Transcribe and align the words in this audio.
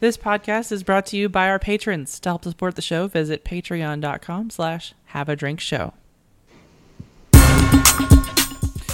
This 0.00 0.16
podcast 0.16 0.70
is 0.70 0.84
brought 0.84 1.06
to 1.06 1.16
you 1.16 1.28
by 1.28 1.48
our 1.48 1.58
patrons. 1.58 2.20
To 2.20 2.28
help 2.28 2.44
support 2.44 2.76
the 2.76 2.82
show, 2.82 3.08
visit 3.08 3.44
patreon.com 3.44 4.50
slash 4.50 4.94
have 5.06 5.28
a 5.28 5.34
drink 5.34 5.58
show. 5.58 5.92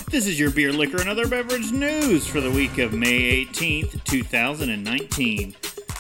This 0.09 0.27
is 0.27 0.41
your 0.41 0.51
beer, 0.51 0.73
liquor, 0.73 1.01
and 1.01 1.11
other 1.11 1.29
beverage 1.29 1.73
news 1.73 2.27
for 2.27 2.41
the 2.41 2.51
week 2.51 2.79
of 2.79 2.95
May 2.95 3.45
18th, 3.45 4.03
2019. 4.05 5.55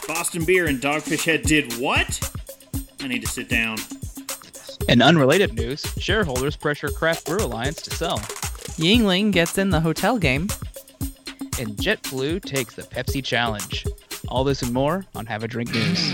Boston 0.09 0.45
Beer 0.47 0.69
and 0.69 0.81
Dogfish 0.81 1.27
Head 1.27 1.43
did 1.43 1.75
what? 1.75 2.19
I 3.01 3.07
need 3.07 3.21
to 3.21 3.29
sit 3.29 3.51
down. 3.51 3.77
In 4.89 5.03
unrelated 5.03 5.53
news, 5.53 5.83
shareholders 5.99 6.57
pressure 6.57 6.89
Craft 6.89 7.27
Brew 7.27 7.45
Alliance 7.45 7.83
to 7.83 7.91
sell. 7.95 8.21
Yuengling 8.79 9.33
gets 9.33 9.59
in 9.59 9.69
the 9.69 9.81
hotel 9.81 10.19
game. 10.19 10.49
And 11.59 11.77
JetBlue 11.77 12.43
takes 12.43 12.75
the 12.75 12.83
Pepsi 12.83 13.23
Challenge. 13.23 13.85
All 14.29 14.45
this 14.45 14.63
and 14.63 14.73
more 14.73 15.05
on 15.15 15.27
Have 15.27 15.45
a 15.45 15.49
Drink 15.49 15.73
News. 15.73 16.13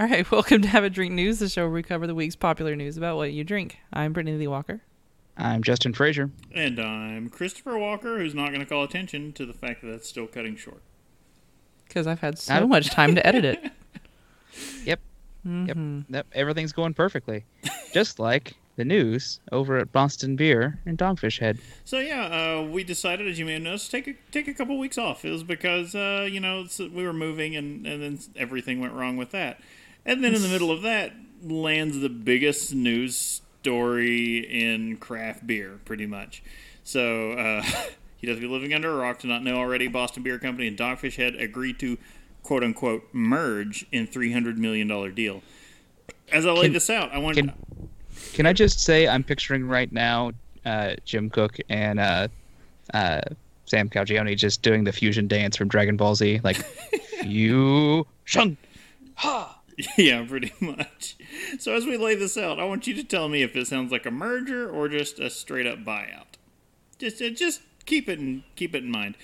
All 0.00 0.06
right, 0.06 0.30
welcome 0.32 0.62
to 0.62 0.68
Have 0.68 0.82
a 0.82 0.88
Drink 0.88 1.12
News, 1.12 1.40
the 1.40 1.48
show 1.48 1.64
where 1.64 1.72
we 1.72 1.82
cover 1.82 2.06
the 2.06 2.14
week's 2.14 2.34
popular 2.34 2.74
news 2.74 2.96
about 2.96 3.16
what 3.16 3.32
you 3.32 3.44
drink. 3.44 3.78
I'm 3.92 4.14
Brittany 4.14 4.38
Lee 4.38 4.46
Walker. 4.46 4.80
I'm 5.36 5.62
Justin 5.62 5.92
Frazier. 5.92 6.30
And 6.54 6.80
I'm 6.80 7.28
Christopher 7.28 7.78
Walker, 7.78 8.18
who's 8.18 8.34
not 8.34 8.48
going 8.48 8.60
to 8.60 8.66
call 8.66 8.82
attention 8.82 9.32
to 9.34 9.44
the 9.44 9.52
fact 9.52 9.82
that 9.82 9.88
that's 9.88 10.08
still 10.08 10.26
cutting 10.26 10.56
short. 10.56 10.82
Because 11.90 12.06
I've 12.06 12.20
had 12.20 12.38
so 12.38 12.68
much 12.68 12.90
time 12.90 13.16
to 13.16 13.26
edit 13.26 13.44
it. 13.44 13.72
Yep. 14.84 15.00
Mhm. 15.46 15.66
Yep. 15.68 15.76
Yep. 16.10 16.26
Everything's 16.34 16.72
going 16.72 16.94
perfectly. 16.94 17.44
Just 17.92 18.18
like 18.18 18.54
the 18.76 18.84
news 18.84 19.40
over 19.52 19.76
at 19.78 19.90
Boston 19.92 20.36
Beer 20.36 20.78
and 20.86 20.96
Dogfish 20.98 21.38
Head. 21.40 21.58
So 21.84 21.98
yeah, 21.98 22.26
uh, 22.58 22.62
we 22.62 22.84
decided, 22.84 23.26
as 23.28 23.38
you 23.38 23.44
may 23.44 23.54
have 23.54 23.62
noticed, 23.62 23.90
take 23.90 24.06
a 24.08 24.14
take 24.32 24.48
a 24.48 24.54
couple 24.54 24.78
weeks 24.78 24.98
off. 24.98 25.24
It 25.24 25.30
was 25.30 25.42
because 25.42 25.94
uh, 25.94 26.28
you 26.30 26.40
know 26.40 26.62
it's, 26.62 26.78
we 26.78 27.04
were 27.04 27.12
moving, 27.12 27.56
and 27.56 27.86
and 27.86 28.02
then 28.02 28.18
everything 28.36 28.80
went 28.80 28.92
wrong 28.94 29.16
with 29.16 29.30
that. 29.32 29.60
And 30.06 30.22
then 30.24 30.34
in 30.34 30.42
the 30.42 30.48
middle 30.48 30.70
of 30.70 30.82
that 30.82 31.12
lands 31.42 31.98
the 32.00 32.08
biggest 32.08 32.74
news 32.74 33.42
story 33.60 34.38
in 34.38 34.96
craft 34.96 35.46
beer, 35.46 35.78
pretty 35.84 36.06
much. 36.06 36.42
So 36.84 37.32
uh, 37.32 37.62
he 38.20 38.26
does 38.26 38.38
be 38.38 38.46
living 38.46 38.74
under 38.74 38.90
a 38.90 38.96
rock 38.96 39.18
to 39.20 39.26
not 39.26 39.42
know 39.42 39.56
already. 39.56 39.88
Boston 39.88 40.22
Beer 40.22 40.38
Company 40.38 40.68
and 40.68 40.76
Dogfish 40.76 41.16
Head 41.16 41.34
agreed 41.36 41.78
to 41.80 41.98
quote 42.42 42.62
unquote 42.62 43.04
merge 43.12 43.86
in 43.92 44.06
three 44.06 44.32
hundred 44.32 44.58
million 44.58 44.88
dollar 44.88 45.10
deal. 45.10 45.42
As 46.32 46.46
I 46.46 46.50
lay 46.50 46.62
Can- 46.62 46.72
this 46.72 46.90
out, 46.90 47.12
I 47.12 47.18
want 47.18 47.36
Can 47.36 47.52
Can 48.32 48.46
I 48.46 48.52
just 48.52 48.80
say 48.80 49.08
I'm 49.08 49.24
picturing 49.24 49.66
right 49.66 49.90
now 49.90 50.32
uh, 50.64 50.94
Jim 51.04 51.30
Koch 51.30 51.58
and 51.68 51.98
uh, 51.98 52.28
uh, 52.92 53.20
Sam 53.66 53.88
Calagione 53.88 54.36
just 54.36 54.62
doing 54.62 54.84
the 54.84 54.92
fusion 54.92 55.28
dance 55.28 55.56
from 55.56 55.68
Dragon 55.68 55.96
Ball 55.96 56.14
Z, 56.14 56.40
like 56.44 56.56
fusion. 57.20 58.56
Ha. 59.16 59.56
Yeah, 59.96 60.26
pretty 60.26 60.52
much. 60.60 61.16
So 61.58 61.72
as 61.74 61.86
we 61.86 61.96
lay 61.96 62.14
this 62.14 62.36
out, 62.36 62.60
I 62.60 62.64
want 62.64 62.86
you 62.86 62.92
to 62.94 63.04
tell 63.04 63.30
me 63.30 63.42
if 63.42 63.56
it 63.56 63.66
sounds 63.66 63.90
like 63.90 64.04
a 64.04 64.10
merger 64.10 64.68
or 64.68 64.88
just 64.88 65.18
a 65.18 65.30
straight 65.30 65.66
up 65.66 65.78
buyout. 65.78 66.36
Just 66.98 67.22
uh, 67.22 67.30
just 67.30 67.62
keep 67.86 68.08
it 68.08 68.18
in 68.18 68.44
keep 68.56 68.74
it 68.74 68.84
in 68.84 68.90
mind. 68.90 69.16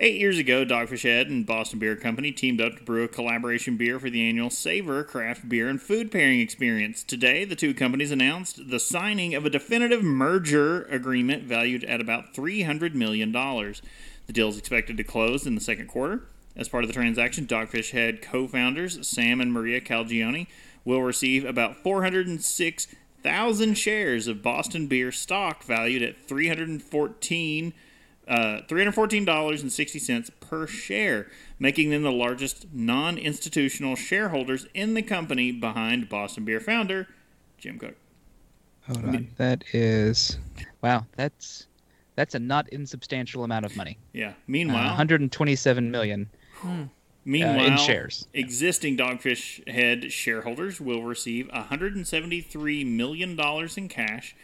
Eight 0.00 0.20
years 0.20 0.38
ago, 0.38 0.64
Dogfish 0.64 1.02
Head 1.02 1.26
and 1.26 1.44
Boston 1.44 1.80
Beer 1.80 1.96
Company 1.96 2.30
teamed 2.30 2.60
up 2.60 2.76
to 2.76 2.84
brew 2.84 3.02
a 3.02 3.08
collaboration 3.08 3.76
beer 3.76 3.98
for 3.98 4.08
the 4.08 4.28
annual 4.28 4.48
Savor 4.48 5.02
craft 5.02 5.48
beer 5.48 5.68
and 5.68 5.82
food 5.82 6.12
pairing 6.12 6.38
experience. 6.38 7.02
Today, 7.02 7.44
the 7.44 7.56
two 7.56 7.74
companies 7.74 8.12
announced 8.12 8.70
the 8.70 8.78
signing 8.78 9.34
of 9.34 9.44
a 9.44 9.50
definitive 9.50 10.04
merger 10.04 10.84
agreement 10.84 11.42
valued 11.42 11.82
at 11.82 12.00
about 12.00 12.32
$300 12.32 12.94
million. 12.94 13.32
The 13.32 14.32
deal 14.32 14.48
is 14.48 14.56
expected 14.56 14.96
to 14.98 15.02
close 15.02 15.48
in 15.48 15.56
the 15.56 15.60
second 15.60 15.88
quarter. 15.88 16.28
As 16.54 16.68
part 16.68 16.84
of 16.84 16.88
the 16.88 16.94
transaction, 16.94 17.48
Dogfish 17.48 17.90
Head 17.90 18.22
co 18.22 18.46
founders 18.46 19.04
Sam 19.04 19.40
and 19.40 19.52
Maria 19.52 19.80
Calagione 19.80 20.46
will 20.84 21.02
receive 21.02 21.44
about 21.44 21.76
406,000 21.82 23.74
shares 23.74 24.28
of 24.28 24.42
Boston 24.44 24.86
beer 24.86 25.10
stock 25.10 25.64
valued 25.64 26.02
at 26.02 26.24
314 26.24 27.74
uh, 28.28 28.60
$314.60 28.68 30.30
per 30.40 30.66
share, 30.66 31.26
making 31.58 31.90
them 31.90 32.02
the 32.02 32.12
largest 32.12 32.66
non 32.72 33.18
institutional 33.18 33.96
shareholders 33.96 34.66
in 34.74 34.94
the 34.94 35.02
company 35.02 35.50
behind 35.50 36.08
Boston 36.08 36.44
Beer 36.44 36.60
founder 36.60 37.08
Jim 37.58 37.78
Koch. 37.78 37.94
Hold 38.86 39.04
on. 39.04 39.28
That 39.36 39.64
is 39.74 40.38
wow. 40.82 41.06
That's 41.16 41.66
that's 42.14 42.34
a 42.34 42.38
not 42.38 42.68
insubstantial 42.70 43.44
amount 43.44 43.64
of 43.64 43.76
money. 43.76 43.98
Yeah. 44.12 44.30
Uh, 44.30 44.34
Meanwhile, 44.46 44.86
127 44.86 45.90
million 45.90 46.30
meanwhile 47.24 47.60
uh, 47.60 47.66
in 47.66 47.76
shares. 47.76 48.26
existing 48.32 48.96
Dogfish 48.96 49.66
Head 49.68 50.10
shareholders 50.10 50.80
will 50.80 51.02
receive 51.02 51.48
$173 51.48 52.86
million 52.86 53.38
in 53.76 53.88
cash, 53.88 54.34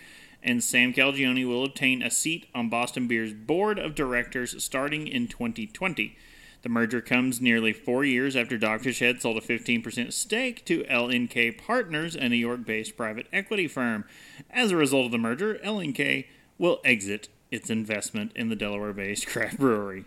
and 0.45 0.63
Sam 0.63 0.93
Calagione 0.93 1.49
will 1.49 1.65
obtain 1.65 2.03
a 2.03 2.11
seat 2.11 2.47
on 2.55 2.69
Boston 2.69 3.09
Beer's 3.09 3.33
board 3.33 3.79
of 3.79 3.95
directors 3.95 4.63
starting 4.63 5.09
in 5.09 5.27
2020. 5.27 6.17
The 6.63 6.69
merger 6.69 7.01
comes 7.01 7.41
nearly 7.41 7.73
four 7.73 8.05
years 8.05 8.37
after 8.37 8.57
Dogfish 8.59 9.01
Head 9.01 9.21
sold 9.21 9.37
a 9.37 9.41
15% 9.41 10.13
stake 10.13 10.65
to 10.67 10.85
LNK 10.85 11.59
Partners, 11.59 12.15
a 12.15 12.29
New 12.29 12.37
York 12.37 12.65
based 12.65 12.97
private 12.97 13.27
equity 13.33 13.67
firm. 13.67 14.05
As 14.51 14.71
a 14.71 14.77
result 14.77 15.07
of 15.07 15.13
the 15.13 15.19
merger, 15.19 15.57
LNK 15.65 16.27
will 16.59 16.81
exit 16.85 17.29
its 17.51 17.69
investment 17.71 18.33
in 18.35 18.49
the 18.49 18.57
Delaware 18.57 18.93
based 18.93 19.27
craft 19.29 19.59
brewery. 19.59 20.05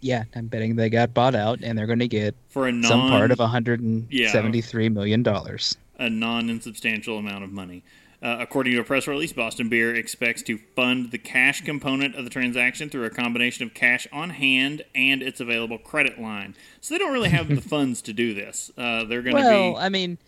Yeah, 0.00 0.24
I'm 0.34 0.46
betting 0.46 0.76
they 0.76 0.88
got 0.88 1.12
bought 1.12 1.34
out 1.34 1.60
and 1.62 1.76
they're 1.78 1.86
going 1.86 1.98
to 1.98 2.08
get 2.08 2.34
For 2.48 2.66
a 2.66 2.72
non 2.72 2.88
some 2.88 3.08
part 3.10 3.30
of 3.30 3.38
173 3.38 4.88
million 4.88 5.22
dollars. 5.22 5.76
a 5.98 6.08
non 6.08 6.48
insubstantial 6.48 7.18
amount 7.18 7.44
of 7.44 7.52
money. 7.52 7.84
Uh, 8.22 8.36
according 8.38 8.74
to 8.74 8.80
a 8.80 8.84
press 8.84 9.06
release, 9.06 9.32
Boston 9.32 9.70
Beer 9.70 9.94
expects 9.94 10.42
to 10.42 10.58
fund 10.76 11.10
the 11.10 11.18
cash 11.18 11.64
component 11.64 12.14
of 12.14 12.24
the 12.24 12.30
transaction 12.30 12.90
through 12.90 13.04
a 13.04 13.10
combination 13.10 13.64
of 13.64 13.72
cash 13.72 14.06
on 14.12 14.30
hand 14.30 14.82
and 14.94 15.22
its 15.22 15.40
available 15.40 15.78
credit 15.78 16.20
line. 16.20 16.54
So 16.82 16.94
they 16.94 16.98
don't 16.98 17.14
really 17.14 17.30
have 17.30 17.48
the 17.48 17.60
funds 17.68 18.02
to 18.02 18.12
do 18.12 18.34
this. 18.34 18.70
Uh, 18.76 19.04
they're 19.04 19.22
going 19.22 19.36
to 19.36 19.42
be 19.42 19.48
Well, 19.48 19.72
be. 19.72 19.78
I 19.78 19.88
mean, 19.88 20.18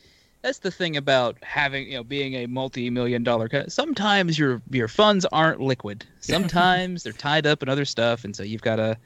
that's 0.40 0.58
the 0.58 0.70
thing 0.70 0.96
about 0.96 1.36
having 1.42 1.86
you 1.86 1.94
know 1.98 2.04
being 2.04 2.34
a 2.34 2.46
multi-million 2.46 3.22
dollar. 3.24 3.48
Co- 3.48 3.68
sometimes 3.68 4.38
your 4.38 4.62
your 4.70 4.88
funds 4.88 5.26
aren't 5.30 5.60
liquid. 5.60 6.04
Sometimes 6.20 7.02
they're 7.02 7.12
tied 7.12 7.46
up 7.46 7.62
in 7.62 7.68
other 7.68 7.84
stuff, 7.84 8.24
and 8.24 8.34
so 8.34 8.42
you've 8.42 8.62
got 8.62 8.76
to. 8.76 8.96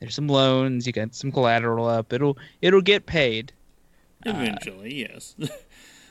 There's 0.00 0.14
some 0.14 0.28
loans. 0.28 0.86
You 0.86 0.92
got 0.92 1.14
some 1.14 1.32
collateral 1.32 1.86
up. 1.86 2.12
It'll 2.12 2.38
it'll 2.62 2.82
get 2.82 3.06
paid. 3.06 3.52
Eventually, 4.24 4.94
yes. 4.94 5.34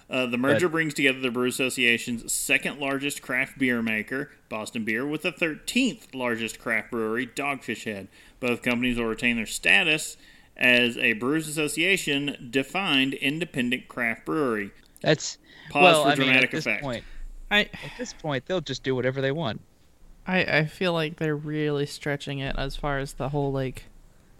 Uh, 0.10 0.26
the 0.26 0.38
merger 0.38 0.70
brings 0.70 0.94
together 0.94 1.20
the 1.20 1.30
Brew 1.30 1.50
Association's 1.50 2.32
second 2.32 2.80
largest 2.80 3.22
craft 3.22 3.58
beer 3.58 3.82
maker, 3.82 4.32
Boston 4.48 4.86
Beer, 4.86 5.06
with 5.06 5.24
the 5.24 5.34
13th 5.34 6.16
largest 6.16 6.60
craft 6.60 6.92
brewery, 6.92 7.28
Dogfish 7.28 7.84
Head. 7.84 8.08
Both 8.40 8.62
companies 8.62 8.98
will 8.98 9.06
retain 9.06 9.36
their 9.36 9.46
status 9.46 10.16
as 10.56 10.98
a 10.98 11.14
Brewers 11.14 11.48
Association 11.50 12.50
defined 12.50 13.16
independent 13.16 13.90
craft 13.90 14.26
brewery. 14.26 14.72
That's 15.02 15.38
Pause 15.70 15.84
well, 15.84 16.04
for 16.04 16.10
I 16.10 16.16
mean, 16.16 16.28
dramatic 16.28 16.54
at 16.54 16.64
this 16.64 16.82
point, 16.82 17.04
I, 17.52 17.60
at 17.62 17.92
this 17.98 18.14
point, 18.14 18.46
they'll 18.46 18.62
just 18.62 18.84
do 18.84 18.96
whatever 18.96 19.22
they 19.22 19.32
want. 19.32 19.62
I 20.26 20.44
I 20.44 20.66
feel 20.66 20.94
like 20.94 21.18
they're 21.18 21.36
really 21.36 21.86
stretching 21.86 22.40
it 22.40 22.56
as 22.58 22.76
far 22.76 23.00
as 23.00 23.14
the 23.14 23.30
whole 23.30 23.52
like, 23.52 23.86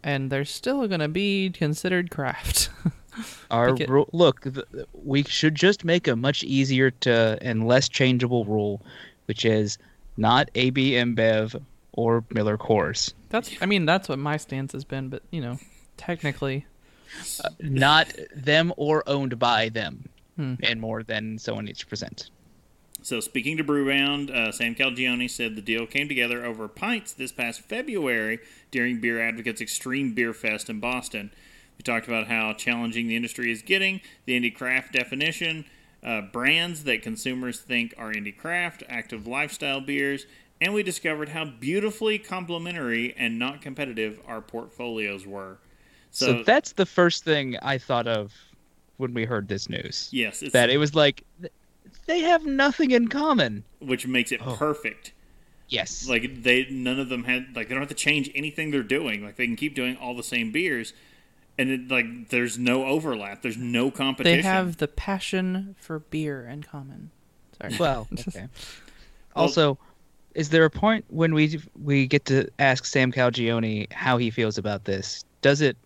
and 0.04 0.30
they're 0.30 0.46
still 0.46 0.88
gonna 0.88 1.08
be 1.10 1.50
considered 1.50 2.10
craft. 2.10 2.70
Our 3.52 3.74
Because- 3.74 3.90
ru- 3.90 4.10
look, 4.14 4.42
th- 4.44 4.66
we 4.94 5.24
should 5.24 5.56
just 5.56 5.84
make 5.86 6.08
a 6.08 6.16
much 6.16 6.44
easier 6.44 6.92
to 6.92 7.38
and 7.42 7.68
less 7.68 7.88
changeable 7.90 8.46
rule, 8.46 8.82
which 9.26 9.46
is 9.46 9.78
not 10.18 10.50
AB 10.56 10.92
InBev 10.92 11.62
or 11.94 12.24
Miller 12.34 12.58
Coors. 12.58 13.14
that's 13.30 13.52
I 13.62 13.66
mean 13.66 13.86
that's 13.86 14.08
what 14.10 14.20
my 14.20 14.38
stance 14.38 14.72
has 14.74 14.84
been, 14.84 15.10
but 15.10 15.24
you 15.32 15.42
know, 15.42 15.58
technically, 15.98 16.66
not 17.60 18.14
them 18.36 18.74
or 18.78 19.04
owned 19.08 19.40
by 19.40 19.70
them, 19.70 20.10
Hmm. 20.36 20.56
and 20.64 20.80
more 20.82 21.04
than 21.04 21.38
so 21.38 21.56
on 21.56 21.68
each 21.68 21.88
percent. 21.88 22.30
So, 23.04 23.20
speaking 23.22 23.56
to 23.58 23.64
Brewbound, 23.64 24.30
uh, 24.32 24.52
Sam 24.52 24.76
Calagione 24.76 25.30
said 25.30 25.56
the 25.56 25.62
deal 25.62 25.86
came 25.86 26.08
together 26.10 26.44
over 26.46 26.68
pints 26.68 27.14
this 27.14 27.32
past 27.32 27.62
February 27.62 28.40
during 28.70 29.00
Beer 29.00 29.22
Advocates 29.22 29.62
Extreme 29.62 30.14
Beer 30.14 30.34
Fest 30.34 30.70
in 30.70 30.80
Boston. 30.80 31.32
We 31.78 31.84
talked 31.84 32.08
about 32.08 32.28
how 32.28 32.54
challenging 32.54 33.08
the 33.08 33.16
industry 33.16 33.52
is 33.52 33.62
getting, 33.62 34.02
the 34.26 34.40
indie 34.40 34.54
craft 34.54 34.94
definition, 34.94 35.66
uh, 36.04 36.22
brands 36.22 36.84
that 36.86 37.02
consumers 37.02 37.60
think 37.60 37.94
are 37.98 38.12
indie 38.12 38.36
craft, 38.36 38.84
active 38.90 39.28
lifestyle 39.28 39.80
beers, 39.82 40.26
and 40.60 40.74
we 40.74 40.82
discovered 40.82 41.30
how 41.30 41.46
beautifully 41.46 42.18
complementary 42.18 43.14
and 43.18 43.38
not 43.38 43.62
competitive 43.62 44.20
our 44.28 44.42
portfolios 44.42 45.26
were. 45.28 45.58
So, 46.10 46.38
So, 46.38 46.44
that's 46.44 46.72
the 46.72 46.86
first 46.86 47.24
thing 47.24 47.58
I 47.62 47.78
thought 47.78 48.08
of 48.08 48.34
when 48.98 49.14
we 49.14 49.26
heard 49.26 49.48
this 49.48 49.70
news. 49.70 50.10
yes, 50.12 50.42
it's, 50.42 50.54
That 50.54 50.72
it 50.72 50.78
was 50.78 50.96
like 50.96 51.24
they 52.08 52.22
have 52.22 52.44
nothing 52.46 52.92
in 52.92 53.08
common. 53.08 53.64
which 53.80 54.08
makes 54.08 54.32
it 54.32 54.42
Oh. 54.44 54.56
perfect. 54.56 55.12
Yes. 55.70 56.08
Like 56.08 56.42
they, 56.44 56.66
none 56.72 57.00
of 57.00 57.10
them 57.10 57.26
had 57.26 57.56
like 57.56 57.68
they 57.68 57.76
don't 57.76 57.82
have 57.82 57.90
to 57.90 57.94
change 57.96 58.32
anything 58.34 58.72
they're 58.72 58.82
doing. 58.82 59.24
Like 59.24 59.36
they 59.36 59.46
can 59.46 59.58
keep 59.58 59.76
doing 59.76 59.98
all 59.98 60.16
the 60.16 60.24
same 60.24 60.52
beers, 60.52 60.94
and 61.58 61.70
it, 61.70 61.88
like 61.90 62.30
there's 62.30 62.58
no 62.58 62.86
overlap. 62.86 63.42
There's 63.42 63.58
no 63.58 63.92
competition. 63.92 64.38
They 64.38 64.48
have 64.48 64.78
the 64.78 64.88
passion 64.88 65.76
for 65.80 66.00
beer 66.00 66.48
in 66.48 66.64
common. 66.64 67.12
Sorry. 67.60 67.76
well, 67.80 68.08
okay. 68.28 68.48
Also, 69.36 69.78
is 70.36 70.50
there 70.50 70.66
a 70.66 70.70
point 70.70 71.06
when 71.10 71.34
we 71.34 71.60
we 71.82 72.08
get 72.08 72.26
to 72.26 72.48
ask 72.60 72.86
Sam 72.86 73.12
Calagione 73.12 73.92
how 73.92 74.18
he 74.18 74.30
feels 74.30 74.58
about 74.58 74.86
this? 74.86 75.26
Does 75.42 75.62
it 75.62 75.78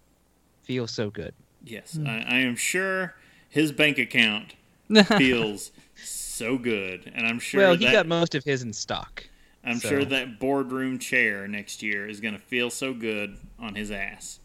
feel 0.64 0.88
so 0.88 1.10
good? 1.10 1.34
Yes, 1.64 1.94
hmm. 1.94 2.08
I, 2.08 2.24
I 2.24 2.40
am 2.40 2.56
sure 2.56 3.16
his 3.50 3.72
bank 3.72 3.98
account 3.98 4.56
feels 5.18 5.72
so 5.96 6.58
good, 6.58 7.12
and 7.16 7.26
I'm 7.28 7.40
sure 7.40 7.62
well, 7.62 7.76
he 7.76 7.86
that 7.86 7.92
got 7.92 8.08
most 8.08 8.36
of 8.36 8.44
his 8.44 8.64
in 8.64 8.74
stock. 8.74 9.28
I'm 9.64 9.80
so- 9.80 9.90
sure 9.90 10.06
that 10.06 10.40
boardroom 10.40 10.98
chair 11.00 11.48
next 11.48 11.84
year 11.84 12.08
is 12.08 12.20
going 12.20 12.34
to 12.34 12.40
feel 12.40 12.70
so 12.70 12.94
good 12.94 13.38
on 13.60 13.76
his 13.76 13.92
ass. 13.92 14.40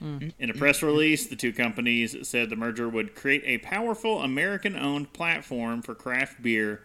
In 0.00 0.50
a 0.50 0.54
press 0.54 0.82
release, 0.82 1.26
the 1.26 1.36
two 1.36 1.52
companies 1.52 2.16
said 2.26 2.48
the 2.48 2.56
merger 2.56 2.88
would 2.88 3.14
create 3.14 3.42
a 3.44 3.58
powerful 3.58 4.22
American 4.22 4.74
owned 4.74 5.12
platform 5.12 5.82
for 5.82 5.94
craft 5.94 6.42
beer 6.42 6.82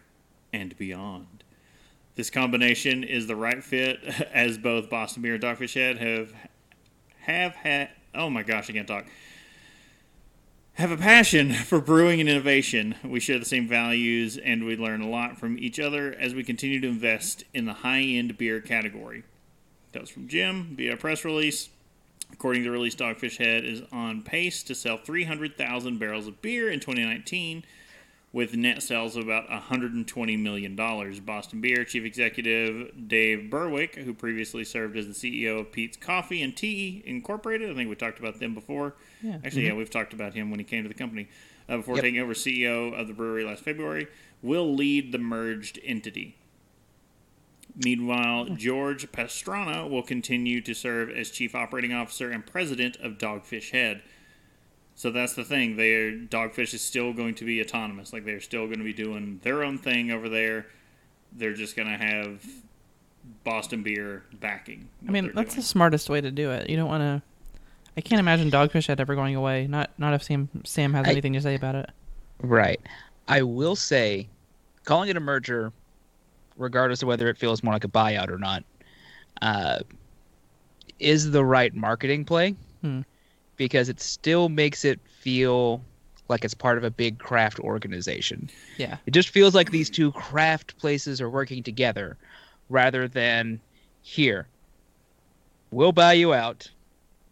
and 0.52 0.78
beyond. 0.78 1.44
This 2.16 2.30
combination 2.30 3.04
is 3.04 3.28
the 3.28 3.36
right 3.36 3.64
fit 3.64 4.04
as 4.34 4.58
both 4.58 4.90
Boston 4.90 5.22
Beer 5.22 5.36
and 5.36 5.44
Dogfish 5.44 5.76
Head 5.76 5.98
have 5.98 6.34
have 7.22 7.56
had 7.56 7.90
oh 8.14 8.30
my 8.30 8.44
gosh, 8.44 8.70
I 8.70 8.74
can't 8.74 8.88
talk. 8.88 9.06
Have 10.74 10.92
a 10.92 10.98
passion 10.98 11.54
for 11.54 11.80
brewing 11.80 12.20
and 12.20 12.28
innovation. 12.28 12.96
We 13.04 13.20
share 13.20 13.40
the 13.40 13.46
same 13.46 13.68
values 13.68 14.38
and 14.38 14.66
we 14.66 14.76
learn 14.76 15.02
a 15.02 15.10
lot 15.10 15.38
from 15.38 15.58
each 15.58 15.80
other 15.80 16.14
as 16.14 16.34
we 16.34 16.44
continue 16.44 16.82
to 16.82 16.88
invest 16.88 17.46
in 17.54 17.66
the 17.66 17.74
high 17.74 18.02
end 18.02 18.38
beer 18.38 18.60
category. 18.60 19.24
That 19.94 20.02
was 20.02 20.10
from 20.10 20.28
Jim 20.28 20.76
via 20.76 20.98
press 20.98 21.24
release. 21.24 21.70
According 22.34 22.64
to 22.64 22.70
the 22.70 22.72
release, 22.72 22.96
Dogfish 22.96 23.38
Head 23.38 23.64
is 23.64 23.82
on 23.92 24.22
pace 24.22 24.62
to 24.64 24.76
sell 24.76 24.98
300,000 24.98 25.98
barrels 25.98 26.28
of 26.28 26.42
beer 26.42 26.70
in 26.70 26.80
2019 26.80 27.64
with 28.34 28.54
net 28.54 28.84
sales 28.84 29.16
of 29.16 29.24
about 29.24 29.48
$120 29.48 30.38
million. 30.38 30.76
Boston 30.76 31.62
Beer 31.62 31.86
Chief 31.86 32.04
Executive 32.04 33.08
Dave 33.08 33.50
Burwick, 33.50 33.96
who 33.96 34.14
previously 34.14 34.66
served 34.66 34.98
as 34.98 35.08
the 35.08 35.14
CEO 35.14 35.62
of 35.62 35.72
Peet's 35.72 35.96
Coffee 35.96 36.42
and 36.42 36.56
Tea 36.56 37.02
Incorporated, 37.06 37.72
I 37.72 37.76
think 37.76 37.90
we 37.90 37.96
talked 37.96 38.20
about 38.20 38.40
them 38.42 38.54
before. 38.54 38.96
Yeah. 39.22 39.38
Actually, 39.46 39.68
yeah, 39.68 39.74
we've 39.74 39.90
talked 39.90 40.12
about 40.12 40.34
him 40.34 40.50
when 40.52 40.60
he 40.60 40.66
came 40.66 40.84
to 40.84 40.90
the 40.90 40.94
company. 40.96 41.30
Uh, 41.70 41.78
before 41.78 41.96
Yep. 41.96 42.04
taking 42.04 42.20
over 42.20 42.34
CEO 42.34 42.94
of 42.94 43.08
the 43.08 43.14
brewery 43.14 43.44
last 43.46 43.64
February, 43.64 44.08
will 44.44 44.76
lead 44.76 45.12
the 45.14 45.18
merged 45.18 45.80
entity. 45.84 46.36
Meanwhile, 47.84 48.46
George 48.56 49.12
Pastrana 49.12 49.90
will 49.90 50.04
continue 50.04 50.62
to 50.62 50.74
serve 50.74 51.10
as 51.10 51.30
chief 51.30 51.54
operating 51.56 51.94
officer 51.94 52.32
and 52.32 52.46
president 52.46 52.96
of 52.98 53.18
Dogfish 53.18 53.72
Head. 53.72 54.02
So 54.96 55.12
that's 55.12 55.34
the 55.34 55.44
thing. 55.44 55.76
Their 55.76 56.12
Dogfish 56.14 56.74
is 56.74 56.82
still 56.82 57.12
going 57.12 57.36
to 57.36 57.46
be 57.46 57.62
autonomous. 57.62 58.14
Like 58.14 58.24
they're 58.24 58.40
still 58.40 58.66
going 58.68 58.78
to 58.78 58.86
be 58.86 58.94
doing 58.94 59.42
their 59.44 59.64
own 59.64 59.78
thing 59.78 60.10
over 60.10 60.30
there. 60.30 60.68
They're 61.34 61.54
just 61.54 61.76
going 61.76 61.90
to 61.90 61.98
have 61.98 62.46
Boston 63.44 63.84
beer 63.84 64.24
backing. 64.40 64.88
I 65.06 65.12
mean, 65.12 65.32
that's 65.36 65.54
doing. 65.54 65.58
the 65.58 65.62
smartest 65.68 66.10
way 66.10 66.22
to 66.22 66.32
do 66.32 66.52
it. 66.52 66.70
You 66.70 66.78
don't 66.78 66.88
want 66.88 67.02
to. 67.02 67.22
I 67.98 68.02
can't 68.02 68.20
imagine 68.20 68.50
Dogfish 68.50 68.88
Head 68.88 69.02
ever 69.02 69.16
going 69.16 69.36
away. 69.36 69.68
Not 69.68 69.92
not 69.98 70.14
if 70.14 70.24
Sam 70.24 70.50
Sam 70.64 70.94
has 70.94 71.08
I- 71.08 71.12
anything 71.12 71.34
to 71.34 71.42
say 71.42 71.56
about 71.56 71.76
it. 71.76 71.90
Right. 72.42 72.80
I 73.28 73.42
will 73.42 73.76
say, 73.76 74.28
calling 74.84 75.10
it 75.10 75.18
a 75.18 75.20
merger, 75.22 75.74
regardless 76.58 77.02
of 77.02 77.08
whether 77.08 77.28
it 77.30 77.38
feels 77.38 77.64
more 77.64 77.74
like 77.74 77.84
a 77.84 77.90
buyout 77.90 78.30
or 78.30 78.38
not, 78.38 78.64
uh, 79.42 79.80
is 81.00 81.32
the 81.32 81.44
right 81.44 81.74
marketing 81.76 82.24
play 82.26 82.56
Hmm. 82.82 83.02
because 83.58 83.90
it 83.90 84.00
still 84.00 84.50
makes 84.50 84.86
it 84.86 85.00
feel 85.20 85.82
like 86.30 86.44
it's 86.46 86.54
part 86.54 86.78
of 86.78 86.84
a 86.84 86.90
big 86.90 87.20
craft 87.20 87.60
organization. 87.60 88.50
Yeah. 88.78 88.98
It 89.06 89.12
just 89.12 89.30
feels 89.30 89.54
like 89.54 89.72
these 89.72 89.90
two 89.90 90.12
craft 90.14 90.78
places 90.78 91.22
are 91.22 91.30
working 91.30 91.62
together 91.64 92.18
rather 92.70 93.08
than 93.08 93.60
here. 94.02 94.48
We'll 95.72 95.92
buy 95.92 96.14
you 96.14 96.34
out. 96.34 96.70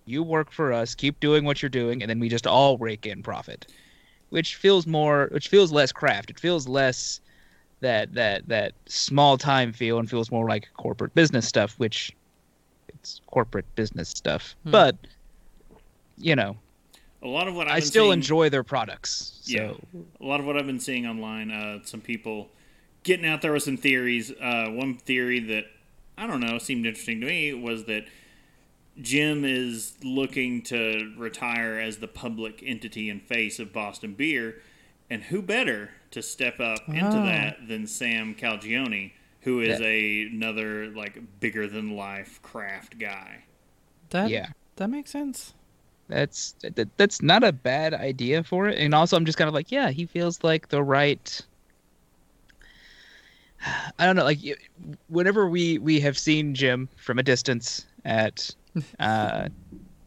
You 0.06 0.22
work 0.22 0.52
for 0.52 0.74
us, 0.74 0.96
keep 0.96 1.20
doing 1.20 1.46
what 1.46 1.62
you're 1.62 1.70
doing, 1.70 2.02
and 2.04 2.10
then 2.10 2.20
we 2.20 2.28
just 2.30 2.46
all 2.46 2.78
rake 2.78 3.06
in 3.06 3.24
profit. 3.24 3.66
Which 4.30 4.56
feels 4.56 4.86
more 4.86 5.30
which 5.32 5.48
feels 5.48 5.72
less 5.72 5.92
craft. 5.92 6.30
It 6.30 6.40
feels 6.40 6.68
less 6.68 7.22
that 7.84 8.14
that 8.14 8.48
that 8.48 8.74
small 8.88 9.38
time 9.38 9.72
feel 9.74 10.00
and 10.00 10.10
feels 10.10 10.32
more 10.32 10.48
like 10.48 10.68
corporate 10.76 11.14
business 11.14 11.48
stuff, 11.48 11.76
which 11.78 12.12
it's 12.88 13.22
corporate 13.28 13.66
business 13.76 14.10
stuff. 14.10 14.56
Hmm. 14.64 14.72
But 14.72 14.96
you 16.18 16.36
know, 16.36 16.56
a 17.22 17.28
lot 17.28 17.48
of 17.48 17.56
what 17.56 17.68
I've 17.68 17.76
I 17.76 17.80
still 17.82 18.06
seeing- 18.06 18.14
enjoy 18.14 18.50
their 18.50 18.64
products. 18.64 19.40
So 19.44 19.54
Yeah. 19.54 19.74
a 20.22 20.26
lot 20.26 20.40
of 20.40 20.46
what 20.46 20.58
I've 20.58 20.66
been 20.66 20.80
seeing 20.80 21.06
online, 21.06 21.52
uh, 21.52 21.80
some 21.84 22.02
people 22.02 22.50
getting 23.04 23.26
out 23.26 23.42
there 23.42 23.52
with 23.52 23.64
some 23.64 23.78
theories. 23.78 24.32
Uh, 24.32 24.70
one 24.72 24.96
theory 24.98 25.40
that 25.40 25.66
I 26.18 26.26
don't 26.28 26.40
know 26.40 26.58
seemed 26.60 26.86
interesting 26.86 27.20
to 27.22 27.28
me 27.28 27.54
was 27.54 27.84
that 27.86 28.06
Jim 29.02 29.44
is 29.44 29.96
looking 30.04 30.62
to 30.62 31.12
retire 31.18 31.80
as 31.80 31.98
the 31.98 32.08
public 32.08 32.64
entity 32.66 33.10
and 33.10 33.22
face 33.22 33.60
of 33.60 33.74
Boston 33.74 34.14
Beer, 34.14 34.62
and 35.10 35.24
who 35.24 35.42
better 35.42 35.92
to 36.12 36.22
step 36.22 36.60
up 36.60 36.80
into 36.88 37.06
Ah. 37.06 37.26
that 37.26 37.68
than 37.68 37.88
Sam 37.88 38.36
Calagione, 38.36 39.12
who 39.42 39.60
is 39.62 39.80
Yeah. 39.80 39.86
a, 39.88 40.22
another 40.32 40.88
like 40.92 41.20
bigger 41.40 41.68
than 41.68 41.96
life 41.96 42.42
craft 42.42 42.98
guy. 43.00 43.44
That 44.10 44.30
yeah. 44.30 44.50
that 44.78 44.90
makes 44.90 45.12
sense. 45.12 45.54
that's 46.10 46.54
that, 46.62 46.90
that's 46.98 47.22
not 47.22 47.44
a 47.44 47.52
bad 47.54 47.94
idea 47.94 48.44
for 48.44 48.68
it 48.68 48.78
and 48.78 48.94
also 48.94 49.16
i'm 49.16 49.26
just 49.26 49.38
kind 49.38 49.48
of 49.48 49.54
like 49.54 49.72
yeah 49.72 49.90
he 49.90 50.06
feels 50.06 50.44
like 50.44 50.68
the 50.68 50.84
right 50.84 51.42
i 54.00 54.06
don't 54.06 54.16
know 54.18 54.24
like 54.26 54.40
whenever 55.08 55.48
we 55.48 55.78
we 55.80 56.00
have 56.02 56.18
seen 56.18 56.54
jim 56.54 56.90
from 56.98 57.20
a 57.20 57.24
distance 57.24 57.86
at 58.04 58.54
uh 59.00 59.48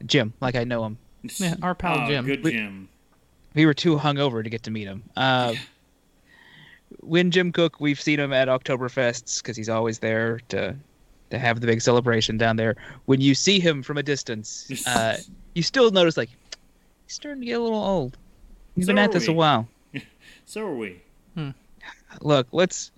jim 0.04 0.32
like 0.40 0.54
i 0.54 0.64
know 0.64 0.84
him 0.84 0.98
Yeah, 1.38 1.54
our 1.62 1.74
pal 1.74 2.02
Oh, 2.04 2.06
Jim. 2.08 2.24
Good 2.26 2.44
We- 2.44 2.52
Jim. 2.52 2.88
We 3.56 3.66
were 3.66 3.74
too 3.74 3.96
hungover 3.96 4.44
to 4.44 4.50
get 4.50 4.62
to 4.64 4.70
meet 4.70 4.86
him. 4.86 5.02
Uh 5.16 5.54
when 7.00 7.32
jim 7.32 7.50
Koch 7.50 7.80
we've 7.80 8.00
seen 8.00 8.20
him 8.20 8.32
at 8.32 8.46
oktoberfests 8.46 9.42
because 9.42 9.56
he's 9.56 9.68
always 9.68 9.98
there 9.98 10.40
to 10.50 10.76
to 11.30 11.38
have 11.38 11.60
the 11.60 11.66
big 11.66 11.80
celebration 11.80 12.38
down 12.38 12.54
there. 12.54 12.76
When 13.06 13.20
you 13.20 13.34
see 13.34 13.58
him 13.58 13.82
from 13.82 13.96
a 13.98 14.02
distance 14.04 14.70
uh 14.86 15.16
you 15.54 15.62
still 15.62 15.90
notice 15.90 16.16
like 16.16 16.30
he's 17.06 17.14
starting 17.14 17.40
to 17.40 17.46
get 17.46 17.58
a 17.58 17.62
little 17.62 17.82
old. 17.82 18.16
He's 18.76 18.86
So 18.86 18.90
been 18.90 18.98
at 18.98 19.10
this 19.10 19.26
a 19.26 19.32
while. 19.32 19.66
So 20.44 20.66
are 20.66 20.74
we. 20.76 21.00
look 22.20 22.46
let's 22.52 22.92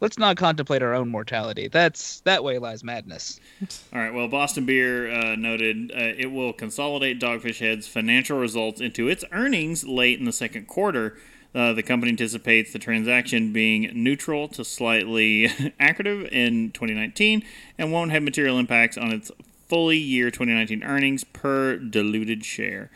let's 0.00 0.18
not 0.18 0.36
contemplate 0.36 0.82
our 0.82 0.94
own 0.94 1.08
mortality 1.08 1.68
that's 1.68 2.20
that 2.20 2.42
way 2.44 2.58
lies 2.58 2.84
madness 2.84 3.40
All 3.92 4.00
right. 4.00 4.12
Well, 4.12 4.28
Boston 4.28 4.66
Beer 4.66 5.10
uh, 5.10 5.36
noted 5.36 5.90
uh, 5.90 6.12
it 6.18 6.30
will 6.30 6.52
consolidate 6.52 7.20
Dogfish 7.20 7.60
Head's 7.60 7.88
financial 7.88 8.38
results 8.38 8.80
into 8.80 9.08
its 9.08 9.24
earnings 9.32 9.84
late 9.84 10.18
in 10.18 10.24
the 10.24 10.32
second 10.32 10.66
quarter. 10.66 11.16
Uh, 11.54 11.72
the 11.72 11.82
company 11.82 12.10
anticipates 12.10 12.72
the 12.72 12.78
transaction 12.78 13.52
being 13.52 13.90
neutral 13.94 14.46
to 14.48 14.64
slightly 14.64 15.48
accretive 15.80 16.28
in 16.30 16.70
2019 16.72 17.42
and 17.78 17.92
won't 17.92 18.10
have 18.10 18.22
material 18.22 18.58
impacts 18.58 18.98
on 18.98 19.10
its 19.10 19.30
fully 19.68 19.96
year 19.96 20.30
2019 20.30 20.82
earnings 20.82 21.24
per 21.24 21.76
diluted 21.76 22.44
share. 22.44 22.90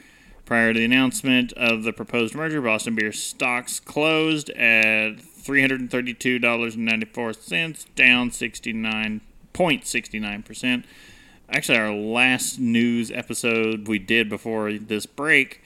Prior 0.44 0.72
to 0.72 0.78
the 0.78 0.84
announcement 0.84 1.52
of 1.54 1.84
the 1.84 1.92
proposed 1.92 2.34
merger, 2.34 2.60
Boston 2.60 2.96
Beer 2.96 3.12
stocks 3.12 3.80
closed 3.80 4.50
at 4.50 5.20
$332.94, 5.44 7.94
down 7.94 8.30
69.69%. 8.30 10.84
Actually, 11.52 11.78
our 11.78 11.92
last 11.92 12.60
news 12.60 13.10
episode 13.10 13.88
we 13.88 13.98
did 13.98 14.28
before 14.28 14.72
this 14.72 15.04
break, 15.06 15.60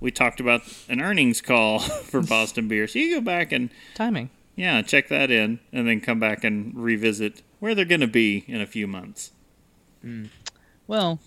we 0.00 0.10
talked 0.10 0.40
about 0.40 0.62
an 0.88 1.00
earnings 1.02 1.40
call 1.40 1.78
for 1.80 2.22
Boston 2.22 2.68
Beer. 2.68 2.86
So 2.86 2.98
you 2.98 3.16
go 3.16 3.20
back 3.20 3.52
and, 3.52 3.70
Timing. 3.94 4.30
yeah, 4.56 4.80
check 4.82 5.08
that 5.08 5.30
in, 5.30 5.60
and 5.72 5.86
then 5.86 6.00
come 6.00 6.18
back 6.18 6.44
and 6.44 6.74
revisit 6.76 7.42
where 7.60 7.74
they're 7.74 7.84
going 7.84 8.00
to 8.00 8.06
be 8.06 8.44
in 8.46 8.60
a 8.60 8.66
few 8.66 8.86
months. 8.86 9.32
well 10.86 11.18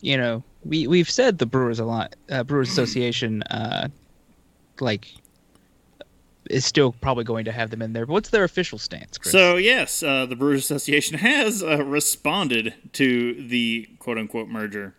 you 0.00 0.16
know 0.16 0.42
we 0.64 0.88
we've 0.88 1.08
said 1.08 1.38
the 1.38 1.46
brewers 1.46 1.78
a 1.78 1.84
lot 1.84 2.16
uh, 2.30 2.42
brewers 2.42 2.68
association 2.68 3.42
uh 3.44 3.86
like 4.80 5.06
is 6.50 6.64
still 6.64 6.92
probably 6.92 7.24
going 7.24 7.44
to 7.44 7.52
have 7.52 7.70
them 7.70 7.82
in 7.82 7.92
there 7.92 8.06
but 8.06 8.12
what's 8.12 8.30
their 8.30 8.44
official 8.44 8.78
stance 8.78 9.18
Chris? 9.18 9.32
So 9.32 9.56
yes, 9.56 10.02
uh, 10.02 10.26
the 10.26 10.36
Brewers 10.36 10.64
Association 10.64 11.18
has 11.20 11.62
uh, 11.62 11.84
responded 11.84 12.74
to 12.94 13.46
the 13.48 13.88
quote-unquote 13.98 14.48
merger. 14.48 14.94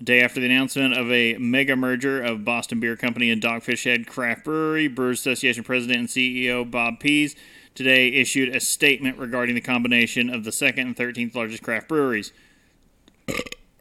A 0.00 0.04
day 0.04 0.20
after 0.20 0.38
the 0.40 0.46
announcement 0.46 0.96
of 0.96 1.10
a 1.10 1.36
mega 1.38 1.74
merger 1.74 2.22
of 2.22 2.44
Boston 2.44 2.78
Beer 2.78 2.96
Company 2.96 3.30
and 3.30 3.42
Dogfish 3.42 3.84
Head 3.84 4.06
Craft 4.06 4.44
Brewery, 4.44 4.86
Brewers 4.86 5.20
Association 5.20 5.64
President 5.64 5.98
and 5.98 6.08
CEO 6.08 6.68
Bob 6.68 7.00
Pease 7.00 7.34
today 7.78 8.08
issued 8.08 8.54
a 8.54 8.58
statement 8.58 9.18
regarding 9.18 9.54
the 9.54 9.60
combination 9.60 10.28
of 10.28 10.42
the 10.42 10.50
second 10.50 10.88
and 10.88 10.96
13th 10.96 11.34
largest 11.36 11.62
craft 11.62 11.86
breweries. 11.86 12.32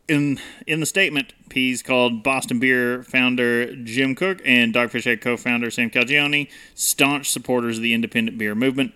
In 0.08 0.40
in 0.66 0.80
the 0.80 0.86
statement, 0.86 1.34
Pease 1.50 1.84
called 1.84 2.24
Boston 2.24 2.60
Beer 2.60 3.04
founder 3.04 3.76
Jim 3.76 4.16
Koch 4.16 4.40
and 4.46 4.74
Dogfish 4.74 5.04
Head 5.04 5.20
co-founder 5.20 5.70
Sam 5.70 5.90
Calagione 5.90 6.50
staunch 6.76 7.30
supporters 7.30 7.78
of 7.78 7.84
the 7.84 7.94
independent 7.94 8.38
beer 8.38 8.56
movement. 8.56 8.96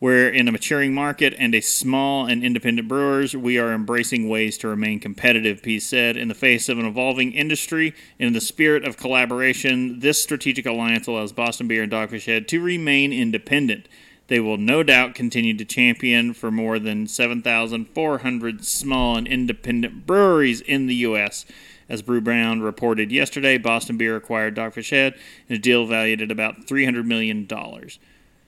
We're 0.00 0.28
in 0.28 0.48
a 0.48 0.52
maturing 0.52 0.92
market 0.92 1.34
and 1.38 1.54
a 1.54 1.60
small 1.60 2.26
and 2.26 2.44
independent 2.44 2.88
brewers. 2.88 3.36
We 3.36 3.58
are 3.58 3.72
embracing 3.72 4.28
ways 4.28 4.58
to 4.58 4.68
remain 4.68 4.98
competitive, 4.98 5.62
Pease 5.62 5.86
said. 5.86 6.16
In 6.16 6.26
the 6.26 6.34
face 6.34 6.68
of 6.68 6.80
an 6.80 6.84
evolving 6.84 7.32
industry, 7.32 7.94
in 8.18 8.32
the 8.32 8.40
spirit 8.40 8.84
of 8.84 8.96
collaboration, 8.96 10.00
this 10.00 10.20
strategic 10.20 10.66
alliance 10.66 11.06
allows 11.06 11.32
Boston 11.32 11.68
Beer 11.68 11.84
and 11.84 11.92
Dogfish 11.92 12.26
Head 12.26 12.48
to 12.48 12.60
remain 12.60 13.12
independent. 13.12 13.88
They 14.28 14.40
will 14.40 14.56
no 14.56 14.82
doubt 14.82 15.14
continue 15.14 15.54
to 15.56 15.64
champion 15.64 16.32
for 16.32 16.50
more 16.50 16.78
than 16.78 17.06
7,400 17.06 18.64
small 18.64 19.16
and 19.16 19.26
independent 19.26 20.06
breweries 20.06 20.60
in 20.60 20.86
the 20.86 20.94
U.S. 20.96 21.44
As 21.88 22.02
Brewbound 22.02 22.62
reported 22.64 23.12
yesterday, 23.12 23.58
Boston 23.58 23.98
Beer 23.98 24.16
acquired 24.16 24.56
Dogfish 24.56 24.90
Head 24.90 25.14
in 25.48 25.56
a 25.56 25.58
deal 25.58 25.84
valued 25.86 26.22
at 26.22 26.30
about 26.30 26.66
$300 26.66 27.04
million. 27.04 27.46
So, 27.48 27.98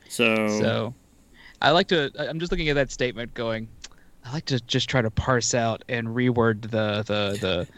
So, 0.09 0.95
I 1.61 1.73
like 1.73 1.89
to. 1.89 2.11
I'm 2.19 2.39
just 2.39 2.51
looking 2.53 2.69
at 2.71 2.75
that 2.75 2.91
statement, 2.91 3.35
going. 3.35 3.69
I 4.25 4.33
like 4.33 4.47
to 4.47 4.61
just 4.61 4.89
try 4.89 5.03
to 5.03 5.11
parse 5.11 5.55
out 5.55 5.85
and 5.89 6.09
reword 6.09 6.63
the 6.63 7.03
the 7.07 7.39
the 7.41 7.69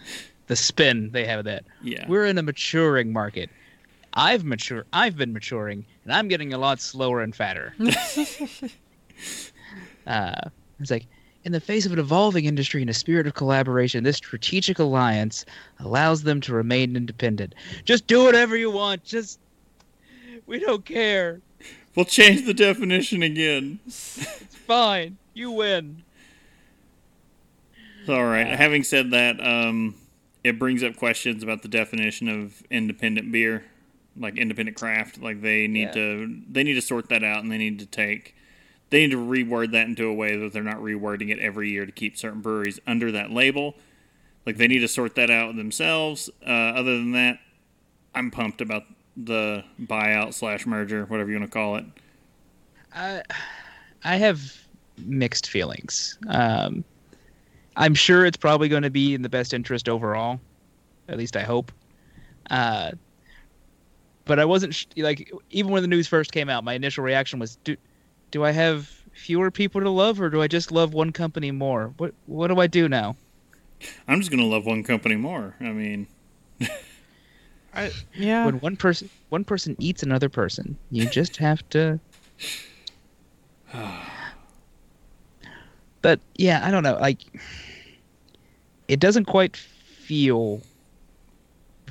the 0.47 0.57
spin 0.57 1.11
they 1.12 1.26
have 1.26 1.40
of 1.40 1.45
that. 1.47 1.64
yeah. 1.83 2.07
We're 2.09 2.25
in 2.25 2.38
a 2.38 2.43
maturing 2.43 3.12
market. 3.12 3.50
I've 4.15 4.45
mature. 4.45 4.85
I've 4.93 5.17
been 5.17 5.33
maturing, 5.33 5.85
and 6.05 6.12
I'm 6.12 6.29
getting 6.29 6.53
a 6.53 6.59
lot 6.59 6.81
slower 6.81 7.21
and 7.21 7.35
fatter. 7.35 7.75
uh, 10.07 10.41
it's 10.81 10.91
like 10.91 11.07
in 11.45 11.53
the 11.53 11.61
face 11.61 11.87
of 11.87 11.93
an 11.93 11.99
evolving 11.99 12.45
industry 12.45 12.81
and 12.81 12.91
a 12.91 12.95
spirit 12.95 13.27
of 13.27 13.35
collaboration, 13.35 14.05
this 14.05 14.17
strategic 14.17 14.79
alliance 14.79 15.45
allows 15.79 16.23
them 16.23 16.41
to 16.43 16.53
remain 16.53 16.97
independent. 16.97 17.55
Just 17.85 18.07
do 18.07 18.25
whatever 18.25 18.57
you 18.57 18.71
want. 18.71 19.05
Just 19.05 19.41
we 20.47 20.59
don't 20.59 20.85
care. 20.85 21.41
We'll 21.95 22.05
change 22.05 22.45
the 22.47 22.55
definition 22.55 23.23
again. 23.23 23.81
It's 23.87 24.55
fine. 24.67 25.17
You 25.35 25.50
win. 25.50 26.05
All 28.09 28.25
right. 28.25 28.47
Having 28.47 28.85
said 28.85 29.11
that, 29.11 29.45
um, 29.45 29.95
it 30.45 30.59
brings 30.59 30.83
up 30.83 30.97
questions 30.97 31.43
about 31.43 31.62
the 31.62 31.69
definition 31.69 32.29
of 32.29 32.62
independent 32.71 33.33
beer, 33.33 33.65
like 34.19 34.37
independent 34.37 34.77
craft. 34.77 35.21
Like 35.21 35.41
they 35.43 35.67
need 35.67 35.83
Yeah. 35.89 35.93
to 35.93 36.41
they 36.51 36.65
need 36.65 36.75
to 36.75 36.83
sort 36.83 37.09
that 37.11 37.23
out, 37.25 37.43
and 37.43 37.51
they 37.53 37.59
need 37.59 37.79
to 37.79 37.87
take 37.87 38.35
they 38.91 39.01
need 39.07 39.11
to 39.11 39.19
reword 39.19 39.73
that 39.73 39.87
into 39.87 40.07
a 40.07 40.15
way 40.15 40.37
that 40.37 40.53
they're 40.53 40.63
not 40.63 40.79
rewording 40.79 41.31
it 41.31 41.39
every 41.41 41.71
year 41.71 41.85
to 41.85 41.93
keep 41.93 42.17
certain 42.17 42.41
breweries 42.41 42.81
under 42.87 43.13
that 43.13 43.31
label. 43.31 43.75
Like 44.47 44.57
they 44.57 44.67
need 44.69 44.79
to 44.81 44.89
sort 44.89 45.15
that 45.17 45.31
out 45.31 45.57
themselves. 45.57 46.31
Uh, 46.47 46.51
other 46.51 46.97
than 46.97 47.13
that, 47.13 47.39
I'm 48.15 48.31
pumped 48.31 48.61
about 48.63 48.85
the 49.17 49.63
buyout 49.81 50.33
slash 50.33 50.65
merger, 50.67 51.05
whatever 51.05 51.31
you 51.31 51.39
want 51.39 51.51
to 51.51 51.55
call 51.55 51.77
it. 51.77 51.85
I 52.95 53.23
I 54.05 54.17
have 54.17 54.41
mixed 54.97 55.49
feelings. 55.49 56.19
Um, 56.29 56.83
I'm 57.77 57.95
sure 57.95 58.25
it's 58.27 58.37
probably 58.37 58.69
going 58.69 58.83
to 58.83 58.91
be 58.91 59.15
in 59.15 59.23
the 59.23 59.29
best 59.29 59.53
interest 59.55 59.89
overall. 59.89 60.41
At 61.09 61.19
least 61.19 61.37
I 61.37 61.43
hope. 61.43 61.71
Uh, 62.51 62.93
but 64.29 64.39
I 64.39 64.45
wasn't 64.45 64.75
sh- 64.75 64.85
like 64.99 65.33
even 65.51 65.73
when 65.73 65.83
the 65.83 65.89
news 65.89 66.07
first 66.07 66.31
came 66.31 66.49
out, 66.49 66.63
my 66.63 66.75
initial 66.75 67.03
reaction 67.03 67.41
was, 67.41 67.57
"Do 67.65 67.77
do 68.31 68.45
I 68.45 68.53
have 68.53 68.87
fewer 69.13 69.51
people 69.51 69.81
to 69.81 69.91
love, 69.91 70.21
or 70.21 70.31
do 70.31 70.41
I 70.41 70.47
just 70.47 70.71
love 70.71 70.95
one 70.95 71.11
company 71.11 71.51
more? 71.51 71.93
What 71.97 72.15
what 72.27 72.47
do 72.49 72.61
I 72.61 72.69
do 72.69 72.89
now?" 72.89 73.17
I'm 74.07 74.21
just 74.21 74.31
gonna 74.31 74.45
love 74.45 74.67
one 74.67 74.85
company 74.85 75.17
more. 75.17 75.57
I 75.61 75.73
mean, 75.73 76.07
I, 77.75 77.91
yeah. 78.15 78.45
When 78.45 78.61
one 78.61 78.77
person 78.77 79.11
one 79.31 79.45
person 79.45 79.75
eats 79.81 80.03
another 80.05 80.29
person, 80.29 80.77
you 80.91 81.09
just 81.09 81.39
have 81.39 81.69
to. 81.71 81.99
but 86.03 86.21
yeah, 86.37 86.61
I 86.67 86.71
don't 86.71 86.83
know. 86.83 86.99
Like, 87.01 87.23
it 88.89 89.01
doesn't 89.01 89.25
quite 89.25 89.57
feel 89.57 90.61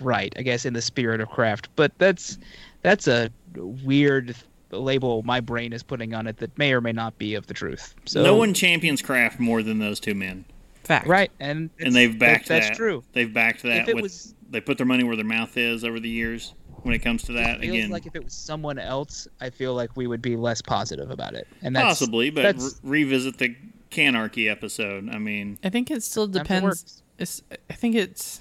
right. 0.01 0.33
I 0.37 0.41
guess 0.41 0.65
in 0.65 0.73
the 0.73 0.81
spirit 0.81 1.21
of 1.21 1.29
craft, 1.29 1.69
but 1.75 1.91
that's 1.97 2.37
that's 2.81 3.07
a 3.07 3.29
weird 3.55 4.35
label 4.71 5.23
my 5.23 5.39
brain 5.39 5.71
is 5.73 5.81
putting 5.81 6.13
on 6.13 6.27
it 6.27 6.37
that 6.37 6.57
may 6.57 6.73
or 6.73 6.81
may 6.81 6.91
not 6.91 7.17
be 7.17 7.35
of 7.35 7.47
the 7.47 7.53
truth. 7.53 7.95
So 8.05 8.21
no 8.23 8.35
one 8.35 8.53
champions 8.53 9.01
craft 9.01 9.39
more 9.39 9.63
than 9.63 9.79
those 9.79 9.99
two 9.99 10.13
men. 10.15 10.45
Fact. 10.83 11.07
right, 11.07 11.31
and 11.39 11.69
and 11.79 11.93
they've 11.93 12.13
that- 12.13 12.19
backed 12.19 12.47
that's 12.47 12.69
that. 12.69 12.75
true. 12.77 13.03
They've 13.13 13.33
backed 13.33 13.63
that. 13.63 13.81
If 13.83 13.87
it 13.89 13.95
with, 13.95 14.03
was- 14.03 14.33
they 14.49 14.61
put 14.61 14.77
their 14.77 14.85
money 14.87 15.03
where 15.03 15.17
their 15.17 15.25
mouth 15.25 15.57
is 15.57 15.83
over 15.83 15.99
the 15.99 16.07
years 16.09 16.53
when 16.83 16.93
it 16.93 16.99
comes 16.99 17.23
to 17.23 17.33
that. 17.33 17.57
It 17.57 17.61
feels 17.63 17.73
Again, 17.75 17.89
like 17.89 18.05
if 18.05 18.15
it 18.15 18.23
was 18.23 18.33
someone 18.33 18.79
else, 18.79 19.27
I 19.41 19.49
feel 19.49 19.73
like 19.73 19.97
we 19.97 20.07
would 20.07 20.21
be 20.21 20.37
less 20.37 20.61
positive 20.61 21.11
about 21.11 21.33
it. 21.33 21.45
And 21.61 21.75
that's, 21.75 21.83
possibly, 21.99 22.29
but 22.29 22.55
re- 22.55 22.69
revisit 22.83 23.37
the 23.37 23.55
Canarchy 23.91 24.49
episode. 24.49 25.09
I 25.09 25.17
mean, 25.17 25.57
I 25.63 25.69
think 25.69 25.91
it 25.91 26.03
still 26.03 26.27
depends. 26.27 27.03
It's. 27.17 27.41
I 27.69 27.73
think 27.73 27.95
it's. 27.95 28.39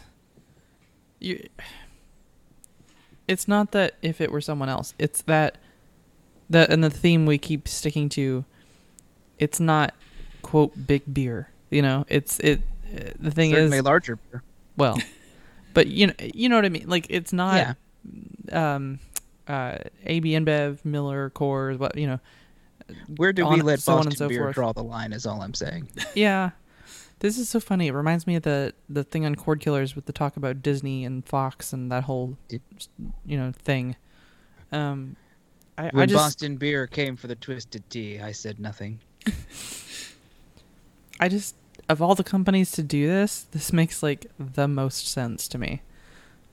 You. 1.20 1.46
It's 3.28 3.48
not 3.48 3.72
that 3.72 3.94
if 4.02 4.20
it 4.20 4.30
were 4.30 4.40
someone 4.40 4.68
else. 4.68 4.94
It's 4.98 5.22
that. 5.22 5.58
That 6.48 6.70
and 6.70 6.82
the 6.84 6.90
theme 6.90 7.26
we 7.26 7.38
keep 7.38 7.66
sticking 7.66 8.08
to. 8.10 8.44
It's 9.38 9.58
not, 9.58 9.94
quote 10.42 10.86
big 10.86 11.02
beer. 11.12 11.50
You 11.70 11.82
know, 11.82 12.04
it's 12.08 12.38
it. 12.40 12.60
The 13.18 13.30
thing 13.32 13.50
certainly 13.50 13.78
is, 13.78 13.84
larger. 13.84 14.16
beer. 14.16 14.42
well, 14.76 14.96
but 15.74 15.88
you 15.88 16.06
know, 16.06 16.12
you 16.20 16.48
know 16.48 16.54
what 16.56 16.64
I 16.64 16.68
mean. 16.68 16.88
Like 16.88 17.06
it's 17.10 17.32
Yeah. 17.32 17.74
not. 18.52 18.76
Um, 18.76 19.00
uh, 19.48 19.78
AB 20.04 20.30
InBev, 20.30 20.84
Miller, 20.84 21.30
Coors, 21.30 21.78
what 21.78 21.96
you 21.98 22.06
know. 22.06 22.20
Where 23.16 23.32
do 23.32 23.44
we 23.44 23.58
on- 23.58 23.66
let 23.66 23.80
so 23.80 23.96
Boston 23.96 24.12
and 24.12 24.18
so 24.18 24.28
beer 24.28 24.42
forth. 24.42 24.54
draw 24.54 24.72
the 24.72 24.84
line? 24.84 25.12
Is 25.12 25.26
all 25.26 25.42
I'm 25.42 25.54
saying. 25.54 25.88
Yeah. 26.14 26.50
This 27.20 27.38
is 27.38 27.48
so 27.48 27.60
funny. 27.60 27.86
It 27.86 27.92
reminds 27.92 28.26
me 28.26 28.36
of 28.36 28.42
the 28.42 28.74
the 28.88 29.04
thing 29.04 29.24
on 29.24 29.34
Cord 29.34 29.60
Killers 29.60 29.96
with 29.96 30.06
the 30.06 30.12
talk 30.12 30.36
about 30.36 30.62
Disney 30.62 31.04
and 31.04 31.26
Fox 31.26 31.72
and 31.72 31.90
that 31.90 32.04
whole 32.04 32.36
you 33.24 33.36
know 33.36 33.52
thing. 33.52 33.96
Um 34.70 35.16
I, 35.78 35.90
When 35.90 36.02
I 36.02 36.06
just 36.06 36.16
Boston 36.16 36.56
beer 36.56 36.86
came 36.86 37.16
for 37.16 37.26
the 37.26 37.34
twisted 37.34 37.88
tea, 37.90 38.20
I 38.20 38.32
said 38.32 38.58
nothing. 38.58 39.00
I 41.20 41.28
just 41.28 41.54
of 41.88 42.02
all 42.02 42.14
the 42.14 42.24
companies 42.24 42.70
to 42.72 42.82
do 42.82 43.06
this, 43.06 43.46
this 43.50 43.72
makes 43.72 44.02
like 44.02 44.26
the 44.38 44.68
most 44.68 45.08
sense 45.08 45.48
to 45.48 45.58
me. 45.58 45.82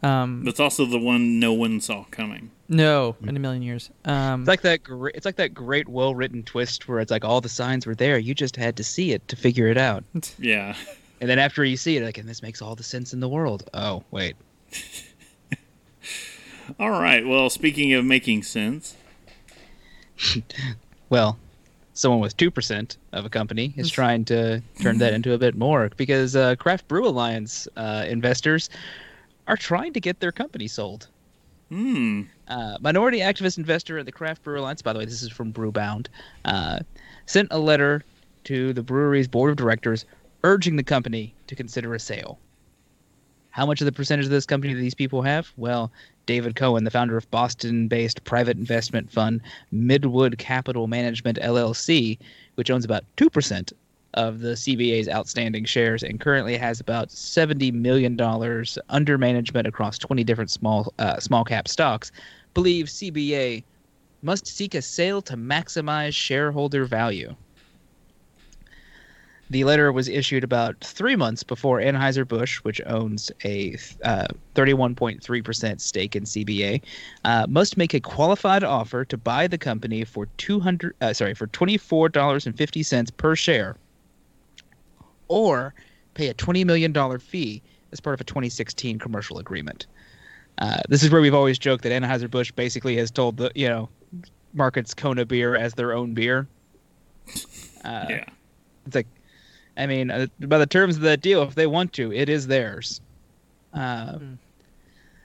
Um 0.04 0.44
that's 0.44 0.60
also 0.60 0.86
the 0.86 1.00
one 1.00 1.40
no 1.40 1.54
one 1.54 1.80
saw 1.82 2.04
coming. 2.12 2.52
no, 2.68 3.16
in 3.24 3.36
a 3.38 3.40
million 3.40 3.64
years. 3.64 3.90
Um 4.06 4.42
It's 4.42 4.48
like 4.48 4.62
that 4.62 4.84
great. 4.84 5.16
It's 5.16 5.26
like 5.26 5.38
that 5.38 5.54
great, 5.54 5.88
well-written 5.88 6.44
twist 6.44 6.88
where 6.88 7.00
it's 7.00 7.12
like 7.12 7.24
all 7.26 7.42
the 7.42 7.50
signs 7.50 7.86
were 7.86 7.96
there. 7.96 8.18
You 8.18 8.34
just 8.36 8.56
had 8.56 8.76
to 8.78 8.84
see 8.84 9.12
it 9.14 9.28
to 9.30 9.36
figure 9.36 9.68
it 9.68 9.78
out. 9.78 10.04
Yeah, 10.40 10.76
And 11.22 11.30
then 11.30 11.40
after 11.40 11.64
you 11.64 11.78
see 11.78 11.96
it, 11.98 12.04
like, 12.04 12.18
and 12.18 12.28
this 12.28 12.42
makes 12.42 12.62
all 12.62 12.76
the 12.76 12.84
sense 12.84 13.14
in 13.14 13.20
the 13.22 13.30
world. 13.30 13.70
Oh 13.74 14.04
wait, 14.12 14.36
All 16.80 16.92
right. 16.92 17.26
Well, 17.26 17.50
speaking 17.50 17.94
of 17.94 18.06
making 18.06 18.44
sense, 18.44 18.96
well, 21.10 21.38
someone 21.94 22.20
with 22.22 22.36
two 22.38 22.50
percent 22.52 22.98
of 23.12 23.26
a 23.26 23.30
company 23.30 23.74
is 23.78 23.90
trying 23.92 24.26
to 24.26 24.62
turn 24.82 24.98
that 25.00 25.14
into 25.14 25.34
a 25.34 25.38
bit 25.38 25.56
more 25.56 25.90
because 25.98 26.36
uh, 26.36 26.56
Craft 26.56 26.88
Brew 26.88 27.08
Alliance 27.08 27.68
uh, 27.78 28.06
investors 28.08 28.70
are 29.48 29.58
trying 29.58 29.94
to 29.94 30.00
get 30.00 30.20
their 30.20 30.32
company 30.32 30.68
sold. 30.68 31.08
hmm, 31.70 32.24
Uh, 32.48 32.78
minority 32.82 33.20
activist 33.20 33.58
investor 33.58 33.98
in 33.98 34.06
the 34.06 34.12
Craft 34.12 34.44
Brew 34.44 34.60
Alliance, 34.60 34.82
by 34.82 34.94
the 34.94 35.00
way, 35.00 35.06
this 35.06 35.24
is 35.24 35.32
from 35.32 35.52
Brewbound, 35.52 36.08
uh, 36.46 36.80
sent 37.26 37.48
a 37.52 37.58
letter 37.58 38.04
to 38.44 38.74
the 38.74 38.84
brewery's 38.84 39.28
board 39.28 39.50
of 39.52 39.58
directors 39.58 40.06
urging 40.44 40.76
the 40.76 40.84
company 40.84 41.34
to 41.48 41.56
consider 41.56 41.94
a 41.96 42.00
sale. 42.00 42.38
How 43.52 43.66
much 43.66 43.82
of 43.82 43.86
the 43.86 43.92
percentage 43.92 44.26
of 44.26 44.32
this 44.32 44.46
company 44.46 44.74
do 44.74 44.80
these 44.80 44.96
people 44.96 45.22
have? 45.22 45.52
Well, 45.58 45.92
David 46.26 46.56
Cohen, 46.56 46.84
the 46.84 46.92
founder 46.92 47.18
of 47.18 47.30
Boston 47.32 47.88
based 47.88 48.24
private 48.24 48.58
investment 48.58 49.12
fund 49.12 49.42
Midwood 49.74 50.38
Capital 50.38 50.88
Management 50.88 51.38
LLC, 51.42 52.18
which 52.56 52.72
owns 52.72 52.84
about 52.84 53.04
2% 53.18 53.72
of 54.14 54.40
the 54.40 54.54
CBA's 54.54 55.10
outstanding 55.10 55.66
shares 55.66 56.04
and 56.04 56.20
currently 56.20 56.58
has 56.58 56.80
about 56.80 57.10
$70 57.10 57.74
million 57.74 58.20
under 58.90 59.18
management 59.18 59.68
across 59.68 59.98
20 59.98 60.24
different 60.24 60.52
small, 60.52 60.94
uh, 61.00 61.20
small 61.20 61.44
cap 61.44 61.68
stocks, 61.68 62.12
believes 62.54 62.94
CBA 62.94 63.64
must 64.22 64.48
seek 64.48 64.76
a 64.76 64.82
sale 64.82 65.22
to 65.22 65.36
maximize 65.36 66.14
shareholder 66.14 66.86
value. 66.86 67.36
The 69.50 69.66
letter 69.66 69.92
was 69.92 70.08
issued 70.08 70.44
about 70.44 70.80
three 70.80 71.16
months 71.16 71.44
before 71.44 71.80
Anheuser-Busch, 71.80 72.64
which 72.64 72.82
owns 72.88 73.32
a 73.44 73.78
uh, 74.04 74.26
31.3% 74.56 75.82
stake 75.82 76.16
in 76.16 76.24
CBA, 76.24 76.82
uh, 77.26 77.46
must 77.48 77.78
make 77.78 77.94
a 77.94 78.00
qualified 78.00 78.64
offer 78.64 79.06
to 79.06 79.18
buy 79.18 79.46
the 79.46 79.58
company 79.60 80.06
for 80.06 80.26
200, 80.38 80.96
uh, 81.02 81.14
sorry, 81.14 81.36
for 81.36 81.46
$24.50 81.48 83.18
per 83.18 83.36
share, 83.36 83.76
or 85.28 85.74
pay 86.14 86.28
a 86.30 86.34
$20 86.34 86.66
million 86.66 87.20
fee 87.20 87.62
as 87.92 88.00
part 88.00 88.14
of 88.14 88.22
a 88.22 88.24
2016 88.24 89.00
commercial 89.00 89.40
agreement. 89.40 89.88
Uh, 90.60 90.82
this 90.90 91.04
is 91.04 91.12
where 91.12 91.22
we've 91.22 91.34
always 91.34 91.58
joked 91.58 91.84
that 91.84 91.92
Anheuser-Busch 91.92 92.52
basically 92.52 92.96
has 92.98 93.10
told 93.10 93.38
the, 93.38 93.52
you 93.56 93.68
know, 93.68 93.90
markets 94.54 94.94
Kona 94.94 95.26
beer 95.26 95.56
as 95.56 95.74
their 95.74 95.94
own 95.94 96.14
beer. 96.14 96.48
Uh, 97.84 98.06
yeah. 98.10 98.26
It's 98.86 98.96
like, 98.96 99.08
I 99.78 99.88
mean, 99.88 100.12
uh, 100.12 100.28
by 100.42 100.58
the 100.58 100.66
terms 100.66 100.96
of 100.96 101.02
that 101.04 101.22
deal, 101.22 101.42
if 101.44 101.56
they 101.56 101.68
want 101.68 101.94
to, 101.94 102.14
it 102.14 102.30
is 102.30 102.48
theirs. 102.48 103.02
Uh, 103.74 104.18
Hmm. 104.18 104.34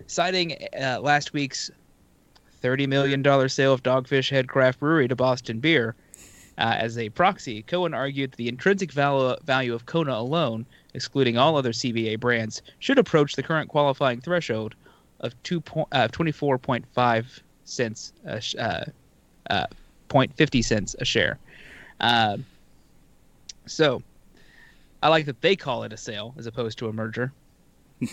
Citing 0.07 0.57
uh, 0.81 1.00
last 1.02 1.35
week's 1.35 1.71
$30 2.62 2.88
million 2.88 3.49
sale 3.49 3.75
of 3.75 3.83
Dogfish 3.83 4.31
Head 4.31 4.49
Craft 4.49 4.81
Brewery 4.81 5.07
to 5.07 5.14
Boston 5.14 5.61
Beer 5.61 5.95
uh, 6.59 6.77
as 6.79 6.99
a 6.99 7.09
proxy, 7.11 7.62
Cohen 7.62 7.95
argued 7.95 8.33
that 8.33 8.37
the 8.37 8.49
intrinsic 8.49 8.91
val- 8.93 9.38
value 9.45 9.75
of 9.75 9.87
Kona 9.87 10.15
alone, 10.15 10.67
excluding 10.93 11.38
all 11.38 11.57
other 11.57 11.71
CBA 11.71 12.19
brands, 12.19 12.62
should 12.81 12.99
approach 12.99 13.37
the 13.37 13.43
current 13.43 13.69
qualifying 13.69 14.21
threshold 14.21 14.75
of 15.21 15.41
two 15.45 15.61
po- 15.61 15.87
uh, 15.93 16.09
24.5 16.09 17.41
cents, 17.65 18.12
a 18.25 18.41
sh- 18.41 18.57
uh, 18.59 18.85
uh, 19.50 19.67
0.50 20.09 20.65
cents 20.65 20.97
a 20.99 21.05
share. 21.05 21.38
Uh, 22.00 22.38
so, 23.67 24.03
I 25.00 25.09
like 25.09 25.27
that 25.27 25.41
they 25.41 25.55
call 25.55 25.85
it 25.85 25.93
a 25.93 25.97
sale 25.97 26.35
as 26.38 26.47
opposed 26.47 26.79
to 26.79 26.88
a 26.88 26.93
merger. 26.93 27.33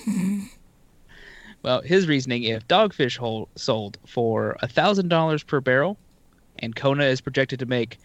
well, 1.63 1.81
his 1.81 2.07
reasoning: 2.07 2.43
if 2.43 2.67
Dogfish 2.67 3.17
sold 3.55 3.97
for 4.05 4.57
thousand 4.67 5.07
dollars 5.07 5.43
per 5.43 5.61
barrel, 5.61 5.97
and 6.59 6.75
Kona 6.75 7.05
is 7.05 7.21
projected 7.21 7.59
to 7.59 7.65
make 7.65 7.97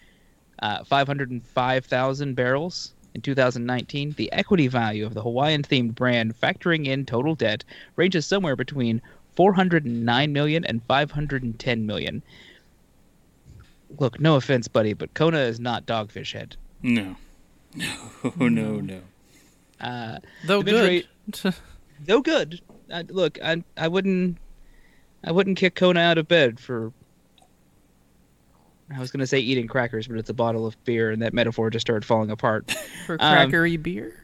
uh, 0.61 0.83
five 0.83 1.07
hundred 1.07 1.31
and 1.31 1.45
five 1.45 1.85
thousand 1.85 2.35
barrels 2.35 2.93
in 3.13 3.21
2019, 3.21 4.11
the 4.11 4.31
equity 4.31 4.67
value 4.67 5.05
of 5.05 5.13
the 5.13 5.21
Hawaiian-themed 5.21 5.95
brand, 5.95 6.39
factoring 6.39 6.87
in 6.87 7.05
total 7.05 7.35
debt, 7.35 7.63
ranges 7.97 8.25
somewhere 8.25 8.55
between 8.55 9.01
409 9.35 10.31
million 10.33 10.63
and 10.63 10.81
510 10.83 11.85
million. 11.85 12.23
Look, 13.99 14.19
no 14.21 14.35
offense, 14.35 14.67
buddy, 14.69 14.93
but 14.93 15.13
Kona 15.13 15.39
is 15.39 15.59
not 15.59 15.85
Dogfish 15.85 16.33
Head. 16.33 16.55
No. 16.81 17.15
No, 18.37 18.49
no, 18.49 18.79
no. 18.81 19.01
Uh, 19.79 20.19
Though 20.45 20.61
The 20.61 20.71
bid 20.71 21.05
good. 21.41 21.55
though 22.05 22.21
good. 22.21 22.61
I, 22.93 23.01
look, 23.03 23.41
I 23.41 23.63
I 23.77 23.87
wouldn't 23.87 24.37
I 25.23 25.31
wouldn't 25.31 25.57
kick 25.57 25.75
Kona 25.75 25.99
out 26.01 26.17
of 26.17 26.27
bed 26.27 26.59
for. 26.59 26.91
I 28.93 28.99
was 28.99 29.11
gonna 29.11 29.27
say 29.27 29.39
eating 29.39 29.67
crackers, 29.67 30.07
but 30.07 30.17
it's 30.17 30.29
a 30.29 30.33
bottle 30.33 30.65
of 30.65 30.81
beer, 30.85 31.11
and 31.11 31.21
that 31.21 31.33
metaphor 31.33 31.69
just 31.69 31.85
started 31.85 32.05
falling 32.05 32.31
apart. 32.31 32.71
for 33.05 33.17
um, 33.19 33.49
crackery 33.49 33.81
beer. 33.81 34.15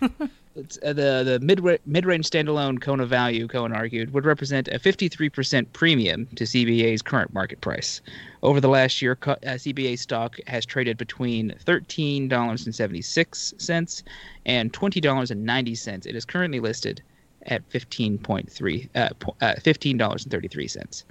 It's, 0.54 0.78
uh, 0.82 0.92
the 0.92 1.22
the 1.24 1.40
mid 1.40 1.62
mid 1.86 2.04
range 2.04 2.28
standalone 2.28 2.78
Kona 2.80 3.06
value, 3.06 3.48
Cohen 3.48 3.72
argued, 3.72 4.12
would 4.12 4.26
represent 4.26 4.68
a 4.68 4.78
53% 4.78 5.66
premium 5.72 6.26
to 6.36 6.44
CBA's 6.44 7.00
current 7.00 7.32
market 7.32 7.62
price. 7.62 8.02
Over 8.42 8.60
the 8.60 8.68
last 8.68 9.00
year, 9.00 9.16
uh, 9.22 9.36
CBA 9.44 9.98
stock 9.98 10.36
has 10.46 10.66
traded 10.66 10.98
between 10.98 11.54
$13.76 11.64 14.02
and 14.44 14.70
$20.90. 14.72 16.06
It 16.06 16.14
is 16.14 16.26
currently 16.26 16.60
listed 16.60 17.02
at 17.46 17.66
15.3 17.70 18.88
uh, 18.94 19.08
po- 19.18 19.34
uh, 19.40 19.54
$15.33. 19.54 21.04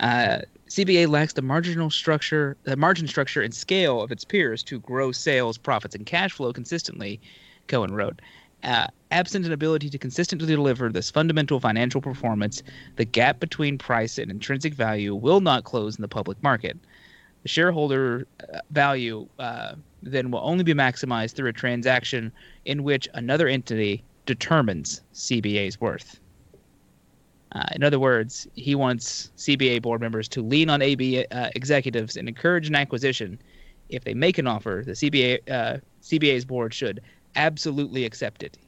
Uh, 0.00 0.38
CBA 0.68 1.08
lacks 1.08 1.32
the 1.32 1.42
marginal 1.42 1.90
structure, 1.90 2.56
the 2.64 2.76
margin 2.76 3.08
structure 3.08 3.40
and 3.40 3.54
scale 3.54 4.02
of 4.02 4.12
its 4.12 4.24
peers 4.24 4.62
to 4.64 4.78
grow 4.80 5.12
sales, 5.12 5.56
profits, 5.56 5.94
and 5.94 6.04
cash 6.04 6.32
flow 6.32 6.52
consistently. 6.52 7.20
Cohen 7.68 7.94
wrote, 7.94 8.20
uh, 8.62 8.88
absent 9.10 9.46
an 9.46 9.52
ability 9.52 9.88
to 9.88 9.98
consistently 9.98 10.46
deliver 10.46 10.90
this 10.90 11.10
fundamental 11.10 11.60
financial 11.60 12.00
performance, 12.00 12.62
the 12.96 13.04
gap 13.04 13.40
between 13.40 13.78
price 13.78 14.18
and 14.18 14.30
intrinsic 14.30 14.74
value 14.74 15.14
will 15.14 15.40
not 15.40 15.64
close 15.64 15.96
in 15.96 16.02
the 16.02 16.08
public 16.08 16.42
market. 16.42 16.76
The 17.44 17.48
shareholder 17.48 18.26
uh, 18.52 18.58
value 18.70 19.26
uh, 19.38 19.74
then 20.02 20.30
will 20.30 20.40
only 20.42 20.64
be 20.64 20.74
maximized 20.74 21.34
through 21.34 21.48
a 21.48 21.52
transaction 21.52 22.32
in 22.64 22.82
which 22.82 23.08
another 23.14 23.48
entity 23.48 24.02
determines 24.26 25.00
CBA's 25.14 25.80
worth. 25.80 26.20
Uh, 27.52 27.64
in 27.74 27.82
other 27.82 27.98
words, 27.98 28.46
he 28.54 28.74
wants 28.74 29.30
CBA 29.36 29.80
board 29.82 30.00
members 30.00 30.28
to 30.28 30.42
lean 30.42 30.68
on 30.68 30.82
AB 30.82 31.24
uh, 31.30 31.48
executives 31.54 32.16
and 32.16 32.28
encourage 32.28 32.68
an 32.68 32.74
acquisition. 32.74 33.38
If 33.88 34.04
they 34.04 34.12
make 34.14 34.36
an 34.38 34.46
offer, 34.46 34.82
the 34.84 34.92
CBA 34.92 35.50
uh, 35.50 35.78
CBA's 36.02 36.44
board 36.44 36.74
should 36.74 37.00
absolutely 37.36 38.04
accept 38.04 38.42
it. 38.42 38.58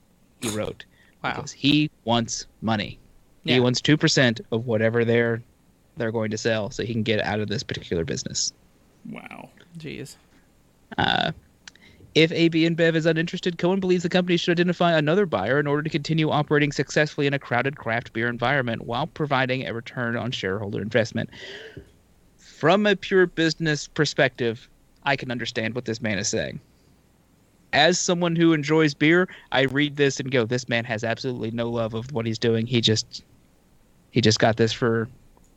He 0.41 0.49
wrote, 0.51 0.85
Wow. 1.23 1.35
because 1.35 1.53
he 1.53 1.91
wants 2.05 2.47
money. 2.63 2.99
Yeah. 3.45 3.55
He 3.55 3.61
wants 3.61 3.81
two 3.83 3.97
percent 3.99 4.41
of 4.53 4.67
whatever 4.67 5.05
they're 5.05 5.43
they're 5.97 6.13
going 6.13 6.31
to 6.31 6.39
sell, 6.39 6.71
so 6.71 6.83
he 6.83 6.93
can 6.95 7.03
get 7.03 7.21
out 7.21 7.41
of 7.41 7.49
this 7.49 7.63
particular 7.63 8.05
business. 8.05 8.53
Wow. 9.11 9.51
Jeez. 9.79 10.17
If 12.15 12.33
AB 12.33 12.69
InBev 12.69 12.97
is 12.97 13.07
uninterested, 13.07 13.59
Cohen 13.59 13.79
believes 13.79 14.03
the 14.03 14.09
company 14.09 14.37
should 14.37 14.53
identify 14.53 14.93
another 14.93 15.27
buyer 15.27 15.61
in 15.61 15.69
order 15.69 15.83
to 15.83 15.91
continue 15.91 16.31
operating 16.31 16.73
successfully 16.73 17.29
in 17.29 17.35
a 17.35 17.39
crowded 17.39 17.77
craft 17.77 18.13
beer 18.13 18.29
environment 18.29 18.83
while 18.83 19.07
providing 19.07 19.67
a 19.67 19.73
return 19.73 20.17
on 20.17 20.33
shareholder 20.33 20.83
investment. 20.83 21.31
From 22.37 22.85
a 22.85 22.97
pure 22.97 23.27
business 23.27 23.87
perspective, 23.87 24.69
I 25.05 25.15
can 25.15 25.31
understand 25.31 25.75
what 25.75 25.85
this 25.85 26.03
man 26.03 26.19
is 26.19 26.29
saying. 26.29 26.61
As 27.73 28.01
someone 28.01 28.35
who 28.35 28.53
enjoys 28.53 28.93
beer, 28.93 29.29
I 29.53 29.63
read 29.63 29.97
this 29.97 30.19
and 30.19 30.33
go, 30.33 30.45
"This 30.45 30.69
man 30.69 30.85
has 30.87 31.05
absolutely 31.05 31.53
no 31.53 31.71
love 31.71 31.95
of 31.95 32.11
what 32.13 32.27
he's 32.27 32.39
doing. 32.39 32.67
He 32.67 32.81
just, 32.81 33.23
he 34.11 34.21
just 34.21 34.41
got 34.41 34.57
this 34.57 34.73
for, 34.73 35.09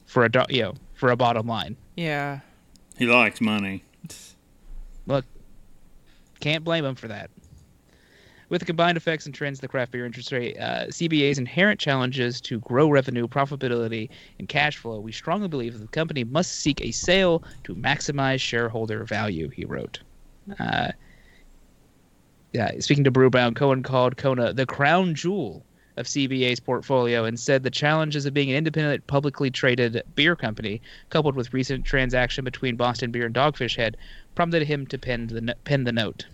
for 0.05 0.23
a 0.23 0.29
do- 0.29 0.45
you 0.49 0.61
know, 0.61 0.75
for 0.93 1.09
a 1.09 1.15
bottom 1.15 1.47
line." 1.47 1.75
Yeah. 1.97 2.41
He 2.99 3.07
likes 3.07 3.41
money. 3.41 3.83
Can't 6.43 6.65
blame 6.65 6.83
them 6.83 6.95
for 6.95 7.07
that. 7.07 7.29
With 8.49 8.59
the 8.59 8.65
combined 8.65 8.97
effects 8.97 9.25
and 9.25 9.33
trends 9.33 9.59
of 9.59 9.61
the 9.61 9.69
craft 9.69 9.93
beer 9.93 10.05
industry, 10.05 10.59
uh, 10.59 10.87
CBA's 10.87 11.37
inherent 11.37 11.79
challenges 11.79 12.41
to 12.41 12.59
grow 12.59 12.89
revenue, 12.89 13.29
profitability, 13.29 14.09
and 14.39 14.49
cash 14.49 14.75
flow, 14.75 14.99
we 14.99 15.13
strongly 15.13 15.47
believe 15.47 15.71
that 15.71 15.79
the 15.79 15.87
company 15.87 16.25
must 16.25 16.59
seek 16.59 16.81
a 16.81 16.91
sale 16.91 17.45
to 17.63 17.73
maximize 17.75 18.41
shareholder 18.41 19.05
value, 19.05 19.47
he 19.51 19.63
wrote. 19.63 20.01
Uh, 20.59 20.91
yeah, 22.51 22.71
speaking 22.79 23.05
to 23.05 23.11
Brewbound, 23.11 23.55
Cohen 23.55 23.81
called 23.81 24.17
Kona 24.17 24.51
the 24.51 24.65
crown 24.65 25.15
jewel 25.15 25.65
of 25.97 26.05
CBA's 26.05 26.59
portfolio 26.59 27.25
and 27.25 27.39
said 27.39 27.63
the 27.63 27.69
challenges 27.69 28.25
of 28.25 28.33
being 28.33 28.49
an 28.49 28.57
independent, 28.57 29.05
publicly 29.07 29.49
traded 29.49 30.01
beer 30.15 30.35
company, 30.35 30.81
coupled 31.09 31.35
with 31.35 31.53
recent 31.53 31.85
transaction 31.85 32.43
between 32.43 32.75
Boston 32.75 33.11
Beer 33.11 33.25
and 33.25 33.35
Dogfish 33.35 33.75
Head, 33.75 33.97
prompted 34.35 34.63
him 34.63 34.87
to 34.87 34.97
pen 34.97 35.27
the 35.27 35.55
pen 35.63 35.83
the 35.83 35.91
note. 35.91 36.25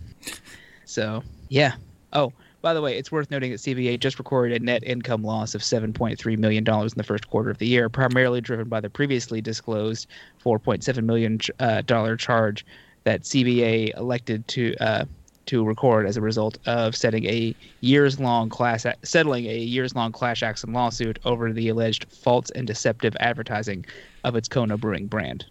So 0.86 1.24
yeah. 1.50 1.76
Oh, 2.14 2.34
by 2.62 2.74
the 2.74 2.82
way, 2.82 2.98
it's 2.98 3.12
worth 3.12 3.32
noting 3.32 3.52
that 3.52 3.60
CBA 3.60 4.00
just 4.00 4.18
recorded 4.18 4.62
a 4.62 4.66
net 4.66 4.84
income 4.84 5.24
loss 5.24 5.56
of 5.56 5.62
7.3 5.62 6.38
million 6.38 6.64
dollars 6.64 6.94
in 6.94 6.98
the 6.98 7.04
first 7.04 7.30
quarter 7.30 7.50
of 7.50 7.58
the 7.58 7.68
year, 7.68 7.90
primarily 7.90 8.42
driven 8.42 8.68
by 8.68 8.82
the 8.82 8.90
previously 8.90 9.42
disclosed 9.42 10.08
4.7 10.44 11.04
million 11.04 11.40
uh, 11.60 11.82
dollar 11.82 12.18
charge 12.18 12.66
that 13.06 13.22
CBA 13.22 13.96
elected 13.98 14.48
to 14.50 14.76
uh, 14.82 15.06
to 15.50 15.66
record 15.66 16.06
as 16.06 16.16
a 16.16 16.22
result 16.22 16.60
of 16.68 16.96
setting 16.96 17.26
a 17.26 17.56
years 17.82 18.20
long 18.20 18.50
class 18.50 18.86
settling 19.04 19.46
a 19.48 19.58
years 19.58 19.96
long 19.96 20.12
class 20.12 20.44
action 20.44 20.72
lawsuit 20.74 21.18
over 21.26 21.52
the 21.52 21.70
alleged 21.70 22.06
false 22.12 22.52
and 22.52 22.68
deceptive 22.68 23.16
advertising 23.20 23.84
of 24.24 24.36
its 24.36 24.48
Kona 24.48 24.78
Brewing 24.78 25.08
brand. 25.08 25.46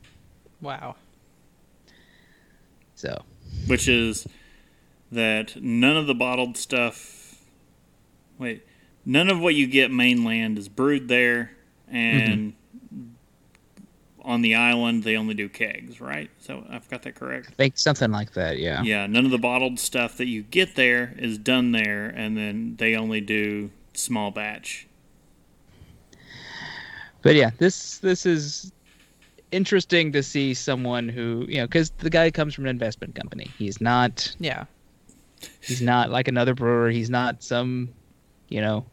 Wow. 0.61 0.95
So 2.95 3.23
which 3.67 3.89
is 3.89 4.29
that 5.11 5.61
none 5.61 5.97
of 5.97 6.07
the 6.07 6.15
bottled 6.15 6.57
stuff. 6.57 7.43
Wait, 8.39 8.65
none 9.05 9.29
of 9.29 9.41
what 9.41 9.57
you 9.57 9.67
get 9.67 9.91
mainland 9.91 10.59
is 10.59 10.69
brewed 10.69 11.09
there, 11.09 11.51
and 11.89 12.39
mm-hmm. 12.39 12.58
On 14.29 14.43
the 14.43 14.55
island 14.55 15.03
they 15.05 15.17
only 15.17 15.33
do 15.35 15.49
kegs, 15.49 16.01
right? 16.01 16.31
So 16.39 16.63
I've 16.71 16.89
got 16.91 17.03
that 17.03 17.15
correct. 17.15 17.49
I 17.49 17.53
think 17.55 17.79
something 17.79 18.11
like 18.13 18.35
that, 18.35 18.59
yeah. 18.59 18.83
Yeah, 18.83 19.07
none 19.07 19.25
of 19.25 19.31
the 19.31 19.39
bottled 19.39 19.81
stuff 19.81 20.19
that 20.19 20.27
you 20.27 20.43
get 20.43 20.77
there 20.77 21.15
is 21.19 21.39
done 21.39 21.73
there, 21.73 22.07
and 22.15 22.37
then 22.37 22.77
they 22.79 22.95
only 22.95 23.23
do 23.23 23.71
small 23.95 24.31
batch. 24.31 24.87
But 27.23 27.35
yeah, 27.35 27.51
this 27.59 27.99
this 27.99 28.27
is 28.27 28.71
interesting 29.51 30.13
to 30.13 30.23
see 30.23 30.53
someone 30.53 31.09
who 31.09 31.47
you 31.49 31.57
know 31.57 31.67
because 31.67 31.91
the 31.99 32.11
guy 32.11 32.31
comes 32.31 32.55
from 32.55 32.65
an 32.65 32.71
investment 32.71 33.15
company. 33.15 33.51
He's 33.59 33.81
not 33.81 34.37
Yeah. 34.39 34.67
he's 35.63 35.81
not 35.83 36.11
like 36.11 36.29
another 36.29 36.55
brewer. 36.55 36.91
He's 36.91 37.11
not 37.11 37.43
some 37.43 37.89
you 38.51 38.61
know 38.61 38.85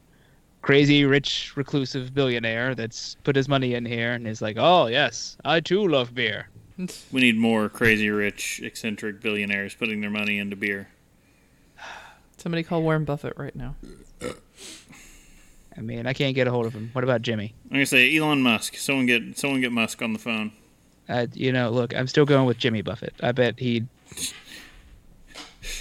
crazy 0.65 1.05
rich 1.05 1.55
reclusive 1.55 2.11
billionaire 2.15 2.73
that's 2.73 3.17
put 3.23 3.35
his 3.35 3.47
money 3.47 3.75
in 3.75 3.85
here 3.85 4.13
and 4.13 4.27
is 4.27 4.41
like, 4.41 4.57
oh 4.59 4.87
yes, 4.87 5.37
I 5.45 5.59
too 5.59 5.87
love 5.87 6.15
beer. 6.15 6.49
We 7.11 7.21
need 7.21 7.37
more 7.37 7.69
crazy 7.69 8.09
rich 8.09 8.59
eccentric 8.63 9.21
billionaires 9.21 9.75
putting 9.75 10.01
their 10.01 10.09
money 10.09 10.39
into 10.39 10.55
beer. 10.55 10.89
Somebody 12.37 12.63
call 12.63 12.81
Warren 12.81 13.05
Buffett 13.05 13.37
right 13.37 13.55
now. 13.55 13.75
I 15.77 15.81
mean, 15.81 16.05
I 16.07 16.13
can't 16.13 16.35
get 16.35 16.47
a 16.47 16.51
hold 16.51 16.65
of 16.65 16.73
him. 16.73 16.89
What 16.93 17.03
about 17.03 17.21
Jimmy? 17.21 17.53
I'm 17.65 17.77
gonna 17.77 17.85
say 17.85 18.17
Elon 18.17 18.41
Musk. 18.41 18.75
Someone 18.75 19.05
get 19.05 19.37
someone 19.37 19.61
get 19.61 19.71
Musk 19.71 20.01
on 20.01 20.13
the 20.13 20.19
phone. 20.19 20.51
Uh, 21.07 21.27
you 21.33 21.51
know, 21.51 21.69
look, 21.69 21.95
I'm 21.95 22.07
still 22.07 22.25
going 22.25 22.47
with 22.47 22.57
Jimmy 22.57 22.81
Buffett. 22.81 23.13
I 23.21 23.31
bet 23.31 23.59
he 23.59 23.85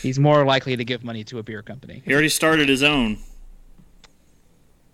he's 0.02 0.18
more 0.18 0.44
likely 0.44 0.76
to 0.76 0.84
give 0.84 1.02
money 1.02 1.24
to 1.24 1.38
a 1.38 1.42
beer 1.42 1.62
company. 1.62 2.02
He 2.04 2.12
already 2.12 2.28
started 2.28 2.68
his 2.68 2.82
own. 2.82 3.18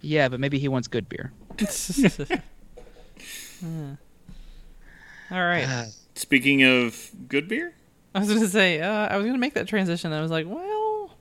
Yeah, 0.01 0.29
but 0.29 0.41
maybe 0.41 0.59
he 0.59 0.69
wants 0.69 0.89
good 0.89 1.09
beer. 1.09 1.33
Hmm. 3.61 3.93
All 5.31 5.45
right. 5.45 5.65
Uh, 5.69 5.85
Speaking 6.15 6.63
of 6.65 7.11
good 7.29 7.47
beer, 7.47 7.75
I 8.15 8.21
was 8.21 8.29
gonna 8.33 8.49
say 8.49 8.81
uh, 8.81 9.07
I 9.09 9.17
was 9.17 9.27
gonna 9.27 9.39
make 9.39 9.55
that 9.55 9.69
transition. 9.69 10.13
I 10.13 10.21
was 10.23 10.31
like, 10.31 10.47
well, 10.49 11.15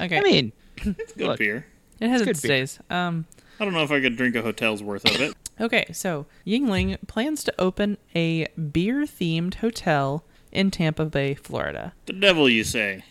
okay. 0.00 0.18
I 0.18 0.22
mean, 0.22 0.52
it's 0.76 1.12
good 1.12 1.28
Look. 1.28 1.38
beer. 1.38 1.66
it 2.00 2.08
has 2.08 2.20
it's 2.22 2.30
its 2.30 2.40
good 2.42 2.48
days. 2.48 2.78
Um, 2.90 3.26
I 3.60 3.64
don't 3.64 3.74
know 3.74 3.82
if 3.84 3.90
I 3.92 4.00
could 4.00 4.16
drink 4.16 4.34
a 4.36 4.42
hotel's 4.42 4.82
worth 4.82 5.04
of 5.04 5.20
it. 5.20 5.34
okay, 5.60 5.86
so 5.92 6.26
Yuengling 6.46 6.98
plans 7.08 7.42
to 7.44 7.54
open 7.60 7.96
a 8.14 8.46
beer-themed 8.56 9.54
hotel 9.54 10.24
in 10.52 10.70
Tampa 10.70 11.04
Bay, 11.06 11.34
Florida. 11.34 11.92
The 12.06 12.12
devil, 12.12 12.48
you 12.48 12.64
say? 12.64 13.04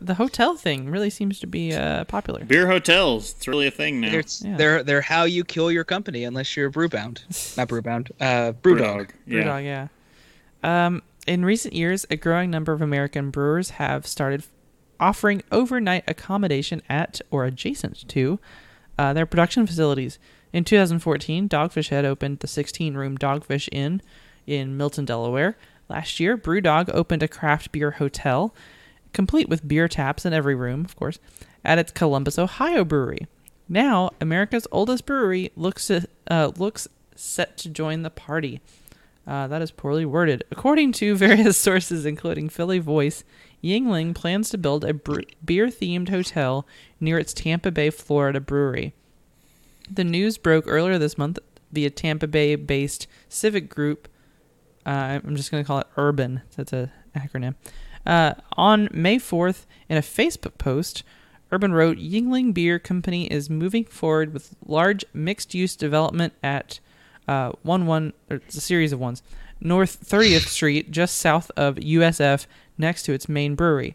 The 0.00 0.14
hotel 0.14 0.56
thing 0.56 0.90
really 0.90 1.10
seems 1.10 1.40
to 1.40 1.46
be 1.46 1.74
uh, 1.74 2.04
popular. 2.04 2.44
Beer 2.44 2.68
hotels. 2.68 3.34
It's 3.36 3.48
really 3.48 3.66
a 3.66 3.70
thing 3.72 4.00
now. 4.00 4.10
they're, 4.12 4.22
Yeah. 4.40 4.56
they're 4.56 4.82
they're 4.84 5.00
how 5.00 5.24
you 5.24 5.42
kill 5.44 5.72
your 5.72 5.82
company 5.84 6.22
unless 6.24 6.56
you're 6.56 6.70
brewbound, 6.70 7.22
not 7.56 7.68
brewbound, 7.68 8.10
uh, 8.20 8.52
brewdog. 8.52 9.10
Yeah. 9.26 9.42
Brewdog, 9.42 9.64
yeah. 9.64 9.88
Um, 10.86 11.02
in 11.26 11.44
recent 11.44 11.74
years, 11.74 12.06
a 12.10 12.16
growing 12.16 12.50
number 12.50 12.72
of 12.72 12.80
American 12.80 13.30
brewers 13.30 13.70
have 13.70 14.06
started 14.06 14.44
offering 15.00 15.42
overnight 15.50 16.04
accommodation 16.06 16.80
at 16.88 17.20
or 17.30 17.44
adjacent 17.44 18.08
to 18.08 18.38
uh, 18.98 19.12
their 19.12 19.26
production 19.26 19.66
facilities. 19.66 20.18
In 20.52 20.62
2014, 20.64 21.48
Dogfish 21.48 21.88
Head 21.88 22.04
opened 22.04 22.38
the 22.38 22.46
16-room 22.46 23.18
Dogfish 23.18 23.68
Inn 23.72 24.00
in 24.46 24.76
Milton, 24.76 25.04
Delaware. 25.04 25.56
Last 25.88 26.18
year, 26.20 26.38
BrewDog 26.38 26.88
opened 26.94 27.22
a 27.22 27.28
craft 27.28 27.72
beer 27.72 27.90
hotel, 27.92 28.54
complete 29.16 29.48
with 29.48 29.66
beer 29.66 29.88
taps 29.88 30.24
in 30.24 30.32
every 30.32 30.54
room, 30.54 30.84
of 30.84 30.94
course, 30.94 31.18
at 31.64 31.78
its 31.78 31.90
Columbus, 31.90 32.38
Ohio 32.38 32.84
brewery. 32.84 33.26
Now, 33.68 34.10
America's 34.20 34.68
oldest 34.70 35.06
brewery 35.06 35.50
looks 35.56 35.90
uh, 35.90 36.52
looks 36.56 36.86
set 37.16 37.56
to 37.58 37.68
join 37.68 38.02
the 38.02 38.10
party. 38.10 38.60
Uh, 39.26 39.48
that 39.48 39.62
is 39.62 39.72
poorly 39.72 40.04
worded. 40.04 40.44
According 40.52 40.92
to 40.92 41.16
various 41.26 41.58
sources, 41.58 42.06
including 42.06 42.48
Philly 42.48 42.78
Voice, 42.78 43.24
Yuengling 43.64 44.14
plans 44.14 44.50
to 44.50 44.58
build 44.58 44.84
a 44.84 44.94
bre- 44.94 45.22
beer-themed 45.44 46.10
hotel 46.10 46.64
near 47.00 47.18
its 47.18 47.34
Tampa 47.34 47.72
Bay, 47.72 47.90
Florida 47.90 48.38
brewery. 48.38 48.94
The 49.90 50.04
news 50.04 50.38
broke 50.38 50.64
earlier 50.68 50.98
this 50.98 51.18
month 51.18 51.40
via 51.72 51.90
Tampa 51.90 52.28
Bay-based 52.28 53.08
civic 53.28 53.68
group. 53.68 54.08
Uh, 54.84 55.18
I'm 55.24 55.34
just 55.34 55.50
going 55.50 55.64
to 55.64 55.66
call 55.66 55.80
it 55.80 55.88
Urban. 55.96 56.42
That's 56.56 56.72
a 56.72 56.92
acronym. 57.16 57.54
Uh, 58.06 58.34
on 58.56 58.88
May 58.92 59.18
4th, 59.18 59.66
in 59.88 59.96
a 59.96 60.02
Facebook 60.02 60.58
post, 60.58 61.02
Urban 61.52 61.72
wrote, 61.72 61.98
"Yuengling 61.98 62.54
Beer 62.54 62.78
Company 62.78 63.26
is 63.26 63.50
moving 63.50 63.84
forward 63.84 64.32
with 64.32 64.54
large 64.64 65.04
mixed-use 65.12 65.76
development 65.76 66.32
at 66.42 66.80
uh, 67.28 67.52
one 67.62 67.86
one. 67.86 68.12
Or 68.30 68.36
it's 68.36 68.56
a 68.56 68.60
series 68.60 68.92
of 68.92 69.00
ones. 69.00 69.22
North 69.60 70.08
30th 70.08 70.46
Street, 70.48 70.90
just 70.90 71.16
south 71.16 71.50
of 71.56 71.76
USF, 71.76 72.46
next 72.76 73.04
to 73.04 73.12
its 73.12 73.28
main 73.28 73.54
brewery. 73.54 73.94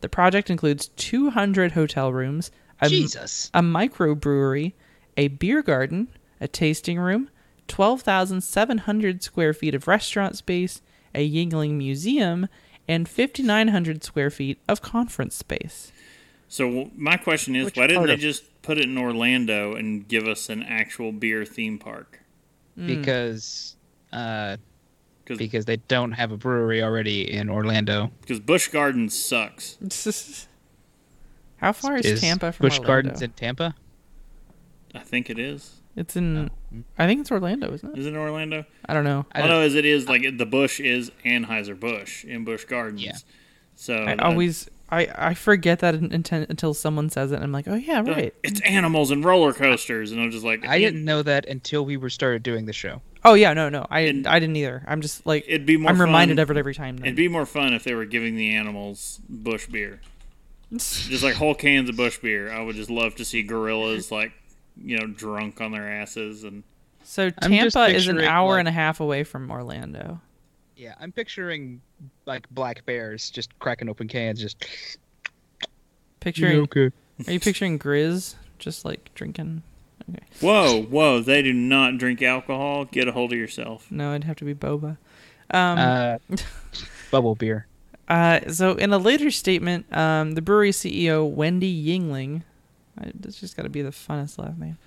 The 0.00 0.08
project 0.08 0.50
includes 0.50 0.88
200 0.88 1.72
hotel 1.72 2.12
rooms, 2.12 2.50
a, 2.80 2.88
Jesus. 2.88 3.50
a 3.52 3.60
microbrewery, 3.60 4.72
a 5.16 5.28
beer 5.28 5.62
garden, 5.62 6.08
a 6.40 6.48
tasting 6.48 6.98
room, 6.98 7.30
12,700 7.68 9.22
square 9.22 9.52
feet 9.52 9.74
of 9.74 9.88
restaurant 9.88 10.36
space, 10.36 10.80
a 11.14 11.28
Yuengling 11.28 11.72
museum, 11.72 12.48
and 12.88 13.08
5,900 13.08 14.02
square 14.04 14.30
feet 14.30 14.58
of 14.68 14.80
conference 14.82 15.34
space. 15.34 15.92
So 16.48 16.90
my 16.96 17.16
question 17.16 17.56
is, 17.56 17.64
Which 17.66 17.76
why 17.76 17.86
didn't 17.88 18.06
they 18.06 18.14
of- 18.14 18.20
just 18.20 18.44
put 18.62 18.78
it 18.78 18.84
in 18.84 18.96
Orlando 18.98 19.74
and 19.74 20.06
give 20.06 20.26
us 20.28 20.48
an 20.48 20.62
actual 20.62 21.12
beer 21.12 21.44
theme 21.44 21.78
park? 21.78 22.20
because 22.76 23.74
uh, 24.12 24.56
'Cause- 25.24 25.38
because 25.38 25.64
they 25.64 25.78
don't 25.78 26.12
have 26.12 26.30
a 26.30 26.36
brewery 26.36 26.82
already 26.82 27.28
in 27.32 27.48
Orlando. 27.48 28.12
Because 28.20 28.38
Busch 28.38 28.68
Gardens 28.68 29.18
sucks. 29.18 29.76
How 31.56 31.72
far 31.72 31.96
is, 31.96 32.04
Is 32.06 32.20
Tampa 32.20 32.52
from 32.52 32.64
Busch 32.64 32.78
Orlando? 32.78 32.86
Gardens 32.86 33.22
in 33.22 33.30
Tampa? 33.30 33.74
I 34.94 34.98
think 35.00 35.30
it 35.30 35.38
is. 35.38 35.80
It's 35.96 36.14
in. 36.14 36.50
I 36.98 37.06
think 37.06 37.22
it's 37.22 37.32
Orlando, 37.32 37.72
isn't 37.72 37.96
it? 37.96 37.98
Is 37.98 38.06
it 38.06 38.10
in 38.10 38.16
Orlando? 38.16 38.64
I 38.86 38.92
don't 38.94 39.04
know. 39.04 39.24
I 39.32 39.38
I 39.38 39.40
don't- 39.42 39.50
know 39.50 39.60
as 39.62 39.74
it 39.74 39.84
is 39.86 40.08
like 40.08 40.36
the 40.36 40.46
Bush 40.46 40.78
is 40.78 41.10
Anheuser 41.24 41.78
Busch 41.78 42.24
in 42.24 42.44
Busch 42.44 42.64
Gardens. 42.66 43.02
Yeah. 43.02 43.16
So 43.74 44.02
I 44.02 44.14
that- 44.16 44.20
always 44.20 44.68
I 44.90 45.08
I 45.16 45.34
forget 45.34 45.78
that 45.80 45.94
in- 45.94 46.10
inten- 46.10 46.48
until 46.50 46.74
someone 46.74 47.08
says 47.10 47.32
it. 47.32 47.36
and 47.36 47.44
I'm 47.44 47.50
like, 47.52 47.66
oh 47.66 47.74
yeah, 47.74 47.96
right. 47.98 48.06
like, 48.06 48.34
it's 48.44 48.60
animals 48.60 49.10
and 49.10 49.24
roller 49.24 49.52
coasters, 49.54 50.12
and 50.12 50.20
I'm 50.20 50.30
just 50.30 50.44
like, 50.44 50.66
I 50.66 50.78
didn't 50.78 51.04
know 51.04 51.22
that 51.22 51.46
until 51.46 51.84
we 51.84 51.96
were 51.96 52.10
started 52.10 52.42
doing 52.42 52.66
the 52.66 52.72
show. 52.74 53.00
Oh 53.24 53.34
yeah, 53.34 53.54
no, 53.54 53.68
no, 53.70 53.86
I 53.90 54.00
And- 54.00 54.26
I 54.26 54.38
didn't 54.38 54.56
either. 54.56 54.84
I'm 54.86 55.00
just 55.00 55.26
like 55.26 55.44
It'd 55.48 55.66
be 55.66 55.76
more. 55.78 55.90
I'm 55.90 55.96
fun- 55.96 56.06
reminded 56.06 56.38
of 56.38 56.50
it 56.50 56.56
every 56.58 56.74
time. 56.74 56.98
It'd 56.98 57.16
be 57.16 57.26
more 57.28 57.46
fun 57.46 57.72
if 57.74 57.84
they 57.84 57.94
were 57.94 58.04
giving 58.04 58.36
the 58.36 58.50
animals 58.54 59.18
Bush 59.28 59.66
beer, 59.66 60.00
just 60.72 61.22
like 61.24 61.34
whole 61.34 61.54
cans 61.54 61.88
of 61.88 61.96
Bush 61.96 62.18
beer. 62.18 62.52
I 62.52 62.60
would 62.60 62.76
just 62.76 62.90
love 62.90 63.14
to 63.16 63.24
see 63.24 63.42
gorillas 63.42 64.12
like, 64.12 64.32
you 64.84 64.98
know, 64.98 65.06
drunk 65.06 65.60
on 65.60 65.72
their 65.72 65.88
asses 65.88 66.44
and. 66.44 66.62
so 67.02 67.30
Tampa 67.30 67.86
is 67.86 68.08
an 68.08 68.20
hour 68.20 68.52
like- 68.52 68.58
and 68.60 68.68
a 68.68 68.72
half 68.72 69.00
away 69.00 69.24
from 69.24 69.50
Orlando. 69.50 70.20
Yeah, 70.76 70.94
I'm 71.00 71.10
picturing 71.12 71.80
like 72.26 72.48
black 72.50 72.84
bears 72.84 73.30
just 73.30 73.58
cracking 73.58 73.88
open 73.88 74.08
cans, 74.08 74.40
just 74.40 74.98
Picturing, 76.20 76.58
okay. 76.62 76.90
are 77.26 77.32
you 77.32 77.40
picturing 77.40 77.78
Grizz 77.78 78.34
just 78.58 78.84
like 78.84 79.10
drinking? 79.14 79.62
Okay, 80.10 80.24
Whoa, 80.40 80.82
whoa! 80.82 81.20
They 81.20 81.40
do 81.42 81.52
not 81.52 81.98
drink 81.98 82.20
alcohol. 82.22 82.84
Get 82.84 83.06
a 83.08 83.12
hold 83.12 83.32
of 83.32 83.38
yourself. 83.38 83.90
no, 83.90 84.10
it'd 84.12 84.24
have 84.24 84.36
to 84.36 84.44
be 84.44 84.54
boba. 84.54 84.98
Um, 85.50 85.78
Uh, 85.78 86.18
bubble 87.10 87.34
beer. 87.36 87.66
Uh, 88.08 88.40
so 88.52 88.72
in 88.72 88.92
a 88.92 88.98
later 88.98 89.30
statement, 89.30 89.86
um, 89.96 90.32
the 90.32 90.42
brewery 90.42 90.70
CEO 90.72 91.28
Wendy 91.28 91.72
Yuengling, 91.86 92.38
I, 92.38 92.42
that's 93.14 93.40
just 93.40 93.56
got 93.56 93.64
to 93.64 93.68
be 93.68 93.82
the 93.82 93.90
funnest 93.90 94.38
last 94.38 94.58
name. 94.58 94.78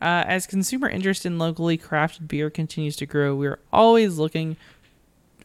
Uh, 0.00 0.24
as 0.26 0.46
consumer 0.46 0.88
interest 0.88 1.26
in 1.26 1.38
locally 1.38 1.78
crafted 1.78 2.28
beer 2.28 2.50
continues 2.50 2.96
to 2.96 3.06
grow, 3.06 3.34
we 3.34 3.46
are 3.46 3.58
always 3.72 4.18
looking 4.18 4.56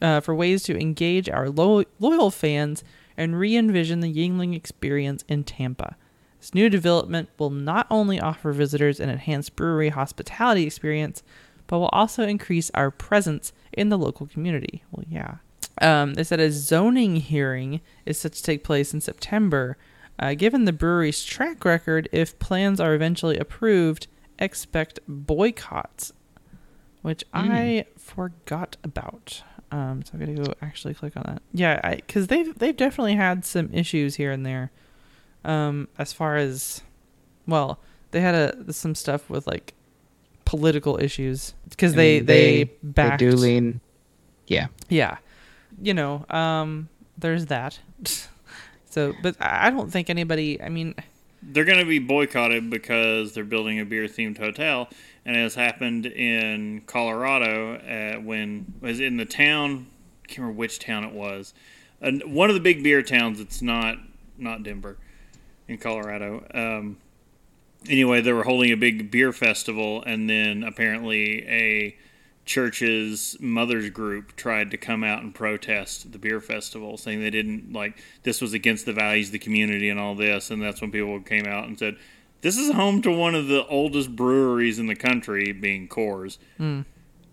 uh, 0.02 0.20
for 0.20 0.36
ways 0.36 0.64
to 0.64 0.80
engage 0.80 1.30
our 1.30 1.50
lo- 1.50 1.84
loyal 2.00 2.32
fans 2.32 2.84
and 3.18 3.40
re-envision 3.40 4.00
the 4.00 4.14
Yuengling 4.14 4.56
experience 4.56 5.24
in 5.28 5.44
Tampa. 5.44 5.96
This 6.40 6.54
new 6.54 6.70
development 6.70 7.30
will 7.38 7.52
not 7.52 7.86
only 7.90 8.20
offer 8.20 8.52
visitors 8.52 9.00
an 9.00 9.10
enhanced 9.10 9.56
brewery 9.56 9.90
hospitality 9.90 10.66
experience, 10.66 11.22
but 11.68 11.80
will 11.80 11.90
also 11.90 12.24
increase 12.24 12.72
our 12.74 12.90
presence 12.90 13.54
in 13.72 13.90
the 13.90 13.98
local 13.98 14.26
community. 14.26 14.84
Well, 14.92 15.06
yeah. 15.08 15.36
Um, 15.80 16.16
they 16.16 16.24
said 16.24 16.40
a 16.40 16.52
zoning 16.52 17.18
hearing 17.18 17.80
is 18.06 18.18
set 18.18 18.34
to 18.34 18.44
take 18.44 18.64
place 18.64 18.94
in 18.94 19.02
September. 19.02 19.78
Uh, 20.22 20.36
given 20.36 20.66
the 20.66 20.74
brewery's 20.74 21.24
track 21.24 21.66
record, 21.66 22.08
if 22.12 22.38
plans 22.40 22.80
are 22.80 22.94
eventually 22.94 23.38
approved, 23.38 24.08
expect 24.40 25.00
boycotts, 25.08 26.14
which 27.02 27.24
I 27.34 27.86
forgot 27.98 28.78
about. 28.84 29.44
Um, 29.72 30.04
so 30.04 30.12
I'm 30.14 30.20
gonna 30.20 30.36
go 30.36 30.54
actually 30.62 30.94
click 30.94 31.18
on 31.18 31.24
that. 31.26 31.42
Yeah, 31.54 31.96
because 31.96 32.28
they've 32.28 32.58
they've 32.58 32.76
definitely 32.78 33.16
had 33.16 33.44
some 33.46 33.70
issues 33.74 34.16
here 34.16 34.32
and 34.32 34.46
there. 34.46 34.72
Um, 35.44 35.88
as 35.98 36.14
far 36.14 36.36
as, 36.36 36.84
well, 37.48 37.80
they 38.12 38.22
had 38.22 38.36
a 38.36 38.72
some 38.74 38.94
stuff 38.94 39.28
with 39.30 39.48
like 39.48 39.74
political 40.46 41.00
issues 41.02 41.56
because 41.70 41.96
they, 41.96 42.18
mean, 42.18 42.26
they 42.28 42.64
they 42.64 42.72
backed 42.84 43.20
do 43.20 43.32
lean. 43.32 43.82
Yeah, 44.46 44.68
yeah 44.88 45.18
you 45.80 45.94
know 45.94 46.26
um 46.30 46.90
there's 47.18 47.48
that 47.48 47.80
so 48.92 49.14
but 49.24 49.36
i 49.40 49.70
don't 49.70 49.92
think 49.92 50.10
anybody 50.10 50.62
i 50.62 50.70
mean 50.70 50.94
they're 51.44 51.66
going 51.66 51.80
to 51.80 51.86
be 51.86 52.00
boycotted 52.00 52.70
because 52.70 53.34
they're 53.34 53.44
building 53.44 53.80
a 53.80 53.86
beer 53.86 54.06
themed 54.06 54.38
hotel, 54.38 54.90
and 55.26 55.36
it 55.36 55.40
has 55.40 55.56
happened 55.56 56.06
in 56.06 56.82
Colorado 56.86 57.76
uh, 57.76 58.22
when 58.22 58.74
was 58.82 59.00
in 59.00 59.18
the 59.18 59.26
town. 59.26 59.88
I 60.24 60.28
can't 60.28 60.40
remember 60.40 60.60
which 60.60 60.80
town 60.80 61.04
it 61.04 61.14
was. 61.14 61.54
And 62.00 62.22
one 62.34 62.50
of 62.50 62.56
the 62.56 62.62
big 62.62 62.84
beer 62.84 63.02
towns. 63.02 63.40
It's 63.40 63.62
not 63.62 63.98
not 64.38 64.64
Denver, 64.64 64.98
in 65.68 65.78
Colorado. 65.78 66.46
Um, 66.54 66.98
anyway, 67.88 68.22
they 68.22 68.34
were 68.34 68.44
holding 68.44 68.72
a 68.72 68.78
big 68.78 69.12
beer 69.12 69.32
festival, 69.32 70.04
and 70.06 70.30
then 70.30 70.64
apparently 70.64 71.48
a 71.48 71.98
church's 72.46 73.38
mothers 73.40 73.90
group 73.90 74.36
tried 74.36 74.72
to 74.72 74.78
come 74.78 75.04
out 75.04 75.22
and 75.22 75.34
protest 75.34 76.12
the 76.12 76.18
beer 76.18 76.42
festival, 76.42 76.98
saying 76.98 77.22
they 77.22 77.30
didn't 77.30 77.72
like 77.72 78.02
this 78.24 78.42
was 78.42 78.54
against 78.54 78.86
the 78.86 78.94
values 78.94 79.28
of 79.28 79.34
the 79.34 79.40
community 79.40 79.90
and 79.90 80.00
all 80.00 80.16
this. 80.16 80.52
And 80.52 80.62
that's 80.62 80.82
when 80.82 80.92
people 80.92 81.20
came 81.22 81.46
out 81.46 81.68
and 81.68 81.78
said, 81.78 81.98
"This 82.42 82.58
is 82.58 82.74
home 82.74 83.02
to 83.04 83.12
one 83.12 83.36
of 83.36 83.48
the 83.48 83.66
oldest 83.68 84.16
breweries 84.16 84.80
in 84.80 84.88
the 84.88 84.96
country, 84.96 85.52
being 85.52 85.88
Coors." 85.88 86.38
Hmm. 86.58 86.82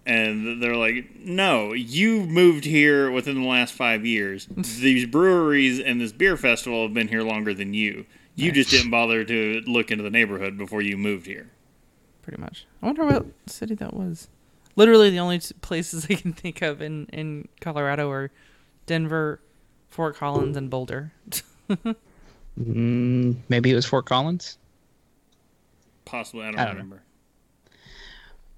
And 0.07 0.63
they're 0.63 0.77
like, 0.77 1.17
"No, 1.17 1.73
you 1.73 2.25
moved 2.25 2.65
here 2.65 3.11
within 3.11 3.43
the 3.43 3.49
last 3.49 3.75
five 3.75 4.07
years. 4.07 4.47
These 4.57 5.07
breweries 5.07 5.81
and 5.81 6.01
this 6.01 6.13
beer 6.13 6.37
festival 6.37 6.83
have 6.83 6.95
been 6.95 7.09
here 7.09 7.23
longer 7.23 7.53
than 7.53 7.75
you. 7.75 8.07
You 8.35 8.53
just 8.53 8.71
didn't 8.71 8.91
bother 8.91 9.25
to 9.25 9.63
look 9.67 9.91
into 9.91 10.05
the 10.05 10.11
neighborhood 10.11 10.57
before 10.57 10.81
you 10.81 10.97
moved 10.97 11.27
here." 11.27 11.51
pretty 12.29 12.43
much. 12.43 12.67
I 12.83 12.87
wonder 12.87 13.07
what 13.07 13.25
city 13.47 13.75
that 13.77 13.95
was. 13.95 14.29
Literally, 14.79 15.11
the 15.11 15.19
only 15.19 15.41
t- 15.41 15.55
places 15.61 16.07
I 16.11 16.15
can 16.15 16.33
think 16.33 16.63
of 16.63 16.81
in 16.81 17.07
in 17.13 17.49
Colorado 17.61 18.11
are 18.11 18.31
Denver, 18.87 19.41
Fort 19.91 20.17
Collins, 20.17 20.57
and 20.57 20.71
Boulder. 20.71 21.13
Mm, 22.59 23.37
maybe 23.49 23.71
it 23.71 23.75
was 23.75 23.87
Fort 23.87 24.07
Collins. 24.07 24.59
Possibly, 26.05 26.45
I 26.47 26.51
don't, 26.51 26.61
I 26.61 26.65
don't 26.65 26.75
know. 26.75 26.79
remember. 26.83 27.03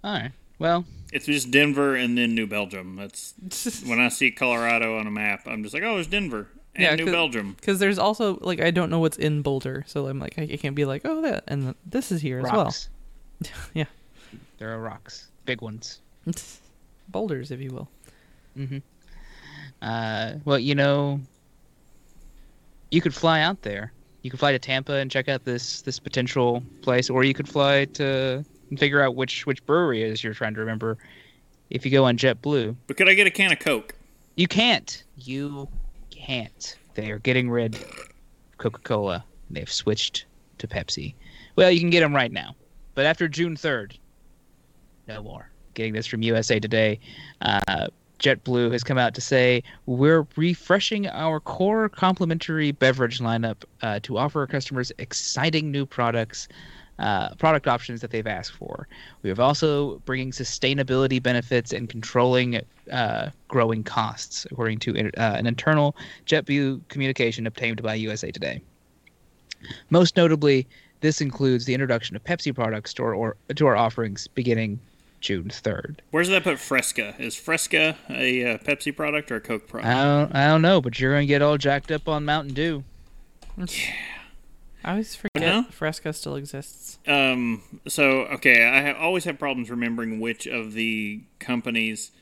All 0.05 0.13
right. 0.13 0.33
Well, 0.59 0.85
It's 1.13 1.27
just 1.27 1.51
Denver 1.51 1.97
and 1.97 2.17
then 2.17 2.35
New 2.35 2.47
Belgium. 2.47 2.97
That's 2.97 3.35
when 3.87 3.99
I 3.99 4.09
see 4.09 4.31
Colorado 4.31 4.99
on 4.99 5.07
a 5.07 5.11
map, 5.11 5.47
I'm 5.47 5.63
just 5.63 5.75
like, 5.75 5.83
oh, 5.83 5.95
there's 5.95 6.07
Denver 6.07 6.49
and 6.75 6.85
Yeah, 6.85 6.95
New 6.97 7.05
'cause- 7.07 7.13
Belgium. 7.13 7.55
Because 7.59 7.79
there's 7.79 7.99
also 7.99 8.39
like 8.43 8.61
I 8.61 8.71
don't 8.71 8.91
know 8.91 8.99
what's 9.01 9.17
in 9.17 9.43
Boulder, 9.43 9.85
so 9.87 10.07
I'm 10.07 10.19
like 10.19 10.39
I, 10.39 10.43
I 10.43 10.57
can't 10.57 10.77
be 10.77 10.85
like 10.85 11.03
oh 11.05 11.23
that 11.23 11.45
and 11.49 11.75
this 11.85 12.13
is 12.13 12.21
here 12.23 12.39
as 12.41 12.45
well. 12.45 12.65
rocks. 12.65 12.89
Yeah. 13.75 13.87
There 14.59 14.73
are 14.75 14.79
rocks, 14.81 15.29
big 15.47 15.63
ones. 15.63 16.01
Well. 16.37 16.45
Boulders, 17.09 17.51
if 17.51 17.61
you 17.61 17.71
will. 17.71 17.89
Mm-hmm. 18.57 18.79
Uh, 19.83 20.33
well, 20.45 20.59
you 20.59 20.75
know, 20.75 21.21
you 22.91 23.01
could 23.01 23.15
fly 23.15 23.41
out 23.41 23.63
there. 23.63 23.93
You 24.23 24.31
could 24.31 24.39
fly 24.41 24.53
to 24.53 24.59
Tampa 24.59 24.95
and 24.95 25.11
check 25.11 25.29
out 25.29 25.45
this 25.45 25.81
this 25.83 25.99
potential 25.99 26.63
place, 26.83 27.09
or 27.09 27.25
you 27.25 27.33
could 27.35 27.49
fly 27.49 27.87
to 27.95 28.45
and 28.69 28.79
figure 28.79 29.01
out 29.03 29.17
which 29.17 29.47
which 29.47 29.65
brewery 29.67 30.03
it 30.03 30.11
is 30.11 30.23
you're 30.23 30.35
trying 30.35 30.55
to 30.55 30.61
remember. 30.61 30.99
If 31.71 31.85
you 31.85 31.93
go 31.93 32.05
on 32.05 32.17
JetBlue, 32.17 32.75
But 32.89 32.97
could 32.97 33.09
I 33.09 33.15
get 33.15 33.27
a 33.29 33.31
can 33.31 33.53
of 33.53 33.61
Coke? 33.61 33.95
you 34.37 34.49
can't. 34.49 35.03
You 35.17 35.69
can't. 36.11 36.77
They 36.95 37.11
are 37.13 37.19
getting 37.21 37.49
rid 37.49 37.77
of 37.77 38.09
Coca-Cola. 38.59 39.25
They've 39.51 39.71
switched 39.71 40.27
to 40.59 40.67
Pepsi. 40.67 41.15
Well, 41.57 41.71
you 41.71 41.79
can 41.81 41.91
get 41.91 42.01
them 42.01 42.15
right 42.15 42.33
now, 42.33 42.57
but 42.95 43.07
after 43.07 43.29
June 43.29 43.57
third, 43.57 43.97
no 45.07 45.23
more. 45.23 45.50
Getting 45.75 45.93
this 45.93 46.07
from 46.07 46.23
USA 46.23 46.59
Today. 46.59 46.99
Uh, 47.41 47.89
JetBlue 48.21 48.71
has 48.73 48.85
come 48.85 48.99
out 48.99 49.15
to 49.15 49.21
say 49.21 49.63
we're 49.87 50.27
refreshing 50.37 51.09
our 51.09 51.41
core 51.41 51.89
complimentary 51.89 52.71
beverage 52.71 53.19
lineup 53.19 53.65
uh, 53.83 53.99
to 54.03 54.19
offer 54.19 54.41
our 54.41 54.47
customers 54.47 54.93
exciting 54.99 55.71
new 55.71 55.87
products, 55.87 56.47
uh, 56.99 57.35
product 57.37 57.67
options 57.67 58.03
that 58.03 58.11
they've 58.11 58.27
asked 58.27 58.53
for. 58.53 58.87
We 59.23 59.31
have 59.31 59.41
also 59.41 59.99
bringing 60.05 60.33
sustainability 60.33 61.23
benefits 61.23 61.73
and 61.73 61.89
controlling 61.89 62.61
uh, 62.93 63.31
growing 63.49 63.83
costs, 63.83 64.47
according 64.51 64.81
to 64.81 64.99
uh, 64.99 65.11
an 65.17 65.47
internal 65.47 65.97
JetBlue 66.27 66.89
communication 66.89 67.47
obtained 67.47 67.83
by 67.83 67.95
USA 67.95 68.31
Today. 68.31 68.61
Most 69.89 70.17
notably, 70.17 70.67
this 71.01 71.21
includes 71.21 71.65
the 71.65 71.73
introduction 71.75 72.17
of 72.17 72.25
Pepsi 72.25 72.55
products 72.55 72.93
to 72.95 73.03
our, 73.05 73.15
or, 73.15 73.37
to 73.55 73.67
our 73.67 73.77
offerings 73.77 74.27
beginning 74.29 74.79
June 75.21 75.49
3rd. 75.49 75.99
Where's 76.11 76.29
that 76.29 76.45
put 76.45 76.59
Fresca? 76.59 77.15
Is 77.19 77.37
Fresca 77.37 77.97
a 78.09 78.55
uh, 78.55 78.59
Pepsi 78.59 78.95
product 78.95 79.31
or 79.31 79.37
a 79.37 79.41
Coke 79.41 79.69
product? 79.69 79.89
I 79.89 80.03
don't, 80.03 80.35
I 80.35 80.47
don't 80.49 80.63
know, 80.63 80.81
but 80.81 80.99
you're 80.99 81.13
going 81.13 81.23
to 81.23 81.27
get 81.27 81.43
all 81.43 81.59
jacked 81.59 81.91
up 81.91 82.09
on 82.09 82.25
Mountain 82.25 82.55
Dew. 82.55 82.85
Yeah. 83.57 83.67
I 84.83 84.93
always 84.93 85.15
forget 85.15 85.43
no? 85.43 85.65
Fresca 85.71 86.13
still 86.13 86.37
exists. 86.37 86.99
Um. 87.07 87.63
So 87.87 88.23
okay, 88.23 88.67
I 88.67 88.81
have 88.81 88.97
always 88.97 89.25
have 89.25 89.39
problems 89.39 89.69
remembering 89.71 90.21
which 90.21 90.47
of 90.47 90.73
the 90.73 91.23
companies 91.39 92.13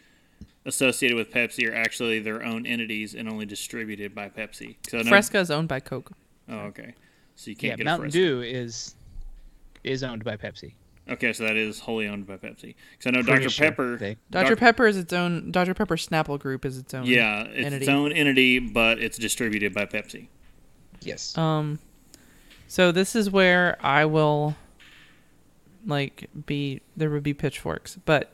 associated 0.67 1.17
with 1.17 1.31
Pepsi 1.31 1.71
are 1.71 1.75
actually 1.75 2.19
their 2.19 2.43
own 2.43 2.67
entities 2.67 3.15
and 3.15 3.29
only 3.29 3.47
distributed 3.47 4.13
by 4.15 4.29
Pepsi. 4.29 4.75
I 4.93 5.03
know- 5.03 5.09
Fresca 5.09 5.39
is 5.39 5.51
owned 5.53 5.69
by 5.69 5.79
Coke. 5.81 6.11
Oh, 6.49 6.59
okay. 6.59 6.95
So 7.37 7.51
you 7.51 7.57
can't 7.57 7.77
get 7.77 7.85
Mountain 7.85 8.09
a 8.09 8.11
Fresca. 8.11 8.19
Dew 8.19 8.43
is 8.43 8.97
is 9.85 10.03
owned 10.03 10.25
by 10.25 10.37
Pepsi. 10.37 10.75
Okay, 11.11 11.33
so 11.33 11.45
that 11.45 11.57
is 11.57 11.81
wholly 11.81 12.07
owned 12.07 12.27
by 12.27 12.37
Pepsi. 12.37 12.75
Because 12.93 13.07
I 13.07 13.11
know 13.11 13.23
Pretty 13.23 13.45
Dr. 13.45 13.51
sure 13.51 13.67
Pepper. 13.71 13.97
they- 13.97 14.17
Dr. 14.31 14.51
Doc- 14.51 14.59
Pepper 14.59 14.87
is 14.87 14.97
its 14.97 15.13
own. 15.13 15.51
Dr. 15.51 15.73
Pepper 15.75 15.97
Snapple 15.97 16.39
Group 16.39 16.65
is 16.67 16.77
its 16.79 16.93
own. 16.93 17.07
Yeah, 17.07 17.43
it's 17.45 17.67
entity. 17.67 17.85
its 17.85 17.89
own 17.89 18.13
entity, 18.13 18.59
but 18.59 18.99
it's 18.99 19.17
distributed 19.19 19.73
by 19.73 19.87
Pepsi. 19.87 20.29
Yes. 21.01 21.37
Um, 21.39 21.79
so 22.67 22.93
this 22.93 23.17
is 23.17 23.31
where 23.31 23.79
I 23.85 24.05
will, 24.05 24.57
like, 25.87 26.29
be 26.47 26.81
there 26.97 27.11
would 27.11 27.23
be 27.23 27.35
pitchforks, 27.35 27.97
but 28.05 28.33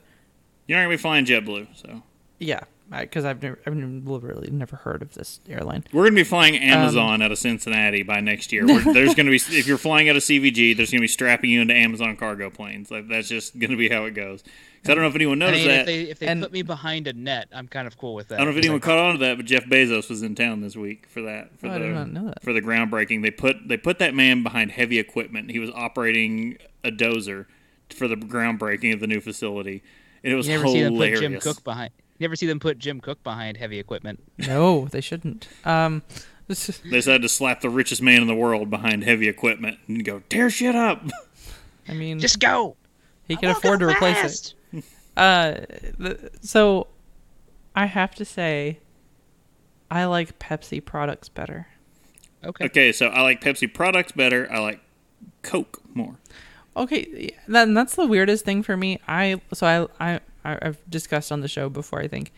You're 0.67 0.77
not 0.79 0.85
gonna 0.85 0.93
be 0.95 1.01
flying 1.01 1.25
JetBlue, 1.25 1.67
so 1.75 2.01
yeah, 2.39 2.61
because 2.89 3.25
I've 3.25 3.41
never, 3.41 3.59
I've 3.65 3.75
literally 3.75 4.49
never 4.51 4.75
heard 4.77 5.01
of 5.01 5.13
this 5.15 5.39
airline. 5.49 5.83
we're 5.91 6.03
gonna 6.05 6.15
be 6.15 6.23
flying 6.23 6.55
Um, 6.55 6.61
Amazon 6.61 7.21
out 7.21 7.31
of 7.31 7.37
Cincinnati 7.37 8.03
by 8.03 8.19
next 8.19 8.51
year. 8.53 8.65
We're, 8.65 8.81
there's 8.93 9.15
gonna 9.15 9.31
be 9.31 9.37
if 9.37 9.67
you're 9.67 9.77
flying 9.77 10.07
out 10.09 10.15
of 10.15 10.21
CVG, 10.23 10.75
there's 10.77 10.91
gonna 10.91 11.01
be 11.01 11.07
strapping 11.07 11.49
you 11.49 11.61
into 11.61 11.73
Amazon 11.73 12.15
cargo 12.15 12.49
planes. 12.49 12.91
Like 12.91 13.07
that's 13.07 13.27
just 13.27 13.57
gonna 13.59 13.77
be 13.77 13.89
how 13.89 14.05
it 14.05 14.11
goes. 14.11 14.43
'Cause 14.43 14.91
I 14.91 14.93
don't 14.93 15.01
know 15.03 15.09
if 15.09 15.15
anyone 15.15 15.41
I 15.41 15.45
noticed 15.47 15.65
mean, 15.65 15.71
if 15.71 15.77
that. 15.79 15.85
they 15.87 16.01
if 16.03 16.19
they 16.19 16.27
And- 16.27 16.43
put 16.43 16.51
me 16.51 16.61
behind 16.61 17.07
a 17.07 17.13
net, 17.13 17.47
I'm 17.51 17.67
kind 17.67 17.87
of 17.87 17.97
cool 17.97 18.13
with 18.13 18.27
that. 18.27 18.35
I 18.35 18.43
don't 18.43 18.53
know 18.53 18.57
if 18.59 18.63
anyone 18.63 18.75
like, 18.75 18.83
caught 18.83 18.99
on 18.99 19.13
to 19.13 19.19
that, 19.25 19.37
but 19.37 19.47
Jeff 19.47 19.65
Bezos 19.65 20.07
was 20.09 20.21
in 20.21 20.35
town 20.35 20.61
this 20.61 20.75
week 20.75 21.07
for 21.09 21.21
that. 21.23 21.57
For 21.59 21.65
Oh, 21.65 21.69
the 21.71 21.75
I 21.75 21.79
did 21.79 21.91
not 21.93 22.11
know 22.13 22.25
that. 22.25 22.43
for 22.43 22.53
the 22.53 22.61
groundbreaking. 22.61 23.23
They 23.23 23.31
put 23.31 23.67
they 23.67 23.77
put 23.77 23.97
that 23.97 24.13
man 24.13 24.43
behind 24.43 24.71
heavy 24.71 24.99
equipment. 24.99 25.49
He 25.49 25.57
was 25.57 25.71
operating 25.73 26.57
a 26.83 26.91
dozer 26.91 27.47
for 27.89 28.07
the 28.07 28.15
groundbreaking 28.15 28.93
of 28.93 28.99
the 28.99 29.07
new 29.07 29.21
facility. 29.21 29.81
And 30.23 30.31
it 30.33 30.35
was 30.35 30.47
you 30.47 30.55
never 30.57 30.67
see 30.67 30.81
them 30.81 30.93
put 30.93 31.09
hilarious. 31.09 31.19
Jim 31.19 31.39
Koch 31.39 31.63
behind. 31.63 31.91
You 32.17 32.23
never 32.23 32.35
see 32.35 32.47
them 32.47 32.59
put 32.59 32.79
Jim 32.79 33.01
Koch 33.01 33.21
behind 33.23 33.57
heavy 33.57 33.77
equipment. 33.79 34.23
No, 34.37 34.85
they 34.85 35.01
shouldn't. 35.01 35.47
Um, 35.65 36.01
this 36.47 36.69
is, 36.69 36.79
They 36.79 36.91
decided 36.91 37.23
to 37.23 37.29
slap 37.29 37.61
the 37.61 37.69
richest 37.69 38.01
man 38.01 38.21
in 38.21 38.27
the 38.27 38.35
world 38.35 38.69
behind 38.69 39.03
heavy 39.03 39.27
equipment 39.27 39.79
and 39.87 40.03
go 40.05 40.21
tear 40.29 40.49
shit 40.49 40.75
up. 40.75 41.03
I 41.87 41.93
mean, 41.93 42.19
Just 42.19 42.39
go. 42.39 42.77
he 43.27 43.35
can 43.35 43.49
afford 43.49 43.79
to 43.81 43.87
replace 43.87 44.53
it. 44.73 44.83
Uh, 45.17 45.61
the, 45.97 46.31
so 46.41 46.87
I 47.75 47.85
have 47.85 48.15
to 48.15 48.25
say, 48.25 48.79
I 49.91 50.05
like 50.05 50.39
Pepsi 50.39 50.83
products 50.83 51.29
better. 51.29 51.67
Okay. 52.43 52.65
Okay, 52.65 52.91
so 52.91 53.07
I 53.07 53.21
like 53.21 53.41
Pepsi 53.41 53.71
products 53.71 54.11
better. 54.11 54.51
I 54.51 54.59
like 54.59 54.79
Coke 55.41 55.81
more. 55.93 56.17
Okay, 56.77 57.31
that, 57.47 57.73
that's 57.73 57.95
the 57.95 58.05
weirdest 58.05 58.45
thing 58.45 58.61
for 58.61 58.75
me. 58.77 58.99
I 59.07 59.41
so 59.53 59.65
I 59.99 60.13
I 60.15 60.19
I- 60.53 60.59
I've 60.61 60.89
discussed 60.89 61.31
on 61.31 61.41
the 61.41 61.47
show 61.47 61.69
before. 61.69 61.99
I 62.01 62.07
think 62.07 62.31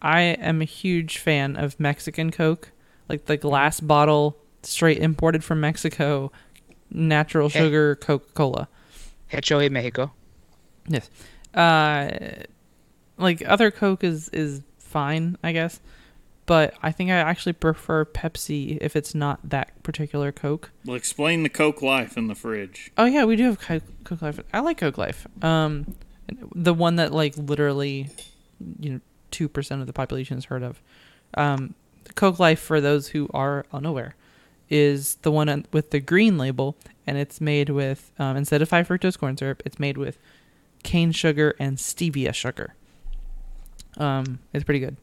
I 0.00 0.20
am 0.22 0.60
a 0.60 0.64
huge 0.66 1.18
fan 1.18 1.56
of 1.56 1.78
Mexican 1.78 2.30
Coke, 2.30 2.72
like 3.08 3.26
the 3.26 3.36
glass 3.36 3.80
bottle, 3.80 4.36
straight 4.62 4.98
imported 4.98 5.44
from 5.44 5.60
Mexico, 5.60 6.32
natural 6.90 7.48
Hey. 7.48 7.60
sugar 7.60 7.94
Coca 7.96 8.26
Cola. 8.34 8.68
Hecho 9.28 9.58
en 9.60 9.72
Mexico. 9.72 10.12
Yes, 10.88 11.08
uh, 11.54 12.08
like 13.16 13.42
other 13.46 13.70
Coke 13.70 14.04
is 14.04 14.28
is 14.30 14.62
fine, 14.78 15.36
I 15.42 15.52
guess, 15.52 15.80
but 16.46 16.74
I 16.82 16.90
think 16.92 17.10
I 17.10 17.14
actually 17.16 17.52
prefer 17.54 18.04
Pepsi 18.04 18.76
if 18.80 18.94
it's 18.96 19.14
not 19.14 19.38
that 19.48 19.82
particular 19.82 20.32
Coke. 20.32 20.70
Well, 20.84 20.96
explain 20.96 21.44
the 21.44 21.48
Coke 21.48 21.80
life 21.82 22.16
in 22.18 22.26
the 22.26 22.34
fridge. 22.34 22.90
Oh 22.98 23.04
yeah, 23.06 23.24
we 23.24 23.36
do 23.36 23.44
have 23.44 23.60
Coke, 23.60 23.84
Coke 24.04 24.20
Life. 24.22 24.40
I 24.52 24.60
like 24.60 24.78
Coke 24.78 24.98
Life. 24.98 25.26
Um, 25.42 25.94
the 26.54 26.74
one 26.74 26.96
that 26.96 27.12
like 27.12 27.36
literally, 27.36 28.08
you 28.78 28.90
know, 28.90 29.00
two 29.30 29.48
percent 29.48 29.80
of 29.80 29.86
the 29.86 29.92
population 29.92 30.36
has 30.36 30.46
heard 30.46 30.62
of. 30.62 30.82
Um, 31.34 31.74
Coke 32.14 32.38
Life 32.38 32.60
for 32.60 32.80
those 32.80 33.08
who 33.08 33.28
are 33.32 33.64
unaware, 33.72 34.16
is 34.68 35.16
the 35.16 35.30
one 35.30 35.66
with 35.72 35.90
the 35.90 36.00
green 36.00 36.38
label, 36.38 36.76
and 37.06 37.18
it's 37.18 37.40
made 37.40 37.68
with 37.68 38.10
um, 38.18 38.36
instead 38.36 38.62
of 38.62 38.70
high 38.70 38.82
fructose 38.82 39.18
corn 39.18 39.36
syrup, 39.36 39.62
it's 39.64 39.78
made 39.78 39.96
with 39.96 40.18
cane 40.82 41.12
sugar 41.12 41.54
and 41.58 41.78
stevia 41.78 42.34
sugar. 42.34 42.74
Um, 43.98 44.40
it's 44.52 44.64
pretty 44.64 44.80
good. 44.80 44.96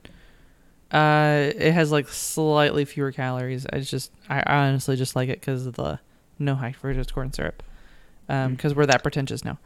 Uh, 0.91 1.51
it 1.55 1.71
has 1.71 1.91
like 1.91 2.07
slightly 2.09 2.83
fewer 2.83 3.11
calories. 3.11 3.67
I 3.71 3.79
just, 3.79 4.11
I 4.27 4.41
honestly 4.41 4.95
just 4.95 5.15
like 5.15 5.29
it 5.29 5.39
because 5.39 5.67
of 5.67 5.75
the 5.75 5.99
no 6.39 6.55
high 6.55 6.73
fructose 6.73 7.13
corn 7.13 7.31
syrup, 7.31 7.61
because 8.27 8.73
we're 8.73 8.87
that 8.87 9.03
pretentious 9.03 9.45
now. 9.45 9.59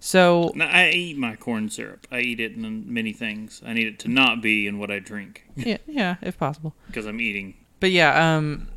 So 0.00 0.50
No, 0.54 0.64
I 0.64 0.90
eat 0.90 1.18
my 1.18 1.36
corn 1.36 1.68
syrup. 1.68 2.06
I 2.10 2.20
eat 2.20 2.40
it 2.40 2.52
in 2.52 2.92
many 2.92 3.12
things. 3.12 3.62
I 3.64 3.74
need 3.74 3.86
it 3.86 3.98
to 4.00 4.08
not 4.08 4.40
be 4.40 4.66
in 4.66 4.78
what 4.78 4.90
I 4.90 4.98
drink 4.98 5.44
yeah, 5.56 5.76
yeah, 5.86 6.16
if 6.22 6.38
possible. 6.38 6.74
because 6.86 7.06
I'm 7.06 7.20
eating. 7.20 7.54
But 7.80 7.90
yeah, 7.92 8.36
um, 8.36 8.68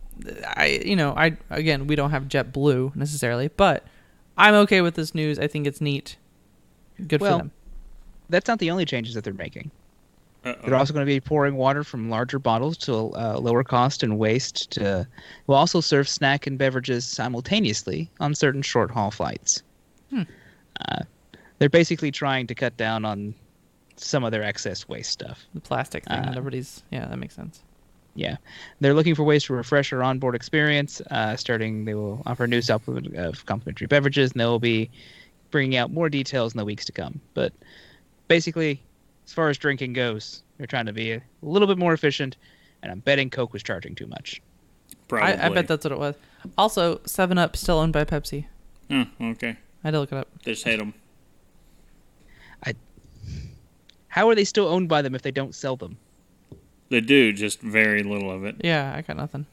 I 0.55 0.81
you 0.85 0.95
know 0.95 1.13
I 1.15 1.37
again 1.49 1.87
we 1.87 1.95
don't 1.95 2.11
have 2.11 2.23
JetBlue 2.23 2.95
necessarily, 2.95 3.47
but 3.47 3.85
I'm 4.37 4.53
okay 4.55 4.81
with 4.81 4.95
this 4.95 5.15
news. 5.15 5.39
I 5.39 5.47
think 5.47 5.65
it's 5.65 5.79
neat. 5.81 6.17
Good 7.07 7.21
Well, 7.21 7.37
for 7.39 7.43
them. 7.43 7.51
That's 8.29 8.47
not 8.47 8.59
the 8.59 8.71
only 8.71 8.85
changes 8.85 9.13
that 9.15 9.23
they're 9.23 9.33
making. 9.33 9.71
Uh-oh. 10.45 10.65
They're 10.65 10.75
also 10.75 10.93
going 10.93 11.05
to 11.05 11.09
be 11.09 11.21
pouring 11.21 11.55
water 11.55 11.83
from 11.83 12.09
larger 12.09 12.37
bottles 12.37 12.77
to 12.79 12.93
uh, 12.93 13.37
lower 13.39 13.63
cost 13.63 14.03
and 14.03 14.19
waste. 14.19 14.71
To 14.71 15.07
will 15.47 15.55
also 15.55 15.79
serve 15.79 16.09
snack 16.09 16.47
and 16.47 16.57
beverages 16.57 17.05
simultaneously 17.05 18.09
on 18.19 18.35
certain 18.35 18.61
short 18.61 18.91
haul 18.91 19.09
flights. 19.11 19.63
Hmm. 20.09 20.23
Uh, 20.89 21.03
they're 21.63 21.69
basically 21.69 22.11
trying 22.11 22.45
to 22.45 22.53
cut 22.53 22.75
down 22.75 23.05
on 23.05 23.33
some 23.95 24.25
of 24.25 24.33
their 24.33 24.43
excess 24.43 24.85
waste 24.89 25.11
stuff. 25.11 25.45
The 25.53 25.61
plastic 25.61 26.03
thing. 26.03 26.17
uh, 26.17 26.23
that 26.23 26.31
everybody's 26.31 26.83
yeah, 26.91 27.07
that 27.07 27.17
makes 27.17 27.35
sense. 27.35 27.63
Yeah, 28.15 28.35
they're 28.81 28.93
looking 28.93 29.15
for 29.15 29.23
ways 29.23 29.45
to 29.45 29.53
refresh 29.53 29.93
our 29.93 30.03
onboard 30.03 30.35
experience. 30.35 30.99
Uh, 31.09 31.37
starting, 31.37 31.85
they 31.85 31.93
will 31.93 32.21
offer 32.25 32.43
a 32.43 32.49
new 32.49 32.61
supplement 32.61 33.15
of 33.15 33.45
complimentary 33.45 33.87
beverages, 33.87 34.33
and 34.33 34.41
they 34.41 34.45
will 34.45 34.59
be 34.59 34.91
bringing 35.51 35.77
out 35.77 35.89
more 35.89 36.09
details 36.09 36.53
in 36.53 36.57
the 36.57 36.65
weeks 36.65 36.83
to 36.83 36.91
come. 36.91 37.21
But 37.33 37.53
basically, 38.27 38.83
as 39.25 39.31
far 39.31 39.47
as 39.47 39.57
drinking 39.57 39.93
goes, 39.93 40.43
they're 40.57 40.67
trying 40.67 40.87
to 40.87 40.93
be 40.93 41.13
a 41.13 41.21
little 41.43 41.69
bit 41.69 41.77
more 41.77 41.93
efficient, 41.93 42.35
and 42.81 42.91
I'm 42.91 42.99
betting 42.99 43.29
Coke 43.29 43.53
was 43.53 43.63
charging 43.63 43.95
too 43.95 44.07
much. 44.07 44.41
Probably. 45.07 45.31
I, 45.31 45.45
I 45.45 45.49
bet 45.49 45.69
that's 45.69 45.85
what 45.85 45.93
it 45.93 45.97
was. 45.97 46.15
Also, 46.57 46.99
Seven 47.05 47.37
Up 47.37 47.55
still 47.55 47.79
owned 47.79 47.93
by 47.93 48.03
Pepsi. 48.03 48.47
Oh, 48.91 49.05
okay. 49.21 49.51
I 49.51 49.87
had 49.87 49.91
to 49.91 50.01
look 50.01 50.11
it 50.11 50.17
up. 50.17 50.27
Just 50.43 50.65
hate 50.65 50.79
them. 50.79 50.93
How 54.13 54.29
are 54.29 54.35
they 54.35 54.43
still 54.43 54.67
owned 54.67 54.89
by 54.89 55.01
them 55.01 55.15
if 55.15 55.23
they 55.23 55.31
don't 55.31 55.55
sell 55.55 55.75
them? 55.75 55.97
They 56.89 57.01
do, 57.01 57.33
just 57.33 57.61
very 57.61 58.03
little 58.03 58.29
of 58.29 58.45
it. 58.45 58.57
Yeah, 58.63 58.93
I 58.95 59.01
got 59.01 59.17
nothing. 59.17 59.47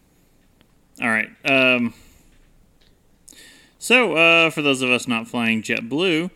All 1.01 1.09
right. 1.09 1.31
Um, 1.47 1.95
so, 3.79 4.17
uh, 4.17 4.51
for 4.51 4.61
those 4.61 4.83
of 4.83 4.91
us 4.91 5.09
not 5.09 5.27
flying 5.27 5.63
JetBlue, 5.63 6.31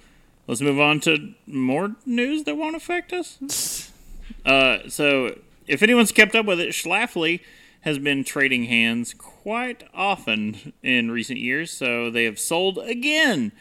let's 0.47 0.63
move 0.63 0.81
on 0.81 1.01
to 1.01 1.35
more 1.47 1.97
news 2.07 2.45
that 2.45 2.57
won't 2.57 2.77
affect 2.77 3.13
us. 3.13 3.91
Uh, 4.47 4.89
so, 4.89 5.39
if 5.67 5.83
anyone's 5.83 6.11
kept 6.11 6.35
up 6.35 6.47
with 6.47 6.59
it, 6.59 6.71
Schlafly 6.71 7.41
has 7.83 7.99
been 7.99 8.25
trading 8.25 8.65
hands 8.65 9.13
quite 9.13 9.85
often 9.93 10.73
in 10.83 11.11
recent 11.11 11.39
years, 11.39 11.71
so 11.71 12.11
they 12.11 12.25
have 12.25 12.39
sold 12.39 12.79
again. 12.79 13.53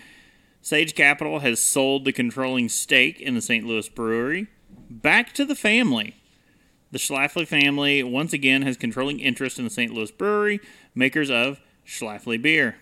Sage 0.63 0.95
Capital 0.95 1.39
has 1.39 1.61
sold 1.61 2.05
the 2.05 2.13
controlling 2.13 2.69
stake 2.69 3.19
in 3.19 3.35
the 3.35 3.41
St. 3.41 3.65
Louis 3.65 3.89
brewery 3.89 4.47
back 4.89 5.33
to 5.33 5.43
the 5.43 5.55
family. 5.55 6.15
The 6.89 6.99
Schlafly 6.99 7.45
family 7.45 8.01
once 8.01 8.31
again 8.31 8.61
has 8.61 8.77
controlling 8.77 9.19
interest 9.19 9.57
in 9.59 9.65
the 9.65 9.69
St. 9.69 9.93
Louis 9.93 10.09
brewery, 10.11 10.61
makers 10.95 11.29
of 11.29 11.59
Schlafly 11.85 12.41
beer. 12.41 12.77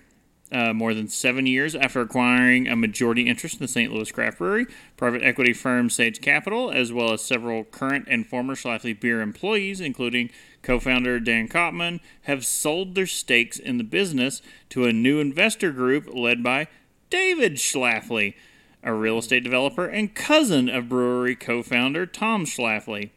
Uh, 0.52 0.74
more 0.74 0.94
than 0.94 1.08
seven 1.08 1.48
years 1.48 1.74
after 1.74 2.02
acquiring 2.02 2.68
a 2.68 2.76
majority 2.76 3.28
interest 3.28 3.56
in 3.56 3.62
the 3.62 3.68
St. 3.68 3.92
Louis 3.92 4.12
craft 4.12 4.38
brewery, 4.38 4.68
private 4.96 5.24
equity 5.24 5.54
firm 5.54 5.90
Sage 5.90 6.22
Capital, 6.22 6.70
as 6.70 6.94
well 6.94 7.14
as 7.14 7.24
several 7.24 7.64
current 7.64 8.06
and 8.08 8.28
former 8.28 8.54
Schlafly 8.54 9.00
beer 9.00 9.22
employees, 9.22 9.82
including 9.82 10.30
co-founder 10.62 11.20
Dan 11.20 11.48
Kopman, 11.48 12.00
have 12.24 12.46
sold 12.46 12.94
their 12.94 13.08
stakes 13.08 13.58
in 13.58 13.80
the 13.80 13.84
business 13.84 14.44
to 14.70 14.86
a 14.86 14.94
new 14.94 15.20
investor 15.20 15.72
group 15.72 16.08
led 16.14 16.44
by 16.44 16.68
David 17.12 17.56
Schlafly, 17.56 18.34
a 18.82 18.94
real 18.94 19.20
estate 19.20 19.44
developer 19.44 19.86
and 19.86 20.16
cousin 20.16 20.70
of 20.70 20.90
brewery 20.90 21.36
co-founder 21.36 22.08
Tom 22.08 22.46
Schlafly. 22.46 23.12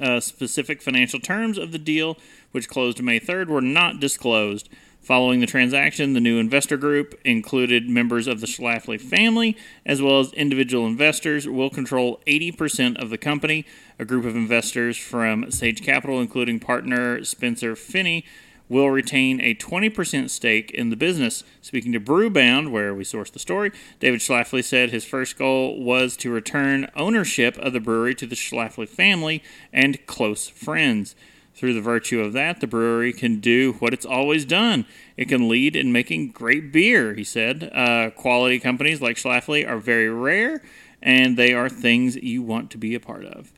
Uh, 0.00 0.20
specific 0.20 0.80
financial 0.80 1.18
terms 1.18 1.58
of 1.58 1.72
the 1.72 1.78
deal, 1.78 2.18
which 2.52 2.68
closed 2.68 3.02
May 3.02 3.18
3rd, 3.18 3.48
were 3.48 3.62
not 3.62 3.98
disclosed. 3.98 4.68
Following 5.00 5.40
the 5.40 5.46
transaction, 5.46 6.12
the 6.12 6.20
new 6.20 6.38
investor 6.38 6.76
group 6.76 7.18
included 7.24 7.88
members 7.88 8.26
of 8.26 8.40
the 8.40 8.46
Schlafly 8.46 9.00
family, 9.00 9.56
as 9.86 10.02
well 10.02 10.20
as 10.20 10.32
individual 10.34 10.86
investors, 10.86 11.48
will 11.48 11.70
control 11.70 12.20
80% 12.26 13.00
of 13.00 13.08
the 13.08 13.16
company. 13.16 13.64
A 13.98 14.04
group 14.04 14.26
of 14.26 14.36
investors 14.36 14.98
from 14.98 15.50
Sage 15.50 15.82
Capital, 15.82 16.20
including 16.20 16.60
partner 16.60 17.24
Spencer 17.24 17.74
Finney, 17.74 18.24
will 18.68 18.90
retain 18.90 19.40
a 19.40 19.54
20% 19.54 20.30
stake 20.30 20.70
in 20.70 20.90
the 20.90 20.96
business. 20.96 21.44
Speaking 21.60 21.92
to 21.92 22.00
Brewbound, 22.00 22.70
where 22.70 22.94
we 22.94 23.04
sourced 23.04 23.32
the 23.32 23.38
story, 23.38 23.72
David 24.00 24.20
Schlafly 24.20 24.62
said 24.62 24.90
his 24.90 25.04
first 25.04 25.38
goal 25.38 25.82
was 25.82 26.16
to 26.18 26.30
return 26.30 26.90
ownership 26.96 27.56
of 27.58 27.72
the 27.72 27.80
brewery 27.80 28.14
to 28.16 28.26
the 28.26 28.36
Schlafly 28.36 28.88
family 28.88 29.42
and 29.72 30.04
close 30.06 30.48
friends. 30.48 31.14
Through 31.58 31.74
the 31.74 31.80
virtue 31.80 32.20
of 32.20 32.34
that, 32.34 32.60
the 32.60 32.68
brewery 32.68 33.12
can 33.12 33.40
do 33.40 33.72
what 33.80 33.92
it's 33.92 34.06
always 34.06 34.44
done. 34.44 34.86
It 35.16 35.28
can 35.28 35.48
lead 35.48 35.74
in 35.74 35.90
making 35.90 36.28
great 36.28 36.70
beer, 36.70 37.14
he 37.14 37.24
said. 37.24 37.72
Uh, 37.74 38.10
quality 38.10 38.60
companies 38.60 39.02
like 39.02 39.16
Schlafly 39.16 39.68
are 39.68 39.78
very 39.78 40.08
rare, 40.08 40.62
and 41.02 41.36
they 41.36 41.52
are 41.52 41.68
things 41.68 42.14
you 42.14 42.42
want 42.42 42.70
to 42.70 42.78
be 42.78 42.94
a 42.94 43.00
part 43.00 43.24
of. 43.24 43.52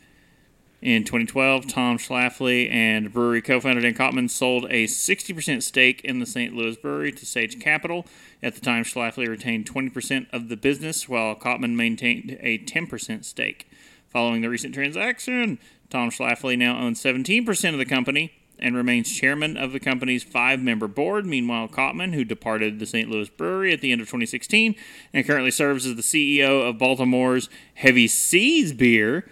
In 0.83 1.05
2012, 1.05 1.67
Tom 1.67 1.99
Schlafly 1.99 2.73
and 2.73 3.13
brewery 3.13 3.43
co-founder 3.43 3.83
Dan 3.83 3.93
Kopman 3.93 4.31
sold 4.31 4.65
a 4.71 4.87
60% 4.87 5.63
stake 5.63 6.01
in 6.05 6.21
the 6.21 6.27
St. 6.27 6.57
Louis 6.57 6.75
brewery 6.79 7.13
to 7.13 7.27
Sage 7.27 7.61
Capital. 7.61 8.07
At 8.43 8.55
the 8.55 8.63
time, 8.63 8.85
Schlafly 8.85 9.29
retained 9.29 9.71
20% 9.71 10.29
of 10.33 10.49
the 10.49 10.57
business, 10.57 11.07
while 11.07 11.37
Kopman 11.37 11.75
maintained 11.75 12.39
a 12.41 12.57
10% 12.61 13.27
stake. 13.27 13.71
Following 14.09 14.41
the 14.41 14.49
recent 14.49 14.73
transaction, 14.73 15.59
Tom 15.91 16.09
Schlafly 16.09 16.57
now 16.57 16.79
owns 16.81 17.03
17% 17.03 17.73
of 17.73 17.79
the 17.79 17.85
company 17.85 18.33
and 18.59 18.75
remains 18.75 19.15
chairman 19.15 19.59
of 19.59 19.73
the 19.73 19.81
company's 19.81 20.23
five-member 20.23 20.89
board. 20.89 21.27
Meanwhile, 21.27 21.69
Kopman, 21.69 22.15
who 22.15 22.25
departed 22.25 22.79
the 22.79 22.87
St. 22.87 23.11
Louis 23.11 23.29
brewery 23.29 23.75
at 23.75 23.83
the 23.83 23.93
end 23.93 24.01
of 24.01 24.07
2016 24.07 24.75
and 25.13 25.27
currently 25.27 25.51
serves 25.51 25.85
as 25.85 25.97
the 25.97 26.03
CEO 26.03 26.67
of 26.67 26.79
Baltimore's 26.79 27.51
Heavy 27.75 28.09
Seas 28.09 28.73
beer, 28.73 29.29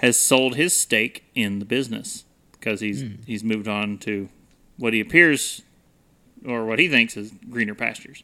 has 0.00 0.18
sold 0.20 0.56
his 0.56 0.74
stake 0.76 1.24
in 1.34 1.58
the 1.58 1.64
business 1.64 2.24
because 2.52 2.80
he's 2.80 3.04
he's 3.26 3.42
moved 3.44 3.68
on 3.68 3.96
to 3.98 4.28
what 4.76 4.92
he 4.92 5.00
appears 5.00 5.62
or 6.46 6.64
what 6.66 6.78
he 6.78 6.88
thinks 6.88 7.16
is 7.16 7.32
greener 7.50 7.74
pastures 7.74 8.22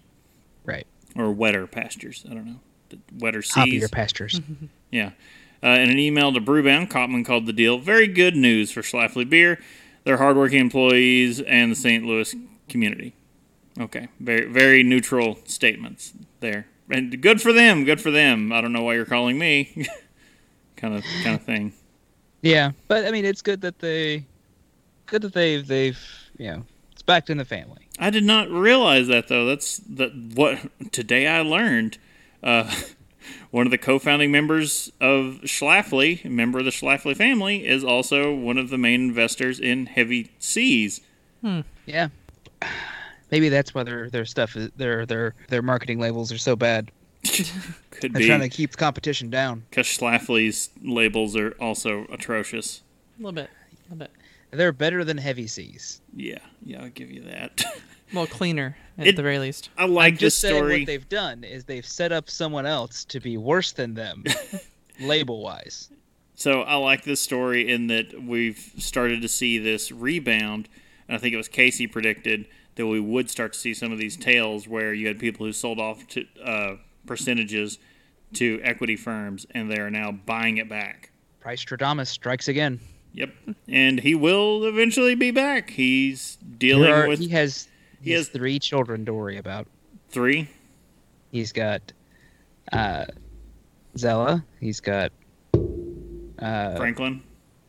Right. 0.65 0.87
or 1.15 1.31
wetter 1.33 1.67
pastures. 1.67 2.25
I 2.31 2.35
don't 2.35 2.47
know, 2.47 2.61
wetter 3.19 3.43
seas. 3.43 3.83
Hoppier 3.85 3.91
pastures. 3.93 4.41
Yeah. 4.91 5.11
Uh, 5.63 5.69
in 5.71 5.91
an 5.91 5.99
email 5.99 6.33
to 6.33 6.41
Brewbound, 6.41 6.89
Kopman 6.91 7.25
called 7.27 7.47
the 7.47 7.53
deal 7.53 7.79
very 7.79 8.07
good 8.07 8.37
news 8.37 8.71
for 8.71 8.83
Schlafly 8.83 9.29
Beer, 9.29 9.59
their 10.05 10.19
hardworking 10.19 10.61
employees, 10.61 11.41
and 11.41 11.73
the 11.73 11.77
St. 11.77 12.05
Louis 12.05 12.35
community. 12.69 13.15
Okay, 13.79 14.09
very 14.21 14.47
very 14.47 14.83
neutral 14.83 15.39
statements 15.45 16.13
there, 16.41 16.67
and 16.89 17.21
good 17.21 17.43
for 17.43 17.53
them. 17.53 17.85
Good 17.85 18.01
for 18.01 18.11
them. 18.11 18.53
I 18.53 18.61
don't 18.61 18.73
know 18.73 18.83
why 18.83 18.95
you're 18.95 19.05
calling 19.05 19.39
me. 19.39 19.87
kind 20.87 20.99
of 20.99 21.05
kind 21.23 21.37
of 21.37 21.43
thing. 21.43 21.73
yeah, 22.43 22.73
but 22.89 23.07
I 23.07 23.11
mean, 23.11 23.25
it's 23.25 23.43
good 23.43 23.61
that 23.63 23.79
they, 23.79 24.25
good 25.07 25.23
that 25.23 25.33
they've 25.33 25.67
they've 25.67 25.99
you 26.39 26.51
know, 26.51 26.63
it's 26.93 27.03
back 27.03 27.31
in 27.31 27.39
the 27.39 27.45
family. 27.45 27.89
I 27.99 28.11
did 28.11 28.25
not 28.25 28.51
realize 28.51 29.09
that 29.09 29.29
though. 29.29 29.47
That's 29.47 29.79
that 29.79 30.15
what 30.35 30.59
today 30.93 31.27
I 31.27 31.41
learned. 31.41 31.99
Uh, 32.43 32.73
one 33.51 33.67
of 33.67 33.71
the 33.71 33.79
co-founding 33.79 34.31
members 34.31 34.93
of 35.01 35.41
Schlafly, 35.45 36.25
a 36.25 36.29
member 36.29 36.61
of 36.61 36.65
the 36.65 36.71
Schlafly 36.71 37.17
family, 37.17 37.67
is 37.67 37.83
also 37.83 38.33
one 38.35 38.59
of 38.59 38.71
the 38.71 38.79
main 38.79 39.01
investors 39.01 39.59
in 39.59 39.87
Heavy 39.87 40.31
Seas. 40.39 41.01
Hmm. 41.41 41.61
Yeah. 41.87 42.09
Maybe 43.31 43.49
that's 43.49 43.75
why 43.75 43.83
their 43.83 44.09
their 44.09 44.25
stuff 44.25 44.55
is 44.55 44.71
their 44.77 45.05
their 45.05 45.35
their 45.49 45.63
marketing 45.63 45.99
labels 45.99 46.31
are 46.31 46.39
so 46.39 46.55
bad. 46.55 46.93
Could 47.91 48.13
They're 48.13 48.21
be 48.21 48.27
trying 48.27 48.41
to 48.41 48.49
keep 48.49 48.73
the 48.73 48.77
competition 48.77 49.31
down. 49.31 49.65
because 49.71 49.87
Schlafly's 49.87 50.71
labels 50.83 51.35
are 51.37 51.53
also 51.61 52.07
atrocious. 52.13 52.83
A 53.19 53.23
little 53.23 53.33
bit. 53.33 53.51
A 53.51 53.83
little 53.95 53.97
bit. 53.99 54.11
They're 54.51 54.73
better 54.73 55.05
than 55.05 55.19
Heavy 55.19 55.47
Seas. 55.47 56.01
Yeah, 56.15 56.39
yeah, 56.65 56.83
I'll 56.83 56.89
give 56.91 57.11
you 57.11 57.23
that. 57.25 57.65
Well, 58.15 58.29
cleaner 58.29 58.77
at 58.99 59.09
It- 59.09 59.17
the 59.17 59.23
very 59.23 59.41
least. 59.41 59.69
I 59.77 59.87
like 59.87 60.13
I'm 60.13 60.15
this 60.15 60.21
just 60.21 60.39
saying 60.41 60.55
story. 60.55 60.79
what 60.83 60.87
they've 60.87 61.09
done 61.09 61.43
is 61.43 61.65
they've 61.65 61.85
set 61.85 62.13
up 62.13 62.31
someone 62.31 62.65
else 62.65 63.05
to 63.07 63.19
be 63.19 63.37
worse 63.37 63.73
than 63.73 63.95
them, 63.95 64.23
label 65.01 65.43
wise. 65.43 65.91
So 66.37 66.63
I 66.63 66.77
like 66.77 67.03
this 67.03 67.21
story 67.21 67.69
in 67.69 67.89
that 67.89 68.23
we've 68.23 68.73
started 68.79 69.23
to 69.23 69.29
see 69.29 69.59
this 69.59 69.91
rebound. 69.91 70.69
And 71.09 71.17
I 71.17 71.19
think 71.21 71.35
it 71.35 71.37
was 71.37 71.49
Casey 71.49 71.89
predicted 71.89 72.47
that 72.77 72.87
we 72.87 73.01
would 73.01 73.29
start 73.29 73.55
to 73.55 73.59
see 73.59 73.75
some 73.75 73.91
of 73.91 73.99
these 73.99 74.17
tales 74.17 74.69
where 74.69 74.95
you 74.95 75.09
had 75.09 75.19
people 75.19 75.45
who 75.45 75.53
sold 75.53 75.81
off 75.81 76.07
to 76.07 76.25
uh, 76.45 76.77
percentages 77.07 77.79
to 78.35 78.61
equity 78.63 78.97
firms, 78.97 79.47
and 79.53 79.71
they 79.71 79.79
are 79.79 79.91
now 79.91 80.11
buying 80.13 80.57
it 80.59 80.69
back. 80.69 81.11
Price 81.41 81.65
Stradamus 81.65 82.09
strikes 82.09 82.49
again. 82.49 82.81
Yep, 83.13 83.31
and 83.69 84.01
he 84.01 84.15
will 84.15 84.65
eventually 84.65 85.15
be 85.15 85.31
back. 85.31 85.71
He's 85.71 86.37
dealing 86.59 86.91
are- 86.91 87.09
with 87.09 87.19
he 87.21 87.29
has 87.29 87.69
He 88.01 88.11
He 88.11 88.13
has 88.13 88.27
has 88.27 88.29
three 88.29 88.59
children 88.59 89.05
to 89.07 89.15
worry 89.15 89.39
about. 89.39 89.67
three. 90.11 90.49
He's 91.33 91.53
got 91.53 91.93
uh, 92.73 93.07
Zella. 93.97 94.45
He's 94.61 94.81
got 94.81 95.13
uh, 96.39 96.77
Franklin. 96.77 97.23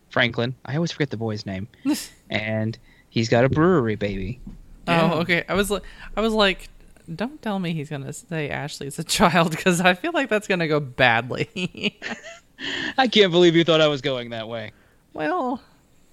Franklin. 0.10 0.56
I 0.66 0.76
always 0.76 0.92
forget 0.92 1.10
the 1.10 1.18
boy's 1.18 1.46
name. 1.46 1.68
and 2.30 2.78
he's 3.10 3.30
got 3.30 3.46
a 3.46 3.50
brewery 3.50 3.96
baby. 3.96 4.40
Yeah. 4.88 5.12
Oh, 5.14 5.20
okay. 5.20 5.44
I 5.50 5.54
was 5.54 5.70
like, 5.70 5.84
I 6.16 6.22
was 6.22 6.34
like, 6.34 6.70
don't 7.14 7.42
tell 7.42 7.60
me 7.60 7.74
he's 7.74 7.90
gonna 7.90 8.14
say 8.14 8.50
Ashley's 8.50 9.00
a 9.00 9.04
child 9.04 9.52
because 9.52 9.82
I 9.82 9.94
feel 9.94 10.12
like 10.12 10.30
that's 10.30 10.48
gonna 10.48 10.68
go 10.68 10.80
badly. 10.80 12.00
I 12.98 13.08
can't 13.08 13.32
believe 13.32 13.56
you 13.56 13.64
thought 13.64 13.82
I 13.82 13.88
was 13.88 14.02
going 14.02 14.32
that 14.32 14.48
way. 14.48 14.72
well, 15.14 15.62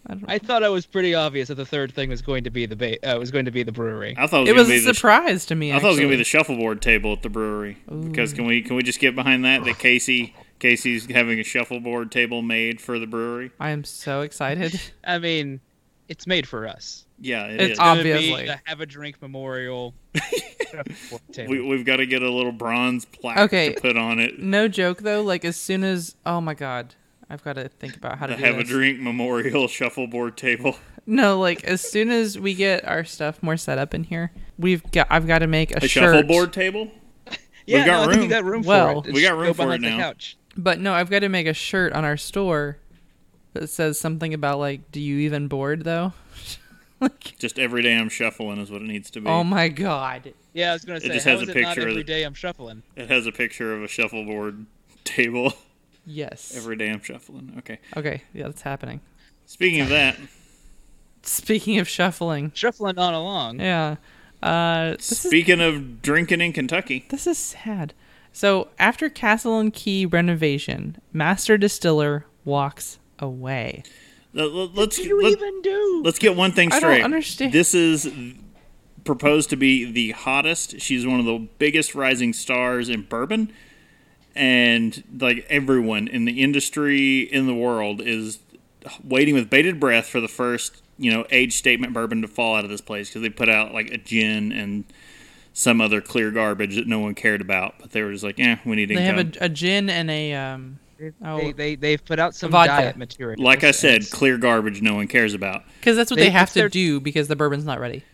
I 0.07 0.14
don't. 0.14 0.30
I 0.30 0.38
thought 0.38 0.62
it 0.62 0.70
was 0.70 0.84
pretty 0.84 1.14
obvious 1.14 1.49
that 1.49 1.55
the 1.55 1.64
third 1.64 1.95
thing 1.95 2.11
was 2.11 2.20
going 2.20 2.45
to 2.45 2.51
be 2.51 2.66
the 2.66 2.76
ba- 2.76 3.14
uh, 3.14 3.18
was 3.18 3.30
going 3.30 3.47
to 3.47 3.51
be 3.51 3.62
the 3.62 3.72
brewery. 3.72 4.14
I 4.18 4.26
thought 4.26 4.47
it 4.47 4.53
was, 4.53 4.68
it 4.68 4.68
was 4.68 4.68
a 4.68 4.72
be 4.72 4.78
the, 4.80 4.95
surprise 4.95 5.47
to 5.47 5.55
me. 5.55 5.72
I 5.72 5.78
thought 5.78 5.86
it 5.86 5.90
was 5.90 5.99
gonna 5.99 6.11
be 6.11 6.16
the 6.16 6.24
shuffleboard 6.24 6.82
table 6.82 7.12
at 7.14 7.22
the 7.22 7.30
brewery. 7.30 7.78
Because 7.88 8.34
can 8.34 8.45
we 8.47 8.61
can 8.62 8.76
we 8.76 8.82
just 8.82 9.01
get 9.01 9.14
behind 9.14 9.45
that? 9.47 9.64
That 9.64 9.78
Casey 9.78 10.34
Casey's 10.59 11.11
having 11.11 11.40
a 11.40 11.45
shuffleboard 11.45 12.12
table 12.12 12.42
made 12.42 12.80
for 12.80 12.99
the 12.99 13.07
brewery. 13.07 13.51
I 13.59 13.70
am 13.70 13.84
so 13.84 14.20
excited. 14.20 14.78
I 15.05 15.18
mean, 15.18 15.61
it's 16.09 16.26
made 16.26 16.46
for 16.46 16.66
us. 16.68 17.07
Yeah, 17.20 17.46
it 17.46 17.61
It's 17.61 17.72
is. 17.72 17.78
Gonna 17.78 18.00
Obviously. 18.00 18.42
be 18.44 18.48
a 18.48 18.61
have 18.64 18.80
a 18.80 18.86
drink 18.86 19.20
memorial. 19.22 19.94
we, 21.48 21.61
we've 21.61 21.84
got 21.84 21.96
to 21.96 22.07
get 22.07 22.22
a 22.22 22.30
little 22.30 22.52
bronze 22.52 23.05
plaque 23.05 23.38
Okay. 23.38 23.72
to 23.74 23.80
put 23.80 23.96
on 23.96 24.18
it. 24.18 24.38
no 24.38 24.68
joke 24.68 24.98
though. 25.00 25.22
Like 25.22 25.44
as 25.44 25.57
soon 25.57 25.84
as 25.84 26.16
oh 26.26 26.40
my 26.40 26.55
god, 26.55 26.94
I've 27.30 27.42
got 27.44 27.55
to 27.55 27.68
think 27.68 27.96
about 27.96 28.18
how 28.18 28.26
to 28.26 28.34
The 28.34 28.38
do 28.40 28.44
have 28.44 28.59
a 28.59 28.64
drink 28.64 29.00
memorial 29.00 29.68
shuffleboard 29.68 30.36
table. 30.36 30.76
No, 31.07 31.38
like 31.38 31.62
as 31.64 31.80
soon 31.82 32.11
as 32.11 32.38
we 32.38 32.55
get 32.55 32.84
our 32.86 33.05
stuff 33.05 33.42
more 33.42 33.57
set 33.57 33.78
up 33.78 33.92
in 33.94 34.05
here, 34.05 34.32
we've 34.59 34.82
got 34.90 35.07
I've 35.11 35.26
got 35.26 35.40
to 35.40 35.46
make 35.46 35.70
a, 35.72 35.76
A 35.84 35.88
shirt. 35.88 36.14
shuffleboard 36.14 36.52
table. 36.52 36.90
yeah, 37.66 37.84
got 37.86 37.86
no, 37.86 38.02
I 38.02 38.07
think 38.07 38.20
room. 38.22 38.28
got 38.30 38.44
room 38.44 38.62
Well, 38.62 39.02
for 39.02 39.09
it. 39.09 39.14
we 39.14 39.22
got 39.22 39.36
room 39.36 39.46
go 39.48 39.52
for 39.52 39.62
it 39.64 39.80
behind 39.80 39.84
the 39.84 39.90
now. 39.90 39.98
couch. 39.98 40.36
But 40.57 40.80
no, 40.80 40.94
I've 40.94 41.11
got 41.11 41.18
to 41.20 41.28
make 41.28 41.46
a 41.46 41.52
shirt 41.55 41.92
on 41.92 42.05
our 42.05 42.16
store 42.16 42.78
that 43.55 43.68
says 43.68 43.98
something 43.98 44.34
about 44.34 44.59
like, 44.59 44.92
do 44.92 45.00
you 45.00 45.18
even 45.18 45.48
board 45.48 45.84
though? 45.84 46.12
like, 47.00 47.34
Just 47.38 47.59
every 47.59 47.82
day 47.82 47.96
I'm 47.96 48.09
shuffling 48.09 48.59
is 48.59 48.70
what 48.70 48.82
it 48.82 48.86
needs 48.88 49.11
to 49.12 49.20
be. 49.20 49.28
oh 49.28 49.42
my 49.44 49.68
god. 49.68 50.34
Yeah, 50.52 50.70
I 50.70 50.72
was 50.74 50.84
gonna 50.84 51.00
say, 51.00 51.09
It 51.09 51.12
just 51.14 51.24
how 51.26 51.32
has 51.38 51.42
is 51.42 51.48
a 51.48 51.52
it 51.52 51.61
not 51.62 51.68
picture 51.68 51.80
of 51.82 51.88
every 51.88 52.02
the- 52.02 52.05
day 52.05 52.22
I'm 52.24 52.34
shuffling? 52.34 52.82
it 52.96 53.09
has 53.11 53.26
a 53.26 53.32
picture 53.32 53.74
of 53.74 53.82
a 53.82 53.88
shuffleboard 53.88 54.66
table. 55.05 55.52
Yes. 56.07 56.55
every 56.57 56.76
day 56.76 56.90
I'm 56.90 57.02
shuffling. 57.02 57.55
Okay. 57.59 57.78
Okay, 57.96 58.22
yeah, 58.34 58.44
that's 58.44 58.62
happening. 58.62 59.00
Speaking 59.46 59.80
of 59.80 59.88
that, 59.88 60.16
Speaking 61.22 61.78
of 61.78 61.88
shuffling, 61.88 62.52
Shuffling 62.55 62.98
on 62.98 63.14
along. 63.14 63.61
yeah. 63.61 63.96
Uh, 64.42 64.90
this 64.96 65.11
is 65.12 65.18
speaking 65.20 65.62
of 65.62 66.02
drinking 66.02 66.42
in 66.42 66.52
Kentucky, 66.52 67.07
this 67.09 67.26
is 67.26 67.38
sad. 67.38 67.94
So 68.30 68.68
after 68.78 69.09
Castle 69.09 69.59
and 69.59 69.72
Key 69.72 70.05
renovation, 70.05 70.98
Master 71.14 71.57
Distiller 71.57 72.26
walks 72.44 72.98
away. 73.24 73.82
let- 74.32 74.52
let- 74.52 74.74
let's 74.74 74.98
What 74.98 75.02
do 75.04 75.08
you 75.08 75.22
let, 75.22 75.32
even 75.32 75.62
do? 75.62 76.02
let's 76.04 76.18
get 76.18 76.36
one 76.36 76.52
thing 76.52 76.68
I 76.72 76.80
don't 76.80 76.90
straight. 76.90 77.02
understand. 77.02 77.52
This 77.52 77.74
is 77.74 78.10
proposed 79.04 79.50
to 79.50 79.56
be 79.56 79.84
the 79.90 80.12
hottest. 80.12 80.80
She's 80.80 81.06
one 81.06 81.20
of 81.20 81.26
the 81.26 81.46
biggest 81.58 81.94
rising 81.94 82.32
stars 82.32 82.88
in 82.88 83.02
bourbon, 83.02 83.52
and 84.34 85.02
like 85.20 85.46
everyone 85.48 86.08
in 86.08 86.24
the 86.24 86.42
industry 86.42 87.20
in 87.20 87.46
the 87.46 87.54
world 87.54 88.00
is 88.00 88.38
waiting 89.02 89.34
with 89.34 89.48
bated 89.48 89.78
breath 89.80 90.06
for 90.06 90.20
the 90.20 90.28
first 90.28 90.82
you 90.98 91.10
know 91.10 91.24
age 91.30 91.52
statement 91.54 91.92
bourbon 91.92 92.20
to 92.22 92.28
fall 92.28 92.56
out 92.56 92.64
of 92.64 92.70
this 92.70 92.80
place 92.80 93.08
because 93.08 93.22
they 93.22 93.30
put 93.30 93.48
out 93.48 93.72
like 93.72 93.90
a 93.90 93.98
gin 93.98 94.52
and 94.52 94.84
some 95.52 95.80
other 95.80 96.00
clear 96.00 96.30
garbage 96.32 96.74
that 96.74 96.86
no 96.88 96.98
one 96.98 97.14
cared 97.14 97.40
about, 97.40 97.76
but 97.78 97.92
they 97.92 98.02
were 98.02 98.10
just 98.10 98.24
like, 98.24 98.38
"Yeah, 98.38 98.58
we 98.64 98.74
need 98.74 98.88
They 98.90 98.96
income." 98.96 99.16
have 99.16 99.36
a, 99.40 99.44
a 99.44 99.48
gin 99.48 99.88
and 99.88 100.10
a 100.10 100.34
um. 100.34 100.78
Oh. 101.24 101.38
They, 101.38 101.53
they 101.53 101.74
they've 101.76 102.05
put 102.05 102.18
out 102.18 102.34
some 102.34 102.51
Vodka. 102.51 102.68
diet 102.72 102.97
material. 102.97 103.42
like 103.42 103.64
I 103.64 103.70
said, 103.70 104.11
clear 104.11 104.38
garbage 104.38 104.82
no 104.82 104.95
one 104.95 105.09
cares 105.09 105.34
about. 105.34 105.62
Because 105.80 105.97
that's 105.97 106.11
what 106.11 106.18
They- 106.18 106.24
they, 106.26 106.30
have 106.30 106.49
to 106.51 106.55
their- 106.55 106.68
do 106.68 107.01
because 107.01 107.28
the 107.28 107.36
bourbon's 107.36 107.64
not 107.64 107.80
ready. 107.80 108.05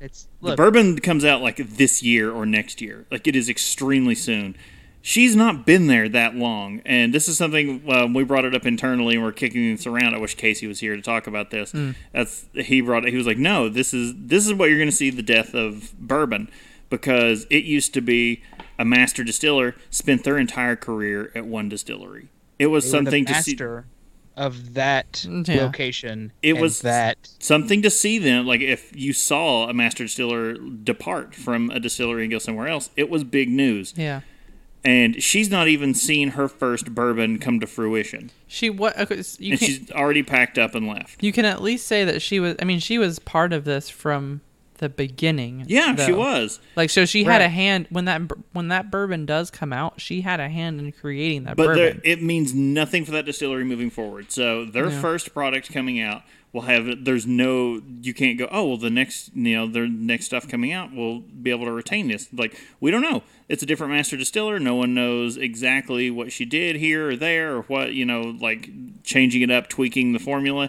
it's 0.00 0.28
The 0.42 0.56
bourbon 0.56 0.98
comes 1.00 1.24
out 1.24 1.42
like 1.42 1.56
this 1.56 2.02
year 2.02 2.30
or 2.30 2.44
next 2.46 2.80
year. 2.80 3.06
Like 3.10 3.26
it 3.26 3.36
is 3.36 3.48
extremely 3.48 4.14
soon. 4.14 4.56
She's 5.04 5.34
not 5.34 5.66
been 5.66 5.88
there 5.88 6.08
that 6.10 6.36
long, 6.36 6.80
and 6.86 7.12
this 7.12 7.26
is 7.26 7.36
something 7.36 7.82
um, 7.90 8.14
we 8.14 8.22
brought 8.22 8.44
it 8.44 8.54
up 8.54 8.64
internally, 8.64 9.16
and 9.16 9.24
we're 9.24 9.32
kicking 9.32 9.74
this 9.74 9.84
around. 9.84 10.14
I 10.14 10.18
wish 10.18 10.36
Casey 10.36 10.68
was 10.68 10.78
here 10.78 10.94
to 10.94 11.02
talk 11.02 11.26
about 11.26 11.50
this. 11.50 11.74
That's 12.12 12.46
he 12.54 12.80
brought 12.82 13.04
it. 13.04 13.10
He 13.10 13.16
was 13.16 13.26
like, 13.26 13.36
"No, 13.36 13.68
this 13.68 13.92
is 13.92 14.14
this 14.16 14.46
is 14.46 14.54
what 14.54 14.68
you're 14.68 14.78
going 14.78 14.90
to 14.90 14.94
see 14.94 15.10
the 15.10 15.20
death 15.20 15.54
of 15.56 15.92
bourbon, 15.98 16.48
because 16.88 17.48
it 17.50 17.64
used 17.64 17.92
to 17.94 18.00
be 18.00 18.44
a 18.82 18.84
master 18.84 19.22
distiller 19.22 19.76
spent 19.90 20.24
their 20.24 20.36
entire 20.36 20.74
career 20.74 21.30
at 21.36 21.46
one 21.46 21.68
distillery. 21.68 22.28
It 22.58 22.66
was 22.66 22.82
they 22.84 22.88
were 22.98 23.04
the 23.04 23.04
something 23.06 23.24
to 23.26 23.34
see 23.42 23.52
master 23.52 23.86
of 24.36 24.74
that 24.74 25.24
Yeah. 25.28 25.62
location. 25.66 26.32
It 26.42 26.52
and 26.54 26.60
was- 26.60 26.80
that. 26.80 27.28
something 27.38 27.80
to 27.82 27.90
see 27.90 28.18
them. 28.18 28.44
Like 28.44 28.60
if 28.60 28.90
you 28.96 29.12
saw 29.12 29.68
a 29.68 29.72
master 29.74 30.02
distiller 30.04 30.54
depart 30.54 31.34
from 31.34 31.70
a 31.70 31.78
distillery 31.78 32.22
and 32.22 32.30
go 32.32 32.38
somewhere 32.38 32.66
else, 32.66 32.90
it 32.96 33.08
was 33.08 33.22
big 33.24 33.48
news. 33.48 33.94
Yeah. 33.96 34.20
and 34.84 35.22
she's 35.22 35.48
not 35.48 35.68
even 35.68 35.94
seen 35.94 36.30
her 36.30 36.48
first 36.48 36.92
bourbon 36.92 37.38
come 37.38 37.60
to 37.60 37.68
fruition, 37.68 38.32
She 38.48 38.68
what? 38.68 38.98
Okay, 38.98 39.22
you 39.38 39.52
and 39.52 39.60
she's 39.60 39.92
already 39.92 40.24
packed 40.24 40.58
up 40.58 40.74
and 40.74 40.88
left. 40.88 41.22
you 41.22 41.30
can 41.32 41.44
at 41.44 41.62
least 41.62 41.86
say 41.86 42.04
that 42.04 42.20
she 42.20 42.40
was. 42.40 42.56
I 42.60 42.64
mean, 42.64 42.80
she 42.80 42.98
was 42.98 43.20
part 43.20 43.52
of 43.52 43.64
this 43.64 43.88
from 43.88 44.40
the 44.82 44.88
beginning. 44.90 45.64
Yeah, 45.68 45.94
she 45.96 46.12
was. 46.12 46.60
Like, 46.76 46.90
so 46.90 47.06
she 47.06 47.24
had 47.24 47.40
a 47.40 47.48
hand 47.48 47.86
when 47.88 48.04
that 48.04 48.20
when 48.52 48.68
that 48.68 48.90
bourbon 48.90 49.24
does 49.24 49.50
come 49.50 49.72
out. 49.72 50.00
She 50.00 50.20
had 50.20 50.40
a 50.40 50.48
hand 50.50 50.78
in 50.80 50.92
creating 50.92 51.44
that 51.44 51.56
But 51.56 51.74
there, 51.74 51.94
bourbon. 51.94 52.00
it 52.04 52.22
means 52.22 52.52
nothing 52.52 53.04
for 53.06 53.12
that 53.12 53.24
distillery 53.24 53.64
moving 53.64 53.88
forward. 53.88 54.30
So 54.32 54.64
their 54.66 54.90
Yeah. 54.90 55.00
first 55.00 55.32
product 55.32 55.72
coming 55.72 56.00
out 56.00 56.22
will 56.52 56.62
have. 56.62 57.04
There's 57.04 57.26
no. 57.26 57.80
You 58.02 58.12
can't 58.12 58.36
go. 58.38 58.48
Oh 58.50 58.66
well, 58.68 58.76
the 58.76 58.90
next 58.90 59.30
you 59.34 59.54
know 59.56 59.66
their 59.68 59.86
next 59.88 60.26
stuff 60.26 60.46
coming 60.48 60.72
out 60.72 60.92
will 60.92 61.20
be 61.20 61.50
able 61.50 61.64
to 61.64 61.72
retain 61.72 62.08
this. 62.08 62.28
Like 62.32 62.60
we 62.80 62.90
don't 62.90 63.02
know. 63.02 63.22
It's 63.48 63.62
a 63.62 63.66
different 63.66 63.92
master 63.92 64.16
distiller. 64.16 64.58
No 64.58 64.74
one 64.74 64.92
knows 64.94 65.36
exactly 65.36 66.10
what 66.10 66.32
she 66.32 66.44
did 66.44 66.76
here 66.76 67.10
or 67.10 67.16
there 67.16 67.54
or 67.56 67.62
what 67.62 67.94
you 67.94 68.04
know 68.04 68.36
like 68.40 68.68
changing 69.04 69.42
it 69.42 69.50
up, 69.50 69.68
tweaking 69.68 70.12
the 70.12 70.18
formula. 70.18 70.68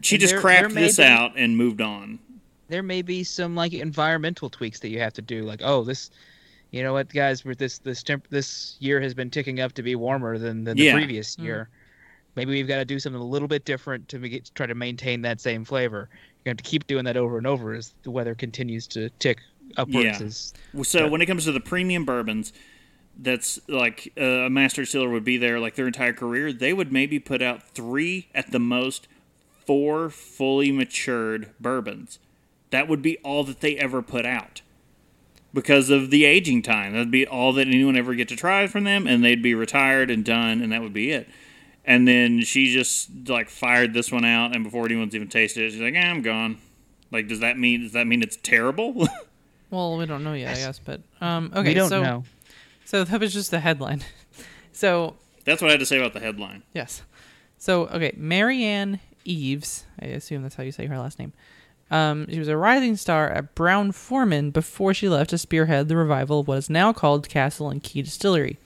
She 0.00 0.16
And 0.16 0.20
just 0.20 0.32
there- 0.34 0.42
crapped 0.42 0.74
there 0.74 0.82
this 0.82 0.96
be- 0.96 1.04
out 1.04 1.34
and 1.36 1.56
moved 1.56 1.80
on. 1.80 2.18
There 2.68 2.82
may 2.82 3.02
be 3.02 3.24
some 3.24 3.54
like 3.54 3.72
environmental 3.72 4.48
tweaks 4.50 4.80
that 4.80 4.88
you 4.88 4.98
have 4.98 5.12
to 5.12 5.22
do 5.22 5.42
like 5.42 5.60
oh 5.62 5.82
this 5.84 6.10
you 6.70 6.82
know 6.82 6.92
what 6.92 7.08
guys 7.08 7.44
with 7.44 7.58
this 7.58 7.78
this 7.78 8.02
temp 8.02 8.26
this 8.30 8.76
year 8.80 9.00
has 9.00 9.14
been 9.14 9.30
ticking 9.30 9.60
up 9.60 9.72
to 9.72 9.82
be 9.82 9.94
warmer 9.94 10.38
than, 10.38 10.64
than 10.64 10.76
the 10.76 10.84
Yeah. 10.84 10.94
previous 10.94 11.38
year 11.38 11.68
maybe 12.36 12.50
we've 12.52 12.66
got 12.68 12.78
to 12.78 12.84
do 12.84 12.98
something 12.98 13.20
a 13.20 13.24
little 13.24 13.46
bit 13.46 13.64
different 13.64 14.08
to 14.08 14.18
make 14.18 14.32
it, 14.32 14.50
try 14.54 14.66
to 14.66 14.74
maintain 14.74 15.22
that 15.22 15.40
same 15.40 15.64
flavor 15.64 16.08
you're 16.10 16.50
going 16.52 16.56
to 16.56 16.62
have 16.62 16.64
to 16.64 16.70
keep 16.70 16.86
doing 16.86 17.04
that 17.04 17.16
over 17.16 17.38
and 17.38 17.46
over 17.46 17.74
as 17.74 17.94
the 18.02 18.10
weather 18.10 18.34
continues 18.34 18.86
to 18.88 19.08
tick 19.18 19.38
upwards 19.76 20.20
Yeah. 20.20 20.26
as 20.26 20.52
So 20.82 21.08
when 21.08 21.20
it 21.22 21.26
comes 21.26 21.44
to 21.44 21.52
the 21.52 21.60
premium 21.60 22.04
bourbons, 22.04 22.52
that's 23.16 23.60
like 23.68 24.12
uh, 24.20 24.24
a 24.24 24.50
master 24.50 24.82
distiller 24.82 25.08
would 25.08 25.24
be 25.24 25.36
there 25.36 25.60
like 25.60 25.74
their 25.76 25.86
entire 25.86 26.12
career. 26.12 26.52
They 26.52 26.72
would 26.72 26.92
maybe 26.92 27.18
put 27.18 27.40
out 27.40 27.62
three 27.62 28.28
at 28.34 28.50
the 28.50 28.58
most, 28.58 29.06
four 29.64 30.10
fully 30.10 30.70
matured 30.72 31.52
bourbons. 31.60 32.18
That 32.74 32.88
would 32.88 33.02
be 33.02 33.18
all 33.18 33.44
that 33.44 33.60
they 33.60 33.76
ever 33.76 34.02
put 34.02 34.26
out 34.26 34.60
because 35.52 35.90
of 35.90 36.10
the 36.10 36.24
aging 36.24 36.62
time. 36.62 36.92
That'd 36.92 37.10
be 37.10 37.26
all 37.26 37.52
that 37.52 37.68
anyone 37.68 37.96
ever 37.96 38.14
get 38.14 38.28
to 38.28 38.36
try 38.36 38.66
from 38.66 38.84
them, 38.84 39.06
and 39.06 39.24
they'd 39.24 39.42
be 39.42 39.54
retired 39.54 40.10
and 40.10 40.24
done, 40.24 40.60
and 40.60 40.72
that 40.72 40.82
would 40.82 40.92
be 40.92 41.10
it. 41.10 41.28
And 41.84 42.08
then 42.08 42.40
she 42.42 42.72
just 42.72 43.28
like 43.28 43.48
fired 43.48 43.94
this 43.94 44.10
one 44.10 44.24
out, 44.24 44.54
and 44.54 44.64
before 44.64 44.84
anyone's 44.86 45.14
even 45.14 45.28
tasted 45.28 45.62
it, 45.64 45.70
she's 45.70 45.80
like, 45.80 45.94
eh, 45.94 46.00
"I'm 46.00 46.22
gone." 46.22 46.58
Like, 47.10 47.28
does 47.28 47.40
that 47.40 47.58
mean 47.58 47.82
does 47.82 47.92
that 47.92 48.06
mean 48.06 48.22
it's 48.22 48.36
terrible? 48.36 49.06
well, 49.70 49.96
we 49.96 50.06
don't 50.06 50.24
know 50.24 50.32
yet, 50.32 50.56
I 50.56 50.60
guess. 50.60 50.78
But 50.78 51.00
um, 51.20 51.52
okay, 51.54 51.68
we 51.68 51.74
don't 51.74 51.88
so 51.88 52.02
know 52.02 52.24
so 52.84 53.04
that 53.04 53.20
was 53.20 53.32
just 53.32 53.50
the 53.50 53.60
headline. 53.60 54.02
so 54.72 55.16
That's 55.44 55.62
what 55.62 55.68
I 55.68 55.72
had 55.72 55.80
to 55.80 55.86
say 55.86 55.98
about 55.98 56.12
the 56.12 56.20
headline. 56.20 56.62
Yes. 56.72 57.02
So, 57.58 57.86
okay, 57.86 58.12
Marianne 58.16 59.00
Eaves, 59.24 59.84
I 60.00 60.06
assume 60.06 60.42
that's 60.42 60.54
how 60.54 60.62
you 60.62 60.72
say 60.72 60.86
her 60.86 60.98
last 60.98 61.18
name. 61.18 61.32
Um, 61.94 62.26
she 62.28 62.38
was 62.40 62.48
a 62.48 62.56
rising 62.56 62.96
star 62.96 63.28
at 63.30 63.54
Brown-Forman 63.54 64.50
before 64.50 64.92
she 64.94 65.08
left 65.08 65.30
to 65.30 65.38
spearhead 65.38 65.86
the 65.88 65.96
revival 65.96 66.40
of 66.40 66.48
what 66.48 66.58
is 66.58 66.68
now 66.68 66.92
called 66.92 67.28
Castle 67.28 67.70
and 67.70 67.80
Key 67.82 68.02
Distillery, 68.02 68.58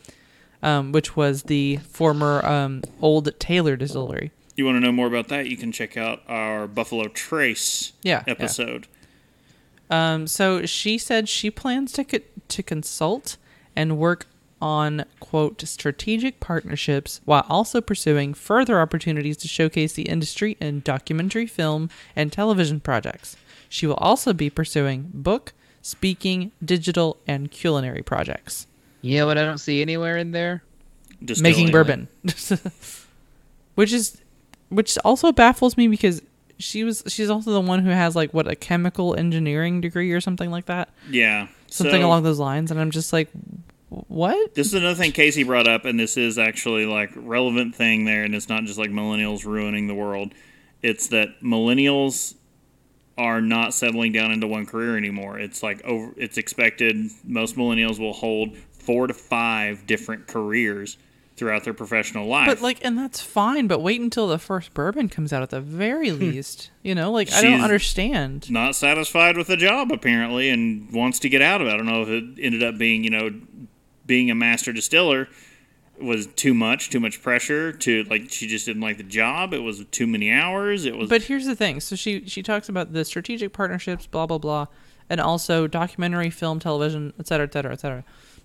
um, 0.63 0.93
which 0.93 1.15
was 1.15 1.43
the 1.43 1.77
former 1.77 2.45
um, 2.47 2.83
Old 3.03 3.39
Taylor 3.39 3.77
Distillery. 3.77 4.31
You 4.57 4.65
want 4.65 4.77
to 4.77 4.81
know 4.81 4.93
more 4.93 5.07
about 5.07 5.29
that? 5.29 5.47
You 5.47 5.57
can 5.59 5.73
check 5.73 5.97
out 5.97 6.23
our 6.27 6.67
Buffalo 6.67 7.09
Trace 7.09 7.93
Yeah. 8.03 8.25
yeah. 8.27 8.33
episode. 8.33 8.87
Um, 9.91 10.27
so 10.27 10.65
she 10.67 10.97
said 10.99 11.29
she 11.29 11.51
plans 11.51 11.93
to 11.93 12.05
co- 12.05 12.19
to 12.49 12.63
consult 12.63 13.37
and 13.77 13.99
work 13.99 14.27
on 14.61 15.05
quote 15.21 15.61
strategic 15.63 16.41
partnerships 16.41 17.21
while 17.25 17.45
also 17.49 17.81
pursuing 17.81 18.35
further 18.35 18.81
opportunities 18.81 19.37
to 19.39 19.49
showcase 19.49 19.93
the 19.93 20.03
industry 20.09 20.57
in 20.61 20.81
documentary 20.81 21.47
film 21.47 21.91
and 22.17 22.33
television 22.33 22.81
projects. 22.81 23.37
She 23.69 23.87
will 23.87 23.95
also 23.97 24.33
be 24.33 24.51
pursuing 24.51 25.11
book, 25.15 25.53
speaking, 25.83 26.53
digital, 26.65 27.19
and 27.27 27.51
culinary 27.51 28.03
projects. 28.03 28.67
Yeah, 29.03 29.25
what 29.25 29.39
I 29.39 29.45
don't 29.45 29.59
see 29.59 29.81
anywhere 29.83 30.17
in 30.17 30.33
there. 30.33 30.63
Distilling. 31.25 31.53
making 31.53 31.73
bourbon, 31.73 32.07
which 33.75 33.93
is 33.93 34.21
which 34.69 34.99
also 35.05 35.33
baffles 35.33 35.77
me 35.77 35.89
because 35.89 36.23
she 36.59 36.85
was 36.85 37.03
she's 37.09 37.31
also 37.31 37.53
the 37.53 37.61
one 37.61 37.81
who 37.85 37.91
has 37.91 38.15
like 38.17 38.33
what 38.35 38.49
a 38.49 38.57
chemical 38.57 39.15
engineering 39.15 39.81
degree 39.81 40.13
or 40.13 40.21
something 40.21 40.51
like 40.51 40.67
that, 40.67 40.91
Yeah. 41.11 41.49
something 41.69 42.01
So- 42.03 42.07
along 42.07 42.23
those 42.25 42.39
lines, 42.39 42.71
and 42.71 42.81
I'm 42.81 42.91
just 42.91 43.13
like, 43.13 43.29
what? 43.89 44.55
This 44.55 44.69
is 44.69 44.75
another 44.75 44.95
thing 44.95 45.13
Casey 45.13 45.45
brought 45.45 45.67
up, 45.67 45.85
and 45.85 45.99
this 45.99 46.17
is 46.17 46.39
actually 46.39 46.87
like 46.87 47.11
relevant 47.15 47.75
thing 47.75 48.05
there, 48.05 48.25
and 48.25 48.35
it's 48.35 48.49
not 48.49 48.65
just 48.65 48.79
like 48.79 48.91
millennials 48.91 49.45
ruining 49.45 49.87
the 49.87 49.95
world. 49.95 50.33
It's 50.83 51.09
that 51.09 51.41
millennials 51.43 52.35
are 53.17 53.41
not 53.41 53.75
settling 53.75 54.13
down 54.13 54.31
into 54.31 54.47
one 54.47 54.67
career 54.67 54.97
anymore. 54.97 55.39
It's 55.39 55.63
like 55.63 55.83
over. 55.85 56.13
It's 56.17 56.37
expected 56.37 57.11
most 57.25 57.57
millennials 57.57 57.99
will 57.99 58.13
hold 58.13 58.57
four 58.57 59.07
to 59.07 59.15
five 59.15 59.87
different 59.87 60.27
careers 60.27 60.99
throughout 61.39 61.65
their 61.65 61.75
professional 61.75 62.27
life. 62.27 62.49
But 62.49 62.61
like, 62.61 62.85
and 62.85 62.99
that's 62.99 63.21
fine. 63.21 63.69
But 63.69 63.81
wait 63.81 64.01
until 64.01 64.29
the 64.29 64.39
first 64.39 64.75
bourbon 64.75 65.09
comes 65.09 65.33
out 65.33 65.43
at 65.43 65.51
the 65.51 65.61
very 65.61 66.11
hmm. 66.11 66.21
least. 66.21 66.71
You 66.83 66.95
know, 66.95 67.11
like 67.11 67.33
I 67.33 67.43
don't 67.43 67.61
understand. 67.61 68.51
not 68.51 68.75
satisfied 68.77 69.39
with 69.39 69.47
the 69.47 69.57
job 69.57 69.91
apparently, 69.91 70.51
and 70.51 70.93
wants 70.93 71.19
to 71.21 71.29
get 71.29 71.41
out 71.41 71.63
of 71.63 71.69
it. 71.69 71.71
I 71.73 71.77
don't 71.77 71.87
know 71.87 72.03
if 72.03 72.09
it 72.09 72.25
ended 72.41 72.63
up 72.63 72.77
being 72.77 73.03
you 73.03 73.11
know 73.11 73.31
being 74.09 74.29
a 74.33 74.35
master 74.35 74.73
distiller 74.73 75.29
was 76.01 76.27
too 76.27 76.55
much, 76.55 76.91
too 76.91 76.99
much 77.01 77.23
pressure. 77.23 77.73
To 77.73 78.03
like, 78.05 78.31
she 78.31 78.49
just 78.49 78.67
didn't 78.67 78.83
like 78.83 78.97
the 78.97 79.03
job. 79.05 79.55
It 79.55 79.59
was 79.63 79.85
too 79.93 80.07
many 80.09 80.33
hours. 80.33 80.85
It 80.85 80.97
was. 80.97 81.09
But 81.09 81.23
here's 81.23 81.47
the 81.47 81.55
thing. 81.55 81.79
So 81.81 81.95
she 81.95 82.25
she 82.27 82.43
talks 82.43 82.69
about 82.69 82.93
the 82.93 83.05
strategic 83.05 83.53
partnerships, 83.53 84.07
blah 84.07 84.27
blah 84.27 84.39
blah, 84.39 84.67
and 85.09 85.21
also 85.21 85.69
documentary, 85.69 86.31
film, 86.31 86.59
television, 86.59 87.13
et 87.21 87.29
cetera, 87.29 87.47
et 87.47 87.53
cetera, 87.53 87.73
et 87.73 87.81
cetera. 87.81 88.05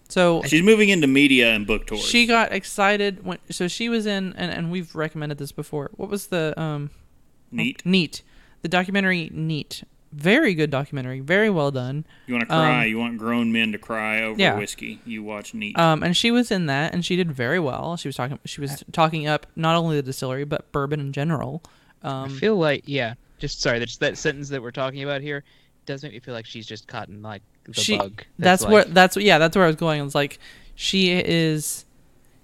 So 0.09 0.43
She's 0.43 0.61
moving 0.61 0.89
into 0.89 1.07
media 1.07 1.53
and 1.53 1.65
book 1.65 1.87
tours. 1.87 2.01
she 2.03 2.25
got 2.27 2.51
excited 2.51 3.25
when 3.25 3.39
so 3.49 3.67
she 3.67 3.87
was 3.89 4.05
in 4.05 4.33
and, 4.33 4.51
and 4.51 4.71
we've 4.71 4.93
recommended 4.95 5.37
this 5.37 5.51
before. 5.51 5.89
What 5.95 6.09
was 6.09 6.27
the 6.27 6.53
um 6.61 6.89
Neat. 7.51 7.85
Neat. 7.85 8.23
The 8.63 8.67
documentary 8.67 9.29
Neat. 9.31 9.83
Very 10.13 10.53
good 10.53 10.69
documentary, 10.69 11.19
very 11.21 11.49
well 11.49 11.71
done. 11.71 12.05
You 12.27 12.35
want 12.35 12.43
to 12.43 12.47
cry? 12.47 12.83
um, 12.83 12.87
you 12.87 12.99
want 12.99 13.17
grown 13.17 13.51
men 13.51 13.71
to 13.71 13.79
cry 13.79 14.21
over 14.21 14.39
yeah. 14.39 14.57
whiskey? 14.57 15.01
You 15.05 15.23
watch 15.23 15.53
Neat. 15.55 15.77
Um, 15.77 16.03
and 16.03 16.15
she 16.15 16.29
was 16.29 16.51
in 16.51 16.67
that, 16.67 16.93
and 16.93 17.03
she 17.03 17.15
did 17.15 17.31
very 17.31 17.59
well. 17.59 17.97
She 17.97 18.07
was 18.07 18.15
talking. 18.15 18.37
She 18.45 18.61
was 18.61 18.83
talking 18.91 19.27
up 19.27 19.47
not 19.55 19.75
only 19.75 19.95
the 19.95 20.03
distillery 20.03 20.43
but 20.43 20.71
bourbon 20.71 20.99
in 20.99 21.13
general. 21.13 21.63
I 22.03 22.23
Um, 22.23 22.29
feel 22.37 22.55
like 22.57 22.83
yeah. 22.85 23.15
Just 23.39 23.59
sorry, 23.61 23.79
that's 23.79 23.97
that 23.97 24.17
sentence 24.17 24.49
that 24.49 24.61
we're 24.61 24.71
talking 24.71 25.03
about 25.03 25.21
here 25.21 25.43
does 25.85 26.03
make 26.03 26.13
me 26.13 26.19
feel 26.19 26.33
like 26.33 26.45
she's 26.45 26.67
just 26.67 26.87
caught 26.87 27.09
in 27.09 27.21
like 27.21 27.41
the 27.65 27.73
she. 27.73 27.97
bug. 27.97 28.23
That's, 28.37 28.61
like- 28.63 28.71
what. 28.71 28.93
That's 28.93 29.17
yeah. 29.17 29.37
That's 29.39 29.55
where 29.55 29.65
I 29.65 29.67
was 29.67 29.75
going. 29.77 29.99
I 29.99 30.03
was 30.03 30.15
like, 30.15 30.37
she 30.75 31.11
is. 31.11 31.85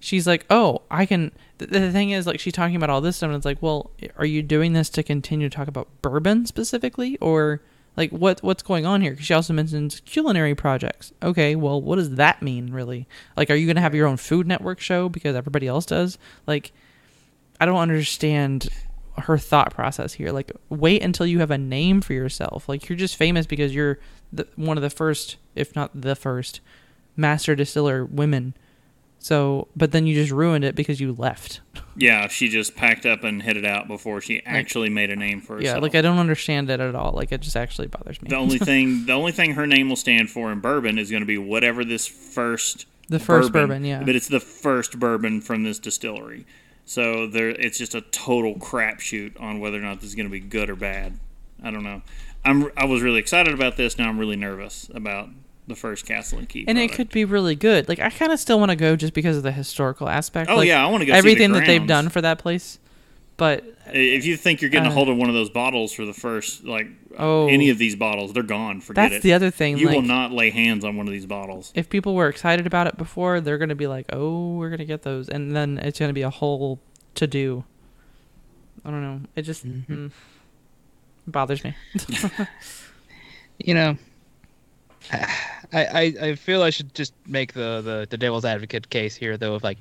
She's 0.00 0.26
like, 0.26 0.44
oh, 0.50 0.82
I 0.90 1.06
can. 1.06 1.30
The, 1.60 1.66
the 1.66 1.92
thing 1.92 2.10
is, 2.10 2.26
like, 2.26 2.40
she's 2.40 2.54
talking 2.54 2.76
about 2.76 2.90
all 2.90 3.00
this 3.00 3.18
stuff, 3.18 3.28
and 3.28 3.36
it's 3.36 3.44
like, 3.44 3.60
well, 3.60 3.90
are 4.16 4.24
you 4.24 4.42
doing 4.42 4.72
this 4.72 4.88
to 4.90 5.02
continue 5.02 5.48
to 5.48 5.54
talk 5.54 5.68
about 5.68 5.88
bourbon 6.02 6.46
specifically, 6.46 7.18
or 7.18 7.60
like 7.96 8.10
what 8.12 8.42
what's 8.42 8.62
going 8.62 8.86
on 8.86 9.02
here? 9.02 9.10
Because 9.10 9.26
she 9.26 9.34
also 9.34 9.52
mentions 9.52 10.00
culinary 10.00 10.54
projects. 10.54 11.12
Okay, 11.22 11.56
well, 11.56 11.80
what 11.80 11.96
does 11.96 12.14
that 12.14 12.40
mean, 12.40 12.72
really? 12.72 13.06
Like, 13.36 13.50
are 13.50 13.54
you 13.54 13.66
gonna 13.66 13.80
have 13.80 13.94
your 13.94 14.06
own 14.06 14.16
Food 14.16 14.46
Network 14.46 14.80
show 14.80 15.08
because 15.08 15.36
everybody 15.36 15.66
else 15.66 15.86
does? 15.86 16.16
Like, 16.46 16.72
I 17.60 17.66
don't 17.66 17.76
understand 17.76 18.68
her 19.18 19.36
thought 19.36 19.74
process 19.74 20.14
here. 20.14 20.32
Like, 20.32 20.52
wait 20.70 21.02
until 21.02 21.26
you 21.26 21.40
have 21.40 21.50
a 21.50 21.58
name 21.58 22.00
for 22.00 22.14
yourself. 22.14 22.68
Like, 22.68 22.88
you're 22.88 22.96
just 22.96 23.16
famous 23.16 23.44
because 23.44 23.74
you're 23.74 23.98
the, 24.32 24.48
one 24.56 24.78
of 24.78 24.82
the 24.82 24.88
first, 24.88 25.36
if 25.54 25.76
not 25.76 25.90
the 26.00 26.16
first, 26.16 26.60
master 27.16 27.54
distiller 27.54 28.04
women. 28.04 28.54
So, 29.22 29.68
but 29.76 29.92
then 29.92 30.06
you 30.06 30.14
just 30.14 30.32
ruined 30.32 30.64
it 30.64 30.74
because 30.74 30.98
you 30.98 31.12
left. 31.12 31.60
yeah, 31.94 32.26
she 32.26 32.48
just 32.48 32.74
packed 32.74 33.04
up 33.04 33.22
and 33.22 33.42
headed 33.42 33.66
out 33.66 33.86
before 33.86 34.22
she 34.22 34.42
actually 34.46 34.88
made 34.88 35.10
a 35.10 35.16
name 35.16 35.42
for 35.42 35.56
herself. 35.56 35.76
Yeah, 35.76 35.82
like 35.82 35.94
I 35.94 36.00
don't 36.00 36.16
understand 36.16 36.70
it 36.70 36.80
at 36.80 36.94
all. 36.94 37.12
Like 37.12 37.30
it 37.30 37.42
just 37.42 37.54
actually 37.54 37.88
bothers 37.88 38.20
me. 38.22 38.30
the 38.30 38.36
only 38.36 38.58
thing, 38.70 39.04
the 39.04 39.12
only 39.12 39.32
thing 39.32 39.52
her 39.52 39.66
name 39.66 39.90
will 39.90 39.96
stand 39.96 40.30
for 40.30 40.50
in 40.50 40.60
bourbon 40.60 40.98
is 40.98 41.10
going 41.10 41.20
to 41.20 41.26
be 41.26 41.36
whatever 41.36 41.84
this 41.84 42.06
first 42.06 42.86
The 43.10 43.18
first 43.18 43.52
bourbon, 43.52 43.84
yeah. 43.84 44.02
But 44.02 44.16
it's 44.16 44.28
the 44.28 44.40
first 44.40 44.98
bourbon 44.98 45.42
from 45.42 45.64
this 45.64 45.78
distillery. 45.78 46.46
So 46.86 47.26
there, 47.26 47.50
it's 47.50 47.76
just 47.76 47.94
a 47.94 48.00
total 48.00 48.54
crapshoot 48.54 49.38
on 49.38 49.60
whether 49.60 49.76
or 49.76 49.82
not 49.82 50.00
this 50.00 50.08
is 50.08 50.14
going 50.14 50.26
to 50.26 50.32
be 50.32 50.40
good 50.40 50.70
or 50.70 50.76
bad. 50.76 51.20
I 51.62 51.70
don't 51.70 51.84
know. 51.84 52.00
I'm 52.42 52.70
I 52.74 52.86
was 52.86 53.02
really 53.02 53.18
excited 53.20 53.52
about 53.52 53.76
this. 53.76 53.98
Now 53.98 54.08
I'm 54.08 54.18
really 54.18 54.36
nervous 54.36 54.90
about 54.94 55.28
the 55.70 55.76
first 55.76 56.04
Castle 56.06 56.38
and 56.38 56.48
Key. 56.48 56.64
and 56.68 56.76
it 56.78 56.92
could 56.92 57.08
be 57.10 57.24
really 57.24 57.54
good. 57.54 57.88
Like 57.88 57.98
I 57.98 58.10
kind 58.10 58.30
of 58.32 58.38
still 58.38 58.58
want 58.58 58.70
to 58.70 58.76
go 58.76 58.94
just 58.96 59.14
because 59.14 59.36
of 59.38 59.42
the 59.42 59.52
historical 59.52 60.08
aspect. 60.08 60.50
Oh, 60.50 60.56
like, 60.56 60.68
yeah, 60.68 60.84
I 60.84 60.90
wanna 60.90 61.06
go 61.06 61.12
see 61.12 61.12
the 61.12 61.18
everything 61.18 61.52
that 61.52 61.66
they've 61.66 61.86
done 61.86 62.08
for 62.10 62.20
that 62.20 62.38
place. 62.38 62.78
But 63.38 63.64
If 63.86 64.26
you 64.26 64.36
think 64.36 64.60
you're 64.60 64.68
getting 64.70 64.86
a 64.86 64.90
Uh, 64.90 64.94
hold 64.94 65.08
of 65.08 65.16
one 65.16 65.30
of 65.30 65.34
those 65.34 65.48
bottles 65.48 65.94
for 65.94 66.04
the 66.04 66.12
first, 66.12 66.62
like 66.64 66.88
Oh. 67.18 67.48
any 67.48 67.70
of 67.70 67.78
these 67.78 67.96
bottles, 67.96 68.34
they're 68.34 68.42
gone. 68.42 68.80
Forget 68.82 68.94
that's 68.96 69.10
it. 69.12 69.14
That's 69.14 69.22
the 69.24 69.32
other 69.32 69.50
thing. 69.50 69.78
You 69.78 69.86
like, 69.86 69.94
will 69.96 70.02
not 70.02 70.30
lay 70.30 70.50
hands 70.50 70.84
on 70.84 70.96
one 70.96 71.06
of 71.06 71.12
these 71.12 71.24
bottles. 71.26 71.72
if 71.74 71.88
people 71.88 72.14
were 72.14 72.28
excited 72.28 72.66
about 72.66 72.86
it 72.86 72.98
before, 72.98 73.40
they're 73.40 73.56
gonna 73.58 73.74
be 73.74 73.86
like, 73.86 74.04
"Oh, 74.12 74.56
we're 74.56 74.68
gonna 74.68 74.84
get 74.84 75.02
those," 75.02 75.28
and 75.30 75.56
then 75.56 75.78
it's 75.78 75.98
gonna 75.98 76.12
be 76.12 76.20
a 76.22 76.28
whole 76.30 76.80
to 77.14 77.26
do. 77.26 77.64
I 78.84 78.90
don't 78.90 79.02
know. 79.02 79.20
It 79.34 79.42
just 79.42 79.66
mm, 79.66 80.10
bothers 81.26 81.64
me. 81.64 81.74
you 83.58 83.74
know, 83.74 83.96
I, 85.12 85.26
I 85.72 86.14
I 86.28 86.34
feel 86.34 86.62
I 86.62 86.70
should 86.70 86.94
just 86.94 87.14
make 87.26 87.52
the, 87.52 87.80
the 87.80 88.06
the 88.10 88.16
devil's 88.18 88.44
advocate 88.44 88.90
case 88.90 89.14
here 89.14 89.36
though 89.36 89.54
of 89.54 89.62
like 89.62 89.78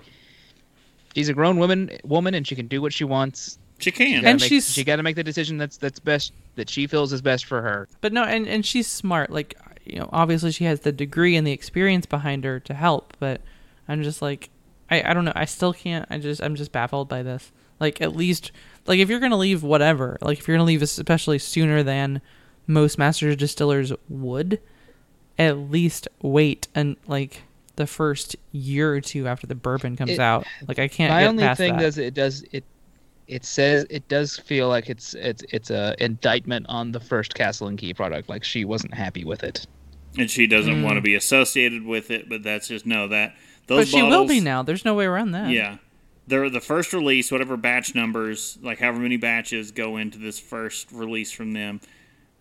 she's 1.15 1.29
a 1.29 1.33
grown 1.33 1.57
woman 1.57 1.89
woman 2.03 2.33
and 2.33 2.47
she 2.47 2.55
can 2.55 2.67
do 2.67 2.81
what 2.81 2.93
she 2.93 3.03
wants. 3.03 3.57
She 3.79 3.85
She 3.85 3.91
can. 3.91 4.15
gotta 4.21 4.27
And 4.27 4.41
make, 4.41 4.49
she's- 4.49 4.69
she 4.71 4.83
got 4.83 4.97
to 4.97 5.03
make 5.03 5.15
the 5.15 5.23
decision 5.23 5.57
that's 5.57 5.77
that's 5.77 5.99
best 5.99 6.33
that 6.55 6.69
she 6.69 6.85
feels 6.87 7.13
is 7.13 7.21
best 7.21 7.45
for 7.45 7.61
her. 7.61 7.87
But 8.01 8.13
no, 8.13 8.23
and 8.23 8.47
and 8.47 8.65
she's 8.65 8.87
smart. 8.87 9.29
Like 9.29 9.57
you 9.85 9.99
know, 9.99 10.09
obviously 10.11 10.51
she 10.51 10.65
has 10.65 10.81
the 10.81 10.91
degree 10.91 11.35
and 11.35 11.47
the 11.47 11.51
experience 11.51 12.05
behind 12.05 12.43
her 12.43 12.59
to 12.59 12.73
help. 12.73 13.15
But 13.19 13.41
I'm 13.87 14.03
just 14.03 14.21
like, 14.21 14.49
I 14.91 15.01
I 15.03 15.13
don't 15.13 15.25
know. 15.25 15.33
I 15.35 15.45
still 15.45 15.73
can't. 15.73 16.05
I 16.09 16.17
just 16.19 16.41
I'm 16.43 16.55
just 16.55 16.71
baffled 16.71 17.07
by 17.09 17.23
this. 17.23 17.51
Like 17.79 18.01
at 18.01 18.15
least 18.15 18.51
like 18.85 18.99
if 18.99 19.09
you're 19.09 19.21
gonna 19.21 19.37
leave, 19.37 19.63
whatever. 19.63 20.17
Like 20.21 20.39
if 20.39 20.47
you're 20.47 20.57
gonna 20.57 20.67
leave, 20.67 20.81
especially 20.81 21.39
sooner 21.39 21.81
than 21.81 22.21
most 22.67 22.97
master 22.99 23.33
distillers 23.35 23.91
would, 24.09 24.59
at 25.39 25.57
least 25.57 26.07
wait 26.21 26.67
and 26.75 26.97
like 27.07 27.41
the 27.77 27.87
first 27.87 28.35
year 28.51 28.93
or 28.93 29.01
two 29.01 29.27
after 29.27 29.47
the 29.47 29.55
bourbon 29.55 29.95
comes 29.95 30.11
It- 30.11 30.19
out. 30.19 30.45
Like 30.67 30.77
I 30.79 30.87
can't. 30.87 31.11
My 31.11 31.21
get 31.21 31.27
only 31.29 31.43
past 31.43 31.57
thing 31.57 31.77
that. 31.77 31.81
does 31.81 31.97
it 31.97 32.13
does 32.13 32.43
it 32.51 32.63
it 33.27 33.45
says 33.45 33.85
it 33.89 34.07
does 34.09 34.37
feel 34.37 34.67
like 34.67 34.89
it's 34.89 35.13
it's 35.13 35.43
it's 35.49 35.69
a 35.69 35.95
indictment 36.03 36.65
on 36.67 36.91
the 36.91 36.99
first 36.99 37.33
Castle 37.35 37.67
and 37.67 37.77
Key 37.77 37.93
product. 37.93 38.27
Like 38.29 38.43
she 38.43 38.65
wasn't 38.65 38.93
happy 38.93 39.23
with 39.23 39.43
it. 39.43 39.65
and 40.17 40.29
she 40.29 40.47
doesn't 40.47 40.81
want 40.83 40.95
to 40.95 41.01
be 41.01 41.13
associated 41.15 41.85
with 41.85 42.09
it, 42.11 42.27
but 42.27 42.41
that's 42.43 42.67
just 42.67 42.85
no 42.85 43.07
that 43.07 43.35
those 43.67 43.87
Mm. 43.87 43.91
but 43.93 43.97
she 43.97 44.03
will 44.03 44.25
be 44.27 44.39
now. 44.41 44.61
There's 44.63 44.83
no 44.83 44.93
way 44.95 45.05
around 45.05 45.31
that. 45.31 45.49
Yeah. 45.51 45.77
They're 46.27 46.49
the 46.49 46.59
first 46.61 46.91
release, 46.93 47.31
whatever 47.31 47.55
batch 47.57 47.95
numbers, 47.95 48.57
like 48.61 48.79
however 48.79 48.99
many 48.99 49.17
batches 49.17 49.71
go 49.71 49.97
into 49.97 50.17
this 50.19 50.37
first 50.39 50.91
release 50.91 51.31
from 51.31 51.53
them, 51.53 51.79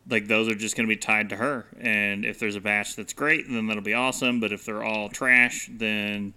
like 0.09 0.27
those 0.27 0.49
are 0.49 0.55
just 0.55 0.77
going 0.77 0.89
to 0.89 0.93
be 0.95 0.99
tied 0.99 1.29
to 1.31 1.37
her. 1.37 1.67
And 1.81 2.25
if 2.25 2.39
there's 2.39 2.57
a 2.57 2.61
batch 2.61 2.97
that's 2.97 3.13
great, 3.13 3.47
then 3.49 3.67
that'll 3.67 3.83
be 3.83 3.95
awesome. 3.95 4.41
But 4.41 4.53
if 4.53 4.65
they're 4.65 4.83
all 4.83 5.09
trash, 5.09 5.69
then 5.73 6.35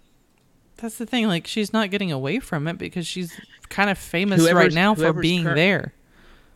That's 0.76 0.98
the 0.98 1.06
thing. 1.06 1.26
Like 1.26 1.46
she's 1.46 1.72
not 1.72 1.90
getting 1.90 2.12
away 2.12 2.38
from 2.38 2.68
it 2.68 2.78
because 2.78 3.06
she's 3.06 3.38
kind 3.68 3.88
of 3.90 3.98
famous 3.98 4.50
right 4.52 4.72
now 4.72 4.94
for 4.94 5.12
being 5.12 5.44
cur- 5.44 5.54
there. 5.54 5.94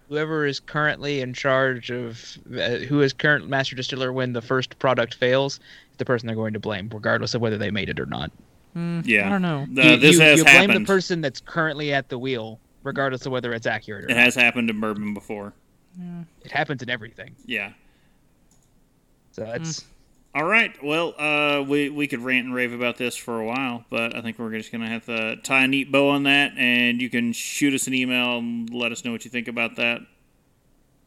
Whoever 0.08 0.46
is 0.46 0.60
currently 0.60 1.20
in 1.20 1.34
charge 1.34 1.90
of 1.90 2.38
uh, 2.56 2.76
who 2.76 3.00
is 3.00 3.12
current 3.12 3.48
master 3.48 3.74
distiller 3.74 4.12
when 4.12 4.32
the 4.32 4.42
first 4.42 4.78
product 4.78 5.14
fails, 5.14 5.54
is 5.54 5.96
the 5.98 6.04
person 6.04 6.28
they're 6.28 6.36
going 6.36 6.52
to 6.52 6.60
blame, 6.60 6.88
regardless 6.94 7.34
of 7.34 7.40
whether 7.40 7.58
they 7.58 7.72
made 7.72 7.88
it 7.88 7.98
or 7.98 8.06
not. 8.06 8.30
yeah. 8.76 9.26
I 9.26 9.30
don't 9.30 9.42
know. 9.42 9.62
Uh, 9.62 9.88
you, 9.88 9.96
this 9.96 10.16
you, 10.16 10.20
has 10.20 10.38
you 10.38 10.44
blame 10.44 10.68
happened. 10.68 10.86
the 10.86 10.88
person 10.88 11.20
that's 11.22 11.40
currently 11.40 11.92
at 11.92 12.08
the 12.08 12.18
wheel, 12.18 12.60
regardless 12.84 13.26
of 13.26 13.32
whether 13.32 13.52
it's 13.52 13.66
accurate 13.66 14.04
or 14.04 14.08
it 14.08 14.14
not. 14.14 14.22
has 14.22 14.34
happened 14.36 14.70
in 14.70 14.78
bourbon 14.80 15.12
before. 15.12 15.52
It 16.44 16.50
happens 16.52 16.82
in 16.82 16.90
everything. 16.90 17.34
Yeah. 17.46 17.72
So 19.32 19.44
that's 19.44 19.84
All 20.34 20.44
right. 20.44 20.72
Well, 20.82 21.14
uh, 21.18 21.62
we 21.62 21.88
we 21.90 22.06
could 22.06 22.20
rant 22.20 22.46
and 22.46 22.54
rave 22.54 22.72
about 22.72 22.96
this 22.96 23.16
for 23.16 23.40
a 23.40 23.44
while, 23.44 23.84
but 23.90 24.14
I 24.16 24.22
think 24.22 24.38
we're 24.38 24.50
just 24.52 24.72
gonna 24.72 24.88
have 24.88 25.06
to 25.06 25.36
tie 25.36 25.64
a 25.64 25.68
neat 25.68 25.90
bow 25.92 26.08
on 26.10 26.24
that, 26.24 26.52
and 26.56 27.00
you 27.00 27.08
can 27.10 27.32
shoot 27.32 27.74
us 27.74 27.86
an 27.86 27.94
email 27.94 28.38
and 28.38 28.68
let 28.72 28.92
us 28.92 29.04
know 29.04 29.12
what 29.12 29.24
you 29.24 29.30
think 29.30 29.48
about 29.48 29.76
that. 29.76 30.00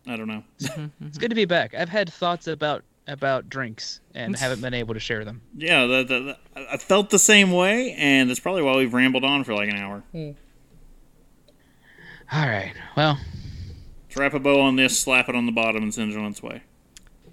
I 0.07 0.15
don't 0.17 0.27
know. 0.27 0.43
it's 1.01 1.17
good 1.17 1.29
to 1.29 1.35
be 1.35 1.45
back. 1.45 1.73
I've 1.75 1.89
had 1.89 2.11
thoughts 2.11 2.47
about 2.47 2.83
about 3.07 3.49
drinks 3.49 3.99
and 4.13 4.35
haven't 4.35 4.61
been 4.61 4.75
able 4.75 4.93
to 4.93 4.99
share 4.99 5.25
them. 5.25 5.41
Yeah, 5.57 5.87
that, 5.87 6.07
that, 6.09 6.37
that- 6.55 6.67
I 6.71 6.77
felt 6.77 7.09
the 7.09 7.17
same 7.19 7.51
way, 7.51 7.93
and 7.97 8.29
that's 8.29 8.39
probably 8.39 8.61
why 8.61 8.75
we've 8.77 8.93
rambled 8.93 9.23
on 9.23 9.43
for 9.43 9.55
like 9.55 9.69
an 9.69 9.75
hour. 9.77 10.03
All 12.31 12.47
right. 12.47 12.73
Well, 12.95 13.19
Strap 14.09 14.33
a 14.33 14.39
bow 14.39 14.59
on 14.61 14.75
this, 14.75 14.99
slap 14.99 15.29
it 15.29 15.35
on 15.35 15.45
the 15.45 15.51
bottom, 15.51 15.83
and 15.83 15.93
send 15.93 16.11
it 16.11 16.17
on 16.17 16.25
its 16.25 16.41
way. 16.41 16.63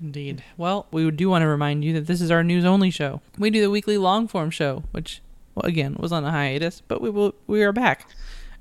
Indeed. 0.00 0.44
Well, 0.56 0.86
we 0.90 1.10
do 1.10 1.30
want 1.30 1.42
to 1.42 1.48
remind 1.48 1.84
you 1.84 1.92
that 1.94 2.06
this 2.06 2.20
is 2.20 2.30
our 2.30 2.44
news 2.44 2.64
only 2.64 2.90
show. 2.90 3.22
We 3.38 3.50
do 3.50 3.62
the 3.62 3.70
weekly 3.70 3.96
long 3.96 4.28
form 4.28 4.50
show, 4.50 4.84
which, 4.92 5.22
well, 5.54 5.64
again, 5.64 5.96
was 5.98 6.12
on 6.12 6.24
a 6.24 6.30
hiatus, 6.30 6.82
but 6.86 7.00
we 7.00 7.08
will 7.08 7.34
we 7.46 7.62
are 7.62 7.72
back. 7.72 8.10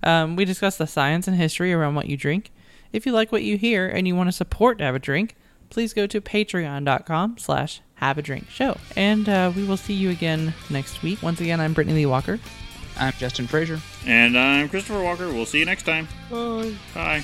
Um, 0.01 0.35
we 0.35 0.45
discuss 0.45 0.77
the 0.77 0.87
science 0.87 1.27
and 1.27 1.35
history 1.35 1.73
around 1.73 1.95
what 1.95 2.07
you 2.07 2.15
drink. 2.15 2.51
If 2.93 3.05
you 3.05 3.11
like 3.11 3.31
what 3.31 3.43
you 3.43 3.57
hear 3.57 3.87
and 3.87 4.07
you 4.07 4.15
want 4.15 4.27
to 4.29 4.31
support 4.31 4.79
Have 4.79 4.95
a 4.95 4.99
Drink, 4.99 5.35
please 5.69 5.93
go 5.93 6.07
to 6.07 6.21
patreon.com 6.21 7.37
slash 7.37 7.81
have 7.95 8.17
a 8.17 8.21
drink 8.21 8.49
show. 8.49 8.77
And 8.95 9.27
uh, 9.27 9.51
we 9.55 9.65
will 9.65 9.77
see 9.77 9.93
you 9.93 10.09
again 10.09 10.53
next 10.69 11.01
week. 11.03 11.21
Once 11.21 11.41
again, 11.41 11.59
I'm 11.59 11.73
Brittany 11.73 11.97
Lee 11.97 12.05
Walker. 12.05 12.39
I'm 12.97 13.13
Justin 13.13 13.47
Frazier. 13.47 13.81
And 14.05 14.37
I'm 14.37 14.69
Christopher 14.69 15.03
Walker. 15.03 15.27
We'll 15.27 15.45
see 15.45 15.59
you 15.59 15.65
next 15.65 15.83
time. 15.83 16.07
Bye. 16.29 16.73
Bye. 16.93 17.23